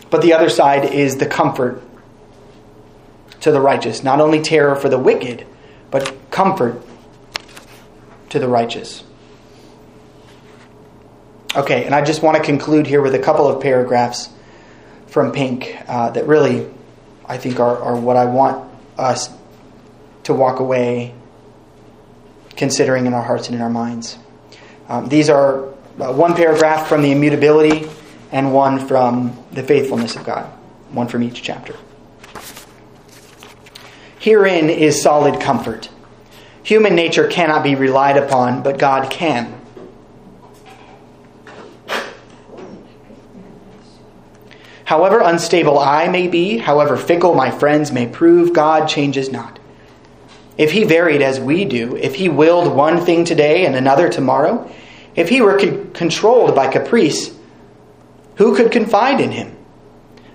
But 0.09 0.21
the 0.21 0.33
other 0.33 0.49
side 0.49 0.85
is 0.85 1.17
the 1.17 1.25
comfort 1.25 1.83
to 3.43 3.51
the 3.51 3.59
righteous, 3.59 4.03
not 4.03 4.21
only 4.21 4.41
terror 4.41 4.75
for 4.75 4.89
the 4.89 4.97
wicked 4.97 5.45
but 5.91 6.31
comfort 6.31 6.81
to 8.29 8.39
the 8.39 8.47
righteous. 8.47 9.03
Okay, 11.55 11.85
and 11.85 11.93
I 11.93 12.03
just 12.03 12.23
want 12.23 12.37
to 12.37 12.41
conclude 12.41 12.87
here 12.87 13.01
with 13.01 13.13
a 13.13 13.19
couple 13.19 13.47
of 13.47 13.61
paragraphs 13.61 14.29
from 15.07 15.31
Pink 15.31 15.77
uh, 15.87 16.09
that 16.11 16.25
really, 16.25 16.67
I 17.27 17.37
think, 17.37 17.59
are, 17.59 17.77
are 17.77 17.95
what 17.95 18.15
I 18.15 18.25
want 18.25 18.73
us 18.97 19.29
to 20.23 20.33
walk 20.33 20.59
away 20.59 21.13
considering 22.55 23.05
in 23.05 23.13
our 23.13 23.21
hearts 23.21 23.47
and 23.47 23.55
in 23.55 23.61
our 23.61 23.69
minds. 23.69 24.17
Um, 24.87 25.09
these 25.09 25.29
are 25.29 25.65
uh, 25.99 26.13
one 26.13 26.33
paragraph 26.33 26.87
from 26.87 27.03
the 27.03 27.11
immutability 27.11 27.87
and 28.31 28.51
one 28.53 28.87
from 28.87 29.37
the 29.51 29.61
faithfulness 29.61 30.15
of 30.15 30.25
God, 30.25 30.45
one 30.91 31.07
from 31.07 31.21
each 31.21 31.43
chapter. 31.43 31.75
Herein 34.23 34.69
is 34.69 35.01
solid 35.01 35.41
comfort. 35.41 35.89
Human 36.63 36.95
nature 36.95 37.27
cannot 37.27 37.61
be 37.61 37.75
relied 37.75 38.15
upon, 38.15 38.63
but 38.63 38.77
God 38.77 39.11
can. 39.11 39.53
However 44.85 45.19
unstable 45.19 45.77
I 45.77 46.07
may 46.07 46.29
be, 46.29 46.57
however 46.57 46.95
fickle 46.95 47.35
my 47.35 47.51
friends 47.51 47.91
may 47.91 48.07
prove, 48.07 48.53
God 48.53 48.87
changes 48.87 49.29
not. 49.29 49.59
If 50.57 50.71
he 50.71 50.85
varied 50.85 51.21
as 51.21 51.41
we 51.41 51.65
do, 51.65 51.97
if 51.97 52.15
he 52.15 52.29
willed 52.29 52.73
one 52.73 53.01
thing 53.01 53.25
today 53.25 53.65
and 53.65 53.75
another 53.75 54.07
tomorrow, 54.07 54.71
if 55.17 55.27
he 55.27 55.41
were 55.41 55.59
con- 55.59 55.91
controlled 55.91 56.55
by 56.55 56.71
caprice, 56.71 57.37
who 58.37 58.55
could 58.55 58.71
confide 58.71 59.19
in 59.19 59.31
him? 59.31 59.53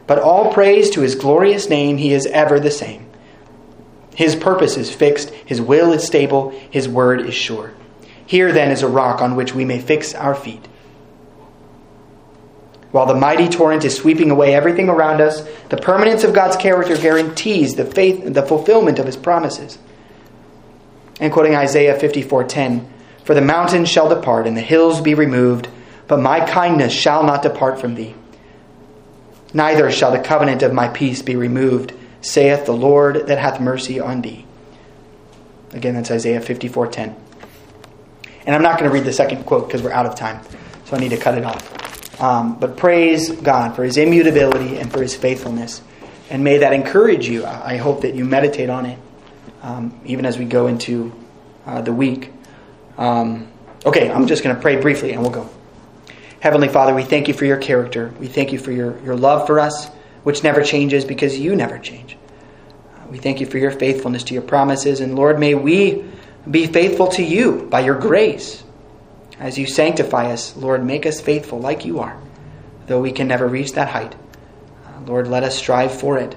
But 0.07 0.19
all 0.19 0.53
praise 0.53 0.91
to 0.91 1.01
his 1.01 1.15
glorious 1.15 1.71
name, 1.71 1.97
he 1.97 2.13
is 2.13 2.27
ever 2.27 2.61
the 2.61 2.71
same. 2.71 3.08
His 4.19 4.35
purpose 4.35 4.77
is 4.77 4.93
fixed, 4.93 5.31
His 5.31 5.61
will 5.61 5.93
is 5.93 6.05
stable, 6.05 6.51
His 6.71 6.89
word 6.89 7.21
is 7.21 7.37
sure. 7.37 7.71
Here 8.27 8.51
then 8.51 8.73
is 8.73 8.83
a 8.83 8.89
rock 8.89 9.23
on 9.23 9.37
which 9.37 9.55
we 9.55 9.65
may 9.65 9.79
fix 9.79 10.13
our 10.13 10.35
feet. 10.35 10.67
While 12.91 13.07
the 13.07 13.15
mighty 13.15 13.49
torrent 13.49 13.85
is 13.85 13.95
sweeping 13.95 14.33
away 14.33 14.57
everything 14.57 14.89
around 14.89 15.21
us, 15.21 15.49
the 15.69 15.77
permanence 15.77 16.25
of 16.25 16.35
God's 16.35 16.57
character 16.57 16.97
guarantees 16.97 17.77
the 17.77 17.85
faith 17.85 18.35
the 18.35 18.43
fulfillment 18.43 18.99
of 18.99 19.07
his 19.07 19.17
promises. 19.17 19.79
And 21.21 21.33
quoting 21.33 21.55
Isaiah 21.55 21.95
54:10, 21.95 22.89
"For 23.23 23.35
the 23.35 23.41
mountains 23.41 23.89
shall 23.89 24.09
depart 24.09 24.49
and 24.49 24.57
the 24.57 24.63
hills 24.63 25.01
be 25.01 25.15
removed, 25.15 25.69
but 26.09 26.19
my 26.19 26.41
kindness 26.41 26.93
shall 26.93 27.23
not 27.23 27.43
depart 27.43 27.79
from 27.79 27.95
thee. 27.95 28.17
Neither 29.55 29.93
shall 29.93 30.11
the 30.11 30.19
covenant 30.19 30.65
of 30.65 30.73
my 30.73 30.89
peace 30.89 31.23
be 31.23 31.37
removed, 31.37 31.93
saith 32.21 32.67
the 32.67 32.73
Lord 32.73 33.27
that 33.29 33.39
hath 33.39 33.61
mercy 33.61 34.01
on 34.01 34.23
thee. 34.23 34.45
Again, 35.73 35.95
that's 35.95 36.11
Isaiah 36.11 36.41
54:10. 36.41 37.15
And 38.47 38.55
I'm 38.55 38.63
not 38.63 38.79
going 38.79 38.91
to 38.91 38.95
read 38.95 39.05
the 39.05 39.13
second 39.13 39.45
quote 39.45 39.67
because 39.67 39.83
we're 39.83 39.93
out 39.93 40.07
of 40.07 40.15
time. 40.15 40.41
so 40.85 40.97
I 40.97 41.01
need 41.01 41.11
to 41.11 41.19
cut 41.19 41.37
it 41.37 41.45
off. 41.45 42.21
Um, 42.21 42.59
but 42.59 42.77
praise 42.77 43.31
God 43.31 43.77
for 43.77 43.85
His 43.85 43.97
immutability 43.97 44.79
and 44.79 44.91
for 44.91 45.03
His 45.03 45.15
faithfulness. 45.15 45.83
And 46.31 46.43
may 46.43 46.59
that 46.59 46.73
encourage 46.73 47.29
you. 47.29 47.45
I 47.47 47.77
hope 47.77 48.03
that 48.03 48.15
you 48.15 48.25
meditate 48.25 48.71
on 48.71 48.87
it, 48.87 48.99
um, 49.63 49.99
even 50.05 50.27
as 50.27 50.39
we 50.39 50.45
go 50.45 50.67
into 50.67 51.13
uh, 51.67 51.83
the 51.83 51.93
week. 51.93 52.33
Um, 52.97 53.49
okay, 53.85 54.11
I'm 54.11 54.27
just 54.27 54.43
going 54.43 54.57
to 54.57 54.61
pray 54.61 54.81
briefly 54.81 55.13
and 55.13 55.23
we'll 55.23 55.31
go. 55.31 55.49
Heavenly 56.41 56.69
Father, 56.69 56.95
we 56.95 57.03
thank 57.03 57.29
you 57.29 57.35
for 57.35 57.45
your 57.45 57.57
character. 57.57 58.15
We 58.19 58.29
thank 58.29 58.53
you 58.53 58.59
for 58.59 58.73
your, 58.73 58.99
your 59.03 59.17
love 59.17 59.47
for 59.47 59.59
us, 59.59 59.89
which 60.29 60.45
never 60.45 60.63
changes 60.63 61.07
because 61.07 61.39
you 61.39 61.57
never 61.57 61.79
change. 61.79 62.15
We 63.11 63.17
thank 63.17 63.41
you 63.41 63.47
for 63.47 63.57
your 63.57 63.71
faithfulness 63.71 64.25
to 64.25 64.35
your 64.35 64.43
promises. 64.43 65.01
And 65.01 65.17
Lord, 65.17 65.41
may 65.41 65.55
we 65.55 66.05
be 66.51 66.67
faithful 66.67 67.07
to 67.13 67.23
you 67.23 67.67
by 67.71 67.81
your 67.81 67.95
grace. 67.95 68.63
As 69.41 69.57
you 69.57 69.67
sanctify 69.67 70.31
us, 70.31 70.55
Lord, 70.55 70.85
make 70.85 71.07
us 71.07 71.19
faithful 71.19 71.61
like 71.61 71.87
you 71.87 72.01
are, 72.01 72.21
though 72.89 73.01
we 73.01 73.11
can 73.11 73.27
never 73.27 73.49
reach 73.49 73.73
that 73.73 73.89
height. 73.89 74.15
Lord, 75.07 75.29
let 75.29 75.45
us 75.45 75.57
strive 75.57 75.99
for 75.99 76.19
it, 76.19 76.37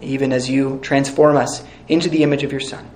even 0.00 0.32
as 0.32 0.48
you 0.48 0.78
transform 0.80 1.36
us 1.36 1.64
into 1.88 2.08
the 2.08 2.22
image 2.22 2.44
of 2.44 2.52
your 2.52 2.60
Son. 2.60 2.88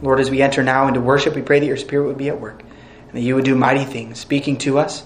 Lord, 0.00 0.20
as 0.20 0.30
we 0.30 0.40
enter 0.40 0.62
now 0.62 0.86
into 0.86 1.00
worship, 1.00 1.34
we 1.34 1.42
pray 1.42 1.58
that 1.58 1.66
your 1.66 1.76
Spirit 1.76 2.06
would 2.06 2.16
be 2.16 2.28
at 2.28 2.40
work 2.40 2.62
and 2.62 3.12
that 3.14 3.22
you 3.22 3.34
would 3.34 3.44
do 3.44 3.56
mighty 3.56 3.84
things, 3.84 4.20
speaking 4.20 4.56
to 4.58 4.78
us, 4.78 5.04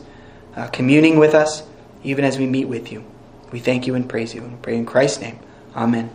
uh, 0.57 0.67
communing 0.67 1.19
with 1.19 1.35
us, 1.35 1.63
even 2.05 2.27
as 2.27 2.37
we 2.37 2.45
meet 2.45 2.67
with 2.67 2.93
you. 2.93 3.12
We 3.53 3.61
thank 3.61 3.87
you 3.87 3.95
and 3.95 4.09
praise 4.09 4.35
you 4.35 4.43
and 4.43 4.61
pray 4.63 4.77
in 4.77 4.87
Christ's 4.87 5.21
name. 5.21 5.39
Amen. 5.77 6.11